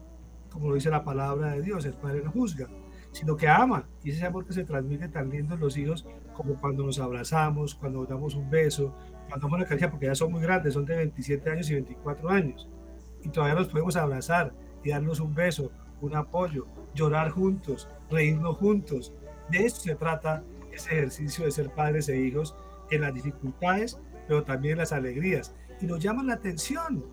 como 0.49 0.69
lo 0.69 0.75
dice 0.75 0.89
la 0.89 1.03
palabra 1.03 1.53
de 1.53 1.61
Dios, 1.61 1.85
el 1.85 1.93
Padre 1.93 2.21
no 2.23 2.31
juzga, 2.31 2.67
sino 3.11 3.35
que 3.35 3.47
ama. 3.47 3.87
Y 4.03 4.11
ese 4.11 4.25
amor 4.25 4.45
que 4.45 4.53
se 4.53 4.63
transmite 4.63 5.07
tan 5.09 5.29
lindo 5.29 5.55
en 5.55 5.59
los 5.59 5.77
hijos, 5.77 6.05
como 6.33 6.55
cuando 6.55 6.83
nos 6.83 6.99
abrazamos, 6.99 7.75
cuando 7.75 7.99
nos 7.99 8.09
damos 8.09 8.35
un 8.35 8.49
beso, 8.49 8.95
cuando 9.27 9.47
damos 9.47 9.59
una 9.59 9.65
caricia, 9.65 9.91
porque 9.91 10.07
ya 10.07 10.15
son 10.15 10.31
muy 10.31 10.41
grandes, 10.41 10.73
son 10.73 10.85
de 10.85 10.95
27 10.95 11.49
años 11.49 11.69
y 11.69 11.73
24 11.73 12.29
años, 12.29 12.69
y 13.23 13.29
todavía 13.29 13.55
nos 13.55 13.67
podemos 13.67 13.95
abrazar 13.95 14.53
y 14.83 14.89
darnos 14.89 15.19
un 15.19 15.35
beso, 15.35 15.71
un 16.01 16.15
apoyo, 16.15 16.65
llorar 16.93 17.29
juntos, 17.29 17.87
reírnos 18.09 18.57
juntos. 18.57 19.13
De 19.49 19.65
eso 19.65 19.81
se 19.81 19.95
trata 19.95 20.43
ese 20.71 20.91
ejercicio 20.91 21.45
de 21.45 21.51
ser 21.51 21.69
padres 21.73 22.09
e 22.09 22.19
hijos 22.19 22.55
en 22.91 23.01
las 23.01 23.13
dificultades, 23.13 23.99
pero 24.27 24.43
también 24.43 24.73
en 24.73 24.79
las 24.79 24.91
alegrías. 24.91 25.55
Y 25.81 25.85
nos 25.85 25.99
llaman 25.99 26.27
la 26.27 26.33
atención. 26.33 27.05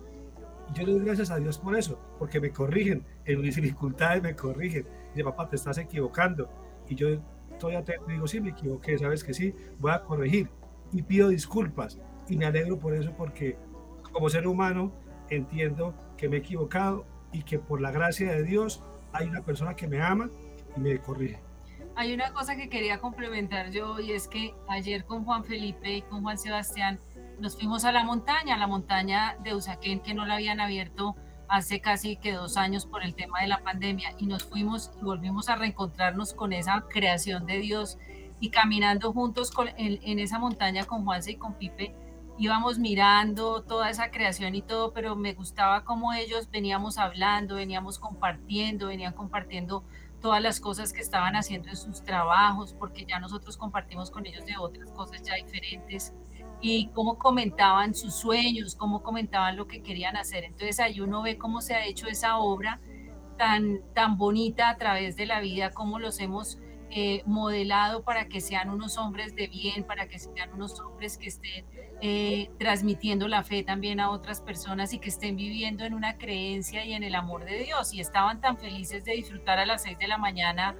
Yo 0.73 0.85
le 0.85 0.93
doy 0.93 1.05
gracias 1.05 1.31
a 1.31 1.37
Dios 1.37 1.57
por 1.57 1.77
eso, 1.77 1.99
porque 2.19 2.41
me 2.41 2.51
corrigen. 2.51 3.05
En 3.25 3.41
mis 3.41 3.55
dificultades 3.55 4.21
me 4.21 4.35
corrigen. 4.35 4.85
Dice, 5.13 5.23
papá, 5.23 5.49
te 5.49 5.55
estás 5.55 5.77
equivocando. 5.77 6.49
Y 6.89 6.95
yo 6.95 7.07
estoy 7.51 7.75
atento 7.75 8.05
digo, 8.07 8.27
sí, 8.27 8.39
me 8.41 8.49
equivoqué, 8.49 8.97
sabes 8.97 9.23
que 9.23 9.33
sí, 9.33 9.55
voy 9.79 9.91
a 9.91 10.03
corregir. 10.03 10.49
Y 10.91 11.01
pido 11.03 11.29
disculpas. 11.29 11.99
Y 12.27 12.37
me 12.37 12.45
alegro 12.45 12.77
por 12.77 12.93
eso, 12.93 13.13
porque 13.17 13.57
como 14.11 14.29
ser 14.29 14.47
humano 14.47 14.91
entiendo 15.29 15.93
que 16.17 16.29
me 16.29 16.37
he 16.37 16.39
equivocado 16.39 17.05
y 17.31 17.43
que 17.43 17.59
por 17.59 17.81
la 17.81 17.91
gracia 17.91 18.31
de 18.33 18.43
Dios 18.43 18.83
hay 19.11 19.27
una 19.27 19.41
persona 19.41 19.75
que 19.75 19.87
me 19.87 20.01
ama 20.01 20.29
y 20.75 20.79
me 20.79 20.99
corrige. 20.99 21.39
Hay 21.95 22.13
una 22.13 22.31
cosa 22.31 22.55
que 22.55 22.69
quería 22.69 22.99
complementar 22.99 23.71
yo 23.71 23.99
y 23.99 24.11
es 24.11 24.27
que 24.27 24.53
ayer 24.67 25.05
con 25.05 25.25
Juan 25.25 25.43
Felipe 25.43 25.91
y 25.91 26.01
con 26.03 26.21
Juan 26.21 26.37
Sebastián 26.37 26.99
nos 27.39 27.55
fuimos 27.55 27.85
a 27.85 27.91
la 27.91 28.03
montaña, 28.03 28.55
a 28.55 28.57
la 28.57 28.67
montaña 28.67 29.35
de 29.43 29.55
Usaquén 29.55 29.99
que 29.99 30.13
no 30.13 30.25
la 30.25 30.35
habían 30.35 30.59
abierto 30.59 31.15
hace 31.47 31.79
casi 31.79 32.17
que 32.17 32.33
dos 32.33 32.57
años 32.57 32.85
por 32.85 33.03
el 33.03 33.15
tema 33.15 33.41
de 33.41 33.47
la 33.47 33.63
pandemia 33.63 34.13
y 34.17 34.25
nos 34.25 34.43
fuimos 34.43 34.91
y 34.99 35.03
volvimos 35.03 35.49
a 35.49 35.55
reencontrarnos 35.55 36.33
con 36.33 36.53
esa 36.53 36.85
creación 36.89 37.45
de 37.45 37.59
Dios 37.59 37.97
y 38.39 38.49
caminando 38.49 39.13
juntos 39.13 39.51
en, 39.77 40.19
esa 40.19 40.39
montaña 40.39 40.85
con 40.85 41.05
Juanse 41.05 41.31
y 41.31 41.35
con 41.37 41.53
Pipe 41.53 41.95
íbamos 42.37 42.77
mirando 42.79 43.63
toda 43.63 43.89
esa 43.89 44.11
creación 44.11 44.55
y 44.55 44.61
todo, 44.61 44.93
pero 44.93 45.15
me 45.15 45.33
gustaba 45.33 45.83
cómo 45.83 46.13
ellos 46.13 46.49
veníamos 46.51 46.97
hablando, 46.97 47.55
veníamos 47.55 47.99
compartiendo, 47.99 48.87
venían 48.87 49.13
compartiendo 49.13 49.83
todas 50.21 50.41
las 50.41 50.59
cosas 50.59 50.93
que 50.93 51.01
estaban 51.01 51.35
haciendo 51.35 51.69
en 51.69 51.77
sus 51.77 52.03
trabajos, 52.03 52.73
porque 52.73 53.05
ya 53.05 53.19
nosotros 53.19 53.57
compartimos 53.57 54.11
con 54.11 54.25
ellos 54.25 54.45
de 54.45 54.57
otras 54.57 54.91
cosas 54.91 55.21
ya 55.23 55.35
diferentes, 55.35 56.13
y 56.59 56.87
cómo 56.89 57.17
comentaban 57.17 57.93
sus 57.93 58.15
sueños, 58.15 58.75
cómo 58.75 59.03
comentaban 59.03 59.55
lo 59.55 59.67
que 59.67 59.81
querían 59.81 60.17
hacer. 60.17 60.43
Entonces 60.43 60.79
ahí 60.79 60.99
uno 61.01 61.21
ve 61.21 61.37
cómo 61.37 61.61
se 61.61 61.75
ha 61.75 61.85
hecho 61.85 62.07
esa 62.07 62.37
obra 62.37 62.79
tan, 63.37 63.81
tan 63.93 64.17
bonita 64.17 64.69
a 64.69 64.77
través 64.77 65.15
de 65.15 65.27
la 65.27 65.39
vida, 65.39 65.71
cómo 65.71 65.99
los 65.99 66.19
hemos 66.19 66.57
eh, 66.89 67.21
modelado 67.25 68.03
para 68.03 68.27
que 68.27 68.41
sean 68.41 68.69
unos 68.69 68.97
hombres 68.97 69.35
de 69.35 69.47
bien, 69.47 69.83
para 69.83 70.07
que 70.07 70.17
sean 70.17 70.53
unos 70.53 70.79
hombres 70.79 71.17
que 71.17 71.27
estén 71.27 71.65
eh, 72.01 72.49
transmitiendo 72.59 73.27
la 73.27 73.43
fe 73.43 73.63
también 73.63 73.99
a 73.99 74.11
otras 74.11 74.41
personas 74.41 74.93
y 74.93 74.99
que 74.99 75.09
estén 75.09 75.35
viviendo 75.35 75.83
en 75.83 75.93
una 75.93 76.17
creencia 76.17 76.85
y 76.85 76.93
en 76.93 77.03
el 77.03 77.15
amor 77.15 77.45
de 77.45 77.63
Dios. 77.63 77.93
Y 77.93 78.01
estaban 78.01 78.39
tan 78.39 78.57
felices 78.57 79.03
de 79.03 79.13
disfrutar 79.13 79.59
a 79.59 79.65
las 79.65 79.83
seis 79.83 79.97
de 79.97 80.07
la 80.07 80.17
mañana 80.17 80.75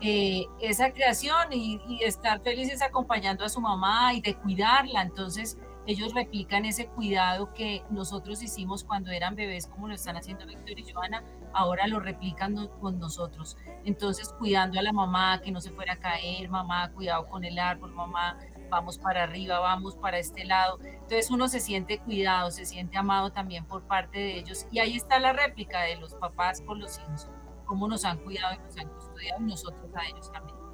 eh, 0.00 0.44
esa 0.60 0.92
creación 0.92 1.52
y, 1.52 1.80
y, 1.88 2.02
estar 2.02 2.40
felices 2.40 2.82
acompañando 2.82 3.44
a 3.44 3.48
su 3.48 3.60
mamá 3.60 4.12
y 4.14 4.20
de 4.20 4.34
cuidarla. 4.34 5.02
Entonces 5.02 5.56
ellos 5.86 6.14
replican 6.14 6.64
ese 6.64 6.88
cuidado 6.88 7.52
que 7.52 7.84
nosotros 7.90 8.42
hicimos 8.42 8.82
cuando 8.82 9.12
eran 9.12 9.36
bebés, 9.36 9.68
como 9.68 9.86
lo 9.86 9.94
están 9.94 10.16
haciendo 10.16 10.44
Víctor 10.44 10.78
y 10.78 10.92
Joana, 10.92 11.22
ahora 11.52 11.86
lo 11.86 12.00
replican 12.00 12.66
con 12.80 12.98
nosotros. 12.98 13.56
Entonces 13.84 14.34
cuidando 14.36 14.80
a 14.80 14.82
la 14.82 14.92
mamá, 14.92 15.40
que 15.40 15.52
no 15.52 15.60
se 15.60 15.70
fuera 15.70 15.92
a 15.92 15.98
caer, 15.98 16.48
mamá, 16.48 16.90
cuidado 16.90 17.28
con 17.28 17.44
el 17.44 17.58
árbol, 17.58 17.92
mamá, 17.92 18.36
vamos 18.68 18.98
para 18.98 19.24
arriba, 19.24 19.58
vamos 19.60 19.96
para 19.96 20.18
este 20.18 20.44
lado. 20.44 20.78
Entonces 20.82 21.30
uno 21.30 21.48
se 21.48 21.60
siente 21.60 21.98
cuidado, 21.98 22.50
se 22.50 22.66
siente 22.66 22.98
amado 22.98 23.30
también 23.30 23.64
por 23.64 23.82
parte 23.82 24.18
de 24.18 24.38
ellos. 24.38 24.66
Y 24.70 24.78
ahí 24.78 24.96
está 24.96 25.18
la 25.18 25.32
réplica 25.32 25.82
de 25.82 25.96
los 25.96 26.14
papás 26.14 26.60
con 26.60 26.80
los 26.80 26.98
hijos, 26.98 27.28
cómo 27.64 27.88
nos 27.88 28.04
han 28.04 28.18
cuidado 28.18 28.54
y 28.54 28.58
nos 28.58 28.76
han 28.78 28.88
custodiado 28.88 29.40
nosotros 29.40 29.90
a 29.94 30.06
ellos 30.06 30.30
también. 30.32 30.66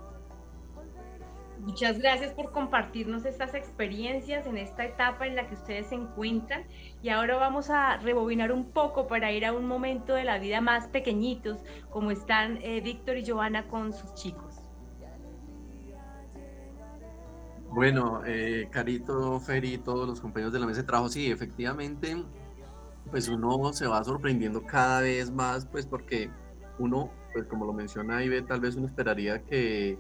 Muchas 1.62 2.00
gracias 2.00 2.34
por 2.34 2.50
compartirnos 2.50 3.24
estas 3.24 3.54
experiencias 3.54 4.48
en 4.48 4.58
esta 4.58 4.84
etapa 4.84 5.28
en 5.28 5.36
la 5.36 5.46
que 5.46 5.54
ustedes 5.54 5.86
se 5.86 5.94
encuentran. 5.94 6.64
Y 7.04 7.10
ahora 7.10 7.36
vamos 7.36 7.70
a 7.70 7.98
rebobinar 7.98 8.50
un 8.50 8.72
poco 8.72 9.06
para 9.06 9.30
ir 9.30 9.46
a 9.46 9.52
un 9.52 9.66
momento 9.66 10.14
de 10.14 10.24
la 10.24 10.38
vida 10.38 10.60
más 10.60 10.88
pequeñitos, 10.88 11.60
como 11.88 12.10
están 12.10 12.58
eh, 12.62 12.80
Víctor 12.80 13.16
y 13.16 13.24
Joana 13.24 13.68
con 13.68 13.92
sus 13.92 14.12
chicos. 14.14 14.51
Bueno, 17.74 18.20
eh, 18.26 18.68
Carito, 18.70 19.40
Feri, 19.40 19.78
todos 19.78 20.06
los 20.06 20.20
compañeros 20.20 20.52
de 20.52 20.60
la 20.60 20.66
mesa 20.66 20.82
de 20.82 20.86
trabajo, 20.86 21.08
sí, 21.08 21.30
efectivamente, 21.30 22.22
pues 23.10 23.28
uno 23.28 23.72
se 23.72 23.86
va 23.86 24.04
sorprendiendo 24.04 24.62
cada 24.66 25.00
vez 25.00 25.30
más, 25.30 25.64
pues 25.64 25.86
porque 25.86 26.30
uno, 26.78 27.10
pues 27.32 27.46
como 27.46 27.64
lo 27.64 27.72
menciona 27.72 28.22
Ibe, 28.22 28.42
tal 28.42 28.60
vez 28.60 28.76
uno 28.76 28.86
esperaría 28.86 29.42
que, 29.44 29.98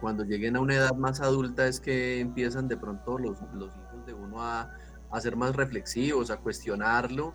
cuando 0.00 0.24
lleguen 0.24 0.56
a 0.56 0.60
una 0.60 0.74
edad 0.74 0.96
más 0.96 1.20
adulta 1.20 1.68
es 1.68 1.78
que 1.78 2.18
empiezan 2.18 2.66
de 2.66 2.76
pronto 2.76 3.18
los, 3.18 3.40
los 3.54 3.70
hijos 3.76 4.04
de 4.04 4.12
uno 4.12 4.42
a, 4.42 4.74
a, 5.12 5.20
ser 5.20 5.36
más 5.36 5.54
reflexivos, 5.54 6.32
a 6.32 6.38
cuestionarlo, 6.38 7.34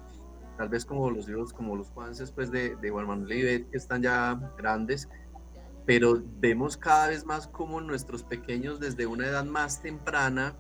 tal 0.58 0.68
vez 0.68 0.84
como 0.84 1.10
los 1.10 1.30
hijos, 1.30 1.54
como 1.54 1.78
los 1.78 1.90
Juances, 1.92 2.30
pues 2.34 2.52
de, 2.52 2.76
Juan 2.92 3.08
Manuel 3.08 3.32
Ivette, 3.32 3.70
que 3.72 3.78
están 3.78 4.02
ya 4.02 4.38
grandes, 4.58 5.08
pero 5.94 6.24
vemos 6.40 6.78
cada 6.78 7.10
vez 7.10 7.26
más 7.26 7.48
como 7.48 7.82
nuestros 7.82 8.24
pequeños 8.24 8.80
desde 8.80 9.06
una 9.08 9.28
edad 9.28 9.44
más 9.44 9.82
temprana 9.82 10.56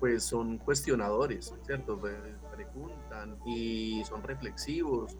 pues 0.00 0.24
son 0.24 0.56
cuestionadores, 0.56 1.52
¿cierto? 1.66 2.00
Preguntan 2.00 3.36
y 3.44 4.02
son 4.06 4.22
reflexivos 4.22 5.18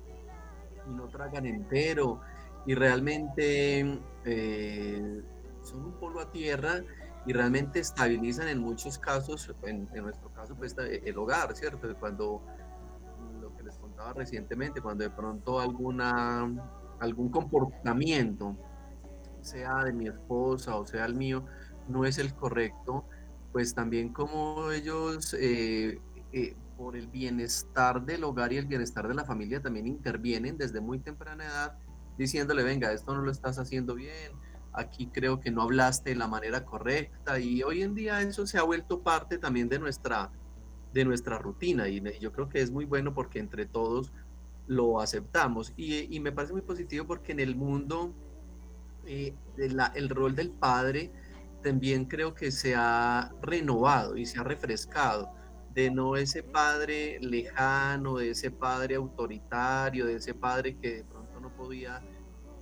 y 0.88 0.94
no 0.94 1.06
tragan 1.08 1.44
entero 1.44 2.22
y 2.64 2.74
realmente 2.74 4.00
eh, 4.24 5.22
son 5.60 5.84
un 5.84 5.92
polvo 6.00 6.20
a 6.20 6.32
tierra 6.32 6.80
y 7.26 7.34
realmente 7.34 7.78
estabilizan 7.80 8.48
en 8.48 8.58
muchos 8.58 8.96
casos, 8.96 9.54
en, 9.64 9.86
en, 9.92 10.02
nuestro 10.02 10.32
caso 10.32 10.54
pues 10.54 10.74
el 10.78 11.18
hogar, 11.18 11.54
¿cierto? 11.54 11.94
Cuando 12.00 12.40
lo 13.38 13.54
que 13.54 13.64
les 13.64 13.76
contaba 13.76 14.14
recientemente, 14.14 14.80
cuando 14.80 15.04
de 15.04 15.10
pronto 15.10 15.60
alguna, 15.60 16.50
algún 17.00 17.28
comportamiento 17.28 18.56
sea 19.42 19.84
de 19.84 19.92
mi 19.92 20.08
esposa 20.08 20.76
o 20.76 20.86
sea 20.86 21.04
el 21.04 21.14
mío, 21.14 21.44
no 21.88 22.04
es 22.04 22.18
el 22.18 22.34
correcto, 22.34 23.04
pues 23.52 23.74
también 23.74 24.12
como 24.12 24.70
ellos 24.70 25.34
eh, 25.38 26.00
eh, 26.32 26.56
por 26.76 26.96
el 26.96 27.08
bienestar 27.08 28.04
del 28.04 28.24
hogar 28.24 28.52
y 28.52 28.56
el 28.56 28.66
bienestar 28.66 29.06
de 29.08 29.14
la 29.14 29.24
familia 29.24 29.60
también 29.60 29.86
intervienen 29.86 30.56
desde 30.56 30.80
muy 30.80 30.98
temprana 30.98 31.44
edad 31.44 31.78
diciéndole, 32.16 32.62
venga, 32.62 32.92
esto 32.92 33.14
no 33.14 33.22
lo 33.22 33.30
estás 33.30 33.58
haciendo 33.58 33.94
bien, 33.94 34.32
aquí 34.72 35.08
creo 35.12 35.40
que 35.40 35.50
no 35.50 35.62
hablaste 35.62 36.10
de 36.10 36.16
la 36.16 36.28
manera 36.28 36.64
correcta 36.64 37.38
y 37.38 37.62
hoy 37.62 37.82
en 37.82 37.94
día 37.94 38.20
eso 38.22 38.46
se 38.46 38.58
ha 38.58 38.62
vuelto 38.62 39.02
parte 39.02 39.38
también 39.38 39.68
de 39.68 39.78
nuestra, 39.78 40.30
de 40.92 41.04
nuestra 41.04 41.38
rutina 41.38 41.88
y 41.88 42.02
yo 42.20 42.32
creo 42.32 42.48
que 42.48 42.60
es 42.60 42.70
muy 42.70 42.84
bueno 42.84 43.14
porque 43.14 43.38
entre 43.38 43.66
todos 43.66 44.12
lo 44.66 45.00
aceptamos 45.00 45.72
y, 45.76 46.14
y 46.14 46.20
me 46.20 46.32
parece 46.32 46.52
muy 46.52 46.62
positivo 46.62 47.06
porque 47.06 47.32
en 47.32 47.40
el 47.40 47.56
mundo 47.56 48.14
eh, 49.06 49.34
el 49.56 50.08
rol 50.08 50.34
del 50.34 50.50
padre 50.50 51.12
también 51.62 52.06
creo 52.06 52.34
que 52.34 52.50
se 52.50 52.74
ha 52.76 53.32
renovado 53.40 54.16
y 54.16 54.26
se 54.26 54.38
ha 54.38 54.42
refrescado 54.42 55.32
de 55.74 55.90
no 55.90 56.16
ese 56.16 56.42
padre 56.42 57.18
lejano, 57.20 58.16
de 58.16 58.30
ese 58.30 58.50
padre 58.50 58.96
autoritario, 58.96 60.06
de 60.06 60.16
ese 60.16 60.34
padre 60.34 60.76
que 60.76 60.96
de 60.96 61.04
pronto 61.04 61.40
no 61.40 61.54
podía 61.54 62.02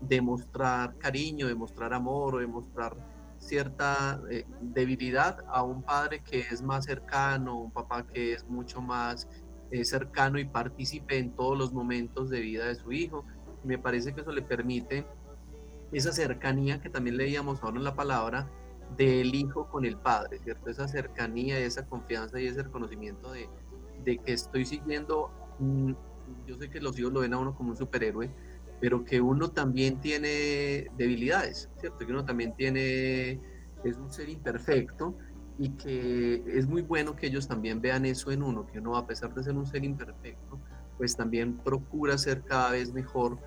demostrar 0.00 0.96
cariño, 0.98 1.48
demostrar 1.48 1.92
amor 1.92 2.36
o 2.36 2.38
demostrar 2.38 2.96
cierta 3.38 4.20
eh, 4.30 4.44
debilidad 4.60 5.38
a 5.48 5.62
un 5.62 5.82
padre 5.82 6.22
que 6.22 6.40
es 6.40 6.62
más 6.62 6.84
cercano, 6.84 7.58
un 7.58 7.72
papá 7.72 8.06
que 8.06 8.34
es 8.34 8.46
mucho 8.48 8.80
más 8.80 9.28
eh, 9.70 9.84
cercano 9.84 10.38
y 10.38 10.44
participe 10.44 11.18
en 11.18 11.34
todos 11.34 11.58
los 11.58 11.72
momentos 11.72 12.30
de 12.30 12.40
vida 12.40 12.66
de 12.66 12.74
su 12.74 12.92
hijo. 12.92 13.24
Me 13.64 13.78
parece 13.78 14.14
que 14.14 14.20
eso 14.20 14.30
le 14.30 14.42
permite 14.42 15.06
esa 15.92 16.12
cercanía 16.12 16.80
que 16.80 16.90
también 16.90 17.16
leíamos 17.16 17.62
ahora 17.62 17.78
en 17.78 17.84
la 17.84 17.94
palabra 17.94 18.50
del 18.96 19.34
hijo 19.34 19.68
con 19.68 19.84
el 19.84 19.96
padre, 19.96 20.38
¿cierto? 20.38 20.70
Esa 20.70 20.88
cercanía, 20.88 21.58
esa 21.58 21.86
confianza 21.86 22.40
y 22.40 22.46
ese 22.46 22.62
reconocimiento 22.62 23.32
de, 23.32 23.48
de 24.04 24.18
que 24.18 24.32
estoy 24.32 24.64
siguiendo, 24.64 25.30
yo 26.46 26.56
sé 26.56 26.70
que 26.70 26.80
los 26.80 26.98
hijos 26.98 27.12
lo 27.12 27.20
ven 27.20 27.34
a 27.34 27.38
uno 27.38 27.54
como 27.54 27.70
un 27.70 27.76
superhéroe, 27.76 28.30
pero 28.80 29.04
que 29.04 29.20
uno 29.20 29.50
también 29.50 30.00
tiene 30.00 30.90
debilidades, 30.96 31.68
¿cierto? 31.78 31.98
Que 31.98 32.12
uno 32.12 32.24
también 32.24 32.54
tiene, 32.56 33.40
es 33.84 33.96
un 33.96 34.10
ser 34.10 34.28
imperfecto 34.28 35.16
y 35.58 35.70
que 35.70 36.42
es 36.46 36.66
muy 36.66 36.82
bueno 36.82 37.14
que 37.14 37.26
ellos 37.26 37.46
también 37.46 37.80
vean 37.80 38.06
eso 38.06 38.30
en 38.30 38.42
uno, 38.42 38.66
que 38.66 38.78
uno 38.78 38.96
a 38.96 39.06
pesar 39.06 39.34
de 39.34 39.42
ser 39.42 39.54
un 39.54 39.66
ser 39.66 39.84
imperfecto, 39.84 40.58
pues 40.96 41.16
también 41.16 41.58
procura 41.58 42.16
ser 42.16 42.42
cada 42.42 42.70
vez 42.70 42.92
mejor 42.92 43.38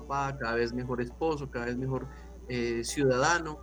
papá, 0.00 0.36
cada 0.38 0.54
vez 0.54 0.72
mejor 0.72 1.00
esposo, 1.00 1.50
cada 1.50 1.66
vez 1.66 1.76
mejor 1.76 2.06
eh, 2.48 2.82
ciudadano. 2.84 3.58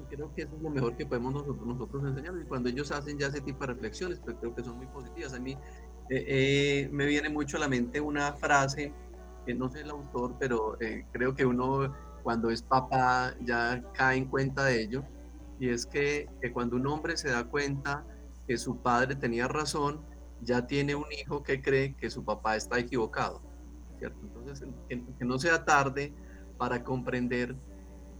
Y 0.00 0.14
creo 0.14 0.32
que 0.34 0.42
eso 0.42 0.54
es 0.54 0.62
lo 0.62 0.70
mejor 0.70 0.96
que 0.96 1.06
podemos 1.06 1.32
nosotros, 1.32 1.66
nosotros 1.66 2.04
enseñar. 2.04 2.34
Y 2.40 2.44
cuando 2.44 2.68
ellos 2.68 2.90
hacen 2.92 3.18
ya 3.18 3.26
ese 3.26 3.40
tipo 3.40 3.60
de 3.60 3.74
reflexiones, 3.74 4.20
pues 4.20 4.36
creo 4.40 4.54
que 4.54 4.62
son 4.62 4.76
muy 4.76 4.86
positivas. 4.86 5.34
A 5.34 5.40
mí 5.40 5.52
eh, 6.10 6.24
eh, 6.26 6.88
me 6.92 7.06
viene 7.06 7.28
mucho 7.28 7.56
a 7.56 7.60
la 7.60 7.68
mente 7.68 8.00
una 8.00 8.32
frase 8.34 8.92
no 9.54 9.68
sé 9.68 9.80
el 9.80 9.90
autor, 9.90 10.36
pero 10.38 10.80
eh, 10.80 11.06
creo 11.12 11.34
que 11.34 11.46
uno 11.46 11.94
cuando 12.22 12.50
es 12.50 12.62
papá 12.62 13.34
ya 13.40 13.82
cae 13.94 14.18
en 14.18 14.26
cuenta 14.26 14.64
de 14.64 14.82
ello, 14.82 15.04
y 15.60 15.70
es 15.70 15.86
que, 15.86 16.28
cuando 16.52 16.76
un 16.76 16.86
hombre 16.86 17.16
se 17.16 17.30
da 17.30 17.44
cuenta 17.44 18.04
que 18.46 18.56
su 18.56 18.80
padre 18.80 19.16
tenía 19.16 19.48
razón, 19.48 20.04
ya 20.40 20.66
tiene 20.66 20.94
un 20.94 21.06
hijo 21.10 21.42
que 21.42 21.60
cree 21.60 21.96
que 21.96 22.10
su 22.10 22.24
papá 22.24 22.56
está 22.56 22.78
equivocado, 22.78 23.42
¿cierto? 23.98 24.18
Entonces, 24.22 24.68
que, 24.88 25.24
no 25.24 25.38
sea 25.38 25.64
tarde 25.64 26.12
para 26.56 26.82
comprender 26.82 27.56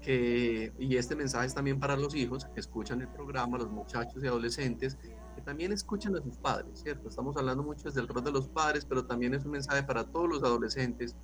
que, 0.01 0.72
y 0.79 0.97
este 0.97 1.16
mensaje 1.16 1.47
es 1.47 1.55
también 1.55 1.81
para 1.81 1.97
los 1.97 2.14
hijos 2.14 2.45
que 2.47 2.61
escuchan 2.61 3.01
el 3.01 3.09
programa, 3.09 3.59
los 3.59 3.70
muchachos 3.70 4.22
y 4.22 4.26
adolescentes, 4.26 4.97
que 5.35 5.43
también 5.43 5.72
escuchen 5.72 6.16
a 6.16 6.22
sus 6.22 6.37
padres, 6.39 6.81
¿cierto? 6.83 7.09
Estamos 7.09 7.37
hablando 7.37 7.62
mucho 7.62 7.85
desde 7.85 8.01
el 8.01 8.09
rol 8.09 8.24
de 8.24 8.33
los 8.33 8.49
padres, 8.49 8.85
pero 8.85 9.05
también 9.05 9.35
es 9.35 9.45
un 9.45 9.53
mensaje 9.53 9.83
para 9.83 10.05
todos 10.05 10.29
los 10.29 10.43
adolescentes, 10.43 11.16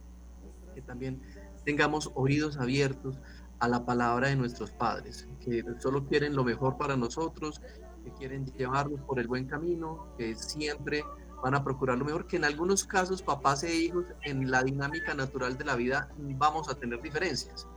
que 0.75 0.83
también 0.83 1.21
tengamos 1.65 2.11
oídos 2.15 2.59
abiertos 2.59 3.19
a 3.61 3.69
la 3.69 3.85
palabra 3.85 4.29
de 4.29 4.37
nuestros 4.37 4.71
padres, 4.73 5.29
que 5.41 5.65
solo 5.79 6.07
quieren 6.07 6.35
lo 6.35 6.45
mejor 6.45 6.77
para 6.77 6.97
nosotros, 6.97 7.61
que 8.05 8.13
quieren 8.13 8.45
llevarnos 8.47 9.01
por 9.03 9.19
el 9.19 9.29
buen 9.29 9.47
camino, 9.47 10.09
que 10.19 10.35
siempre 10.35 11.05
van 11.45 11.55
a 11.55 11.63
procurar 11.63 11.99
lo 11.99 12.07
mejor, 12.07 12.27
que 12.27 12.39
en 12.39 12.45
algunos 12.47 12.85
casos 12.85 13.21
papás 13.21 13.65
e 13.65 13.75
hijos 13.77 14.07
en 14.23 14.51
la 14.51 14.63
dinámica 14.63 15.13
natural 15.13 15.59
de 15.59 15.65
la 15.67 15.77
vida 15.77 16.09
vamos 16.39 16.71
a 16.71 16.75
tener 16.75 17.03
diferencias, 17.03 17.69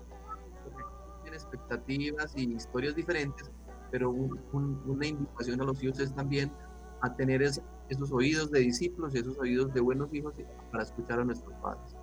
tienen 1.22 1.34
expectativas 1.34 2.32
y 2.38 2.54
historias 2.54 2.96
diferentes, 2.96 3.52
pero 3.92 4.10
una 4.10 5.06
invitación 5.06 5.60
a 5.60 5.66
los 5.66 5.84
hijos 5.84 6.00
es 6.00 6.16
también 6.16 6.50
a 7.02 7.14
tener 7.14 7.42
esos 7.42 8.12
oídos 8.14 8.52
de 8.52 8.62
discípulos 8.62 9.14
y 9.14 9.18
esos 9.18 9.38
oídos 9.38 9.74
de 9.74 9.82
buenos 9.82 10.14
hijos 10.14 10.36
para 10.72 10.84
escuchar 10.84 11.20
a 11.20 11.26
nuestros 11.26 11.54
padres. 11.62 11.97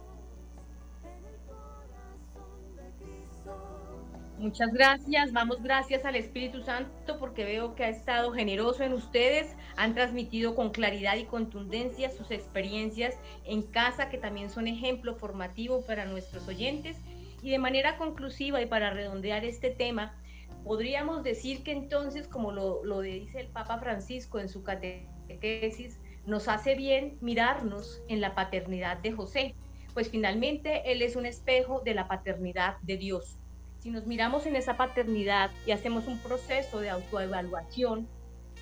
Muchas 4.39 4.72
gracias, 4.72 5.32
vamos 5.32 5.62
gracias 5.62 6.05
al 6.05 6.16
Espíritu 6.16 6.62
Santo 6.62 7.18
porque 7.18 7.45
veo 7.45 7.74
que 7.74 7.85
ha 7.85 7.89
estado 7.89 8.32
generoso 8.32 8.82
en 8.82 8.93
ustedes, 8.93 9.55
han 9.76 9.95
transmitido 9.95 10.55
con 10.55 10.70
claridad 10.70 11.16
y 11.16 11.24
contundencia 11.24 12.11
sus 12.11 12.30
experiencias 12.30 13.16
en 13.45 13.62
casa 13.62 14.11
que 14.11 14.18
también 14.18 14.51
son 14.51 14.66
ejemplo 14.66 15.14
formativo 15.14 15.82
para 15.87 16.05
nuestros 16.05 16.49
oyentes 16.49 16.97
y 17.43 17.51
de 17.51 17.59
manera 17.59 17.97
conclusiva 17.97 18.61
y 18.61 18.66
para 18.66 18.91
redondear 18.91 19.45
este 19.45 19.70
tema, 19.70 20.16
Podríamos 20.64 21.22
decir 21.22 21.62
que 21.62 21.72
entonces, 21.72 22.26
como 22.26 22.51
lo, 22.51 22.82
lo 22.85 23.01
dice 23.03 23.39
el 23.39 23.49
Papa 23.49 23.78
Francisco 23.78 24.41
en 24.41 24.49
su 24.49 24.62
catequesis, 24.62 26.01
nos 26.24 26.49
hace 26.49 26.74
bien 26.74 27.18
mirarnos 27.20 28.03
en 28.09 28.22
la 28.22 28.35
paternidad 28.35 28.97
de 28.97 29.12
José, 29.12 29.55
pues 29.93 30.09
finalmente 30.09 30.91
Él 30.91 31.03
es 31.03 31.16
un 31.16 31.26
espejo 31.26 31.80
de 31.85 31.93
la 31.93 32.09
paternidad 32.09 32.78
de 32.80 32.97
Dios. 32.97 33.39
Si 33.85 33.91
nos 33.91 34.07
miramos 34.07 34.47
en 34.47 34.57
esa 34.57 34.78
paternidad 34.78 35.51
y 35.66 35.72
hacemos 35.72 36.07
un 36.07 36.18
proceso 36.18 36.80
de 36.80 36.89
autoevaluación 36.89 38.09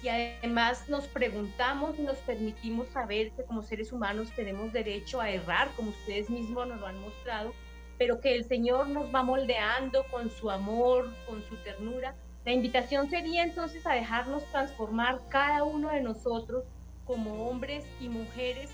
y 0.03 0.09
además 0.09 0.89
nos 0.89 1.07
preguntamos 1.07 1.97
y 1.97 2.03
nos 2.03 2.17
permitimos 2.17 2.89
saber 2.89 3.31
que 3.31 3.45
como 3.45 3.63
seres 3.63 3.93
humanos 3.93 4.33
tenemos 4.35 4.73
derecho 4.73 5.21
a 5.21 5.31
errar, 5.31 5.69
como 5.77 5.91
ustedes 5.91 6.29
mismos 6.29 6.67
nos 6.67 6.81
lo 6.81 6.89
han 6.89 7.01
mostrado, 7.01 7.55
pero 7.99 8.21
que 8.21 8.35
el 8.35 8.47
Señor 8.47 8.89
nos 8.89 9.15
va 9.15 9.23
moldeando 9.23 10.05
con 10.11 10.29
su 10.29 10.51
amor, 10.51 11.09
con 11.29 11.41
su 11.45 11.55
ternura. 11.59 12.17
La 12.45 12.53
invitación 12.53 13.09
sería 13.09 13.45
entonces 13.45 13.87
a 13.87 13.93
dejarnos 13.93 14.45
transformar 14.47 15.21
cada 15.29 15.63
uno 15.63 15.91
de 15.91 16.01
nosotros 16.01 16.65
como 17.05 17.49
hombres 17.49 17.85
y 18.01 18.09
mujeres 18.09 18.71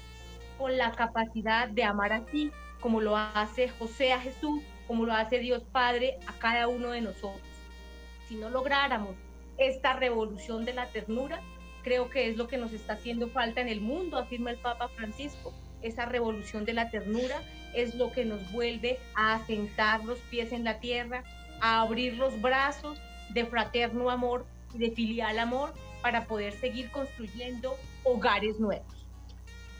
con 0.56 0.78
la 0.78 0.92
capacidad 0.92 1.68
de 1.68 1.84
amar 1.84 2.14
así, 2.14 2.50
como 2.80 3.02
lo 3.02 3.18
hace 3.18 3.68
José 3.68 4.14
a 4.14 4.20
Jesús, 4.20 4.62
como 4.88 5.06
lo 5.06 5.12
hace 5.12 5.38
Dios 5.38 5.62
Padre 5.70 6.18
a 6.26 6.32
cada 6.38 6.66
uno 6.66 6.90
de 6.90 7.02
nosotros. 7.02 7.46
Si 8.26 8.34
no 8.34 8.50
lográramos 8.50 9.14
esta 9.58 9.92
revolución 9.92 10.64
de 10.64 10.72
la 10.72 10.88
ternura, 10.88 11.40
creo 11.84 12.10
que 12.10 12.28
es 12.28 12.36
lo 12.36 12.48
que 12.48 12.58
nos 12.58 12.72
está 12.72 12.94
haciendo 12.94 13.28
falta 13.28 13.60
en 13.60 13.68
el 13.68 13.80
mundo, 13.80 14.18
afirma 14.18 14.50
el 14.50 14.56
Papa 14.56 14.88
Francisco, 14.88 15.52
esa 15.82 16.06
revolución 16.06 16.64
de 16.64 16.72
la 16.72 16.90
ternura 16.90 17.42
es 17.74 17.94
lo 17.94 18.10
que 18.10 18.24
nos 18.24 18.50
vuelve 18.50 18.98
a 19.14 19.34
asentar 19.34 20.04
los 20.04 20.18
pies 20.30 20.52
en 20.52 20.64
la 20.64 20.80
tierra, 20.80 21.22
a 21.60 21.82
abrir 21.82 22.14
los 22.14 22.40
brazos 22.40 22.98
de 23.30 23.44
fraterno 23.44 24.10
amor 24.10 24.46
y 24.74 24.78
de 24.78 24.90
filial 24.90 25.38
amor 25.38 25.74
para 26.02 26.24
poder 26.26 26.54
seguir 26.54 26.90
construyendo 26.90 27.76
hogares 28.04 28.58
nuevos. 28.58 29.06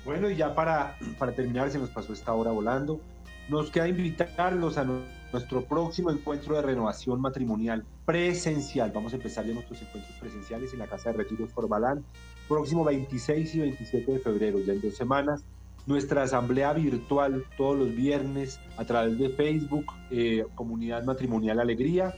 Bueno, 0.04 0.30
y 0.30 0.36
ya 0.36 0.54
para, 0.54 0.96
para 1.18 1.32
terminar, 1.32 1.70
se 1.70 1.78
nos 1.78 1.90
pasó 1.90 2.12
esta 2.12 2.32
hora 2.32 2.50
volando, 2.50 3.00
nos 3.48 3.70
queda 3.70 3.88
invitarlos 3.88 4.78
a 4.78 4.84
nuestro 4.84 5.64
próximo 5.64 6.10
encuentro 6.10 6.54
de 6.56 6.62
renovación 6.62 7.20
matrimonial 7.20 7.84
presencial. 8.04 8.92
Vamos 8.94 9.12
a 9.12 9.16
empezar 9.16 9.46
ya 9.46 9.54
nuestros 9.54 9.80
encuentros 9.82 10.16
presenciales 10.18 10.72
en 10.72 10.78
la 10.78 10.86
Casa 10.86 11.10
de 11.10 11.18
Retiros 11.18 11.52
Forbalán, 11.52 12.04
próximo 12.48 12.84
26 12.84 13.54
y 13.54 13.60
27 13.60 14.12
de 14.12 14.18
febrero, 14.18 14.58
ya 14.60 14.72
en 14.72 14.80
dos 14.80 14.96
semanas 14.96 15.44
nuestra 15.88 16.22
asamblea 16.22 16.74
virtual 16.74 17.46
todos 17.56 17.78
los 17.78 17.94
viernes 17.94 18.60
a 18.76 18.84
través 18.84 19.18
de 19.18 19.30
Facebook, 19.30 19.86
eh, 20.10 20.44
Comunidad 20.54 21.02
Matrimonial 21.04 21.60
Alegría. 21.60 22.14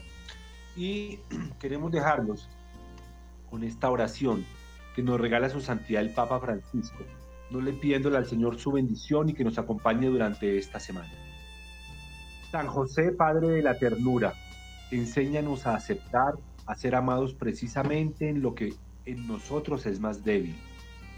Y 0.75 1.19
queremos 1.59 1.89
dejarlos 1.89 2.49
con 3.49 3.63
esta 3.63 3.89
oración 3.89 4.45
que 4.93 5.01
nos 5.01 5.21
regala 5.21 5.49
su 5.49 5.61
santidad 5.61 6.01
el 6.01 6.13
Papa 6.13 6.41
Francisco, 6.41 6.99
no 7.51 7.61
le 7.61 7.73
pidiéndole 7.73 8.17
al 8.17 8.25
Señor 8.25 8.57
su 8.57 8.71
bendición 8.71 9.29
y 9.29 9.33
que 9.33 9.43
nos 9.43 9.57
acompañe 9.57 10.07
durante 10.07 10.57
esta 10.57 10.79
semana. 10.79 11.11
San 12.49 12.67
José, 12.67 13.11
Padre 13.11 13.49
de 13.49 13.61
la 13.61 13.77
Ternura, 13.77 14.33
enséñanos 14.91 15.67
a 15.67 15.75
aceptar, 15.75 16.33
a 16.65 16.75
ser 16.75 16.95
amados 16.95 17.33
precisamente 17.33 18.29
en 18.29 18.41
lo 18.41 18.55
que 18.55 18.73
en 19.05 19.27
nosotros 19.27 19.85
es 19.85 19.99
más 19.99 20.23
débil. 20.23 20.55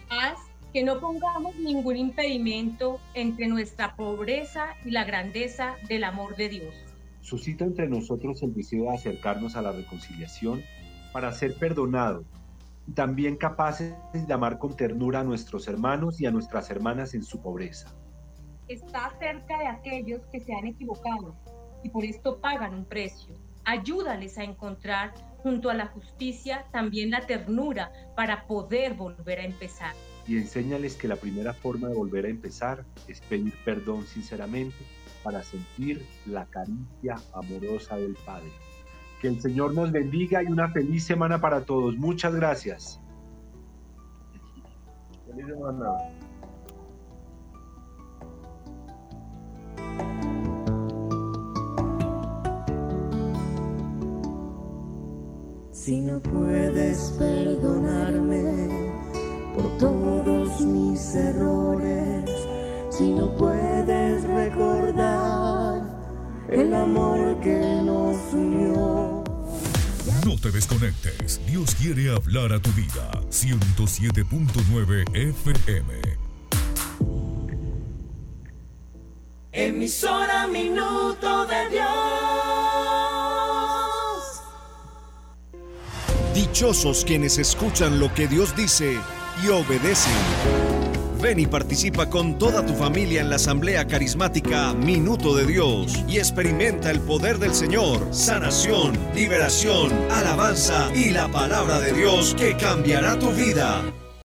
Haz 0.09 0.39
que 0.73 0.83
no 0.83 0.99
pongamos 0.99 1.55
ningún 1.55 1.97
impedimento 1.97 2.99
entre 3.13 3.47
nuestra 3.47 3.95
pobreza 3.95 4.75
y 4.83 4.91
la 4.91 5.03
grandeza 5.03 5.75
del 5.87 6.03
amor 6.03 6.35
de 6.35 6.49
Dios. 6.49 6.73
Suscita 7.21 7.63
entre 7.63 7.87
nosotros 7.87 8.41
el 8.41 8.53
deseo 8.53 8.85
de 8.85 8.95
acercarnos 8.95 9.55
a 9.55 9.61
la 9.61 9.71
reconciliación 9.71 10.63
para 11.11 11.31
ser 11.31 11.55
perdonados 11.55 12.25
también 12.93 13.37
capaces 13.37 13.93
de 14.13 14.33
amar 14.33 14.59
con 14.59 14.75
ternura 14.75 15.21
a 15.21 15.23
nuestros 15.23 15.67
hermanos 15.67 16.19
y 16.19 16.25
a 16.25 16.31
nuestras 16.31 16.69
hermanas 16.69 17.13
en 17.13 17.23
su 17.23 17.41
pobreza. 17.41 17.93
Está 18.67 19.11
cerca 19.19 19.57
de 19.57 19.67
aquellos 19.67 20.21
que 20.31 20.39
se 20.39 20.53
han 20.53 20.67
equivocado 20.67 21.35
y 21.83 21.89
por 21.89 22.03
esto 22.05 22.39
pagan 22.39 22.73
un 22.73 22.85
precio. 22.85 23.35
Ayúdales 23.65 24.37
a 24.37 24.43
encontrar 24.43 25.13
junto 25.41 25.69
a 25.69 25.73
la 25.73 25.87
justicia 25.87 26.65
también 26.71 27.11
la 27.11 27.25
ternura 27.25 27.91
para 28.15 28.45
poder 28.47 28.93
volver 28.93 29.39
a 29.39 29.45
empezar. 29.45 29.93
Y 30.27 30.37
enséñales 30.37 30.95
que 30.95 31.07
la 31.07 31.17
primera 31.17 31.53
forma 31.53 31.89
de 31.89 31.95
volver 31.95 32.25
a 32.25 32.29
empezar 32.29 32.85
es 33.07 33.19
pedir 33.21 33.53
perdón 33.65 34.05
sinceramente 34.05 34.77
para 35.23 35.43
sentir 35.43 36.05
la 36.25 36.45
caricia 36.45 37.15
amorosa 37.33 37.97
del 37.97 38.15
Padre. 38.25 38.51
Que 39.23 39.29
el 39.29 39.39
Señor 39.39 39.73
nos 39.73 39.89
bendiga 39.89 40.43
y 40.43 40.47
una 40.47 40.67
feliz 40.67 41.05
semana 41.05 41.39
para 41.39 41.61
todos. 41.61 41.95
Muchas 41.95 42.35
gracias. 42.35 42.99
Feliz 45.25 45.45
semana. 45.45 45.93
Si 55.71 56.01
no 56.01 56.19
puedes 56.19 57.15
perdonarme 57.17 58.91
por 59.55 59.77
todos 59.77 60.59
mis 60.65 61.15
errores, 61.15 62.29
si 62.89 63.13
no 63.13 63.33
puedes 63.37 64.25
recordar 64.25 65.42
el 66.49 66.73
amor 66.73 67.39
que 67.41 67.57
nos 67.83 68.33
unió. 68.33 69.23
No 70.25 70.37
te 70.37 70.51
desconectes. 70.51 71.41
Dios 71.45 71.75
quiere 71.75 72.11
hablar 72.13 72.53
a 72.53 72.59
tu 72.59 72.71
vida. 72.71 73.11
107.9 73.29 75.03
FM. 75.13 76.01
Emisora 79.51 80.47
Minuto 80.47 81.45
de 81.45 81.69
Dios. 81.69 81.83
Dichosos 86.33 87.05
quienes 87.05 87.37
escuchan 87.37 87.99
lo 87.99 88.13
que 88.13 88.27
Dios 88.27 88.55
dice 88.55 88.97
y 89.43 89.49
obedecen. 89.49 90.72
Ven 91.23 91.39
y 91.39 91.47
participa 91.47 92.09
con 92.09 92.37
toda 92.37 92.65
tu 92.65 92.73
familia 92.73 93.21
en 93.21 93.29
la 93.29 93.37
Asamblea 93.37 93.87
Carismática 93.87 94.73
Minuto 94.73 95.33
de 95.33 95.45
Dios 95.45 96.03
y 96.05 96.17
experimenta 96.17 96.91
el 96.91 96.99
poder 96.99 97.37
del 97.37 97.53
Señor, 97.53 98.13
sanación, 98.13 98.91
liberación, 99.15 99.89
alabanza 100.11 100.91
y 100.93 101.11
la 101.11 101.29
palabra 101.29 101.79
de 101.79 101.93
Dios 101.93 102.35
que 102.37 102.57
cambiará 102.57 103.17
tu 103.17 103.31
vida. 103.31 103.81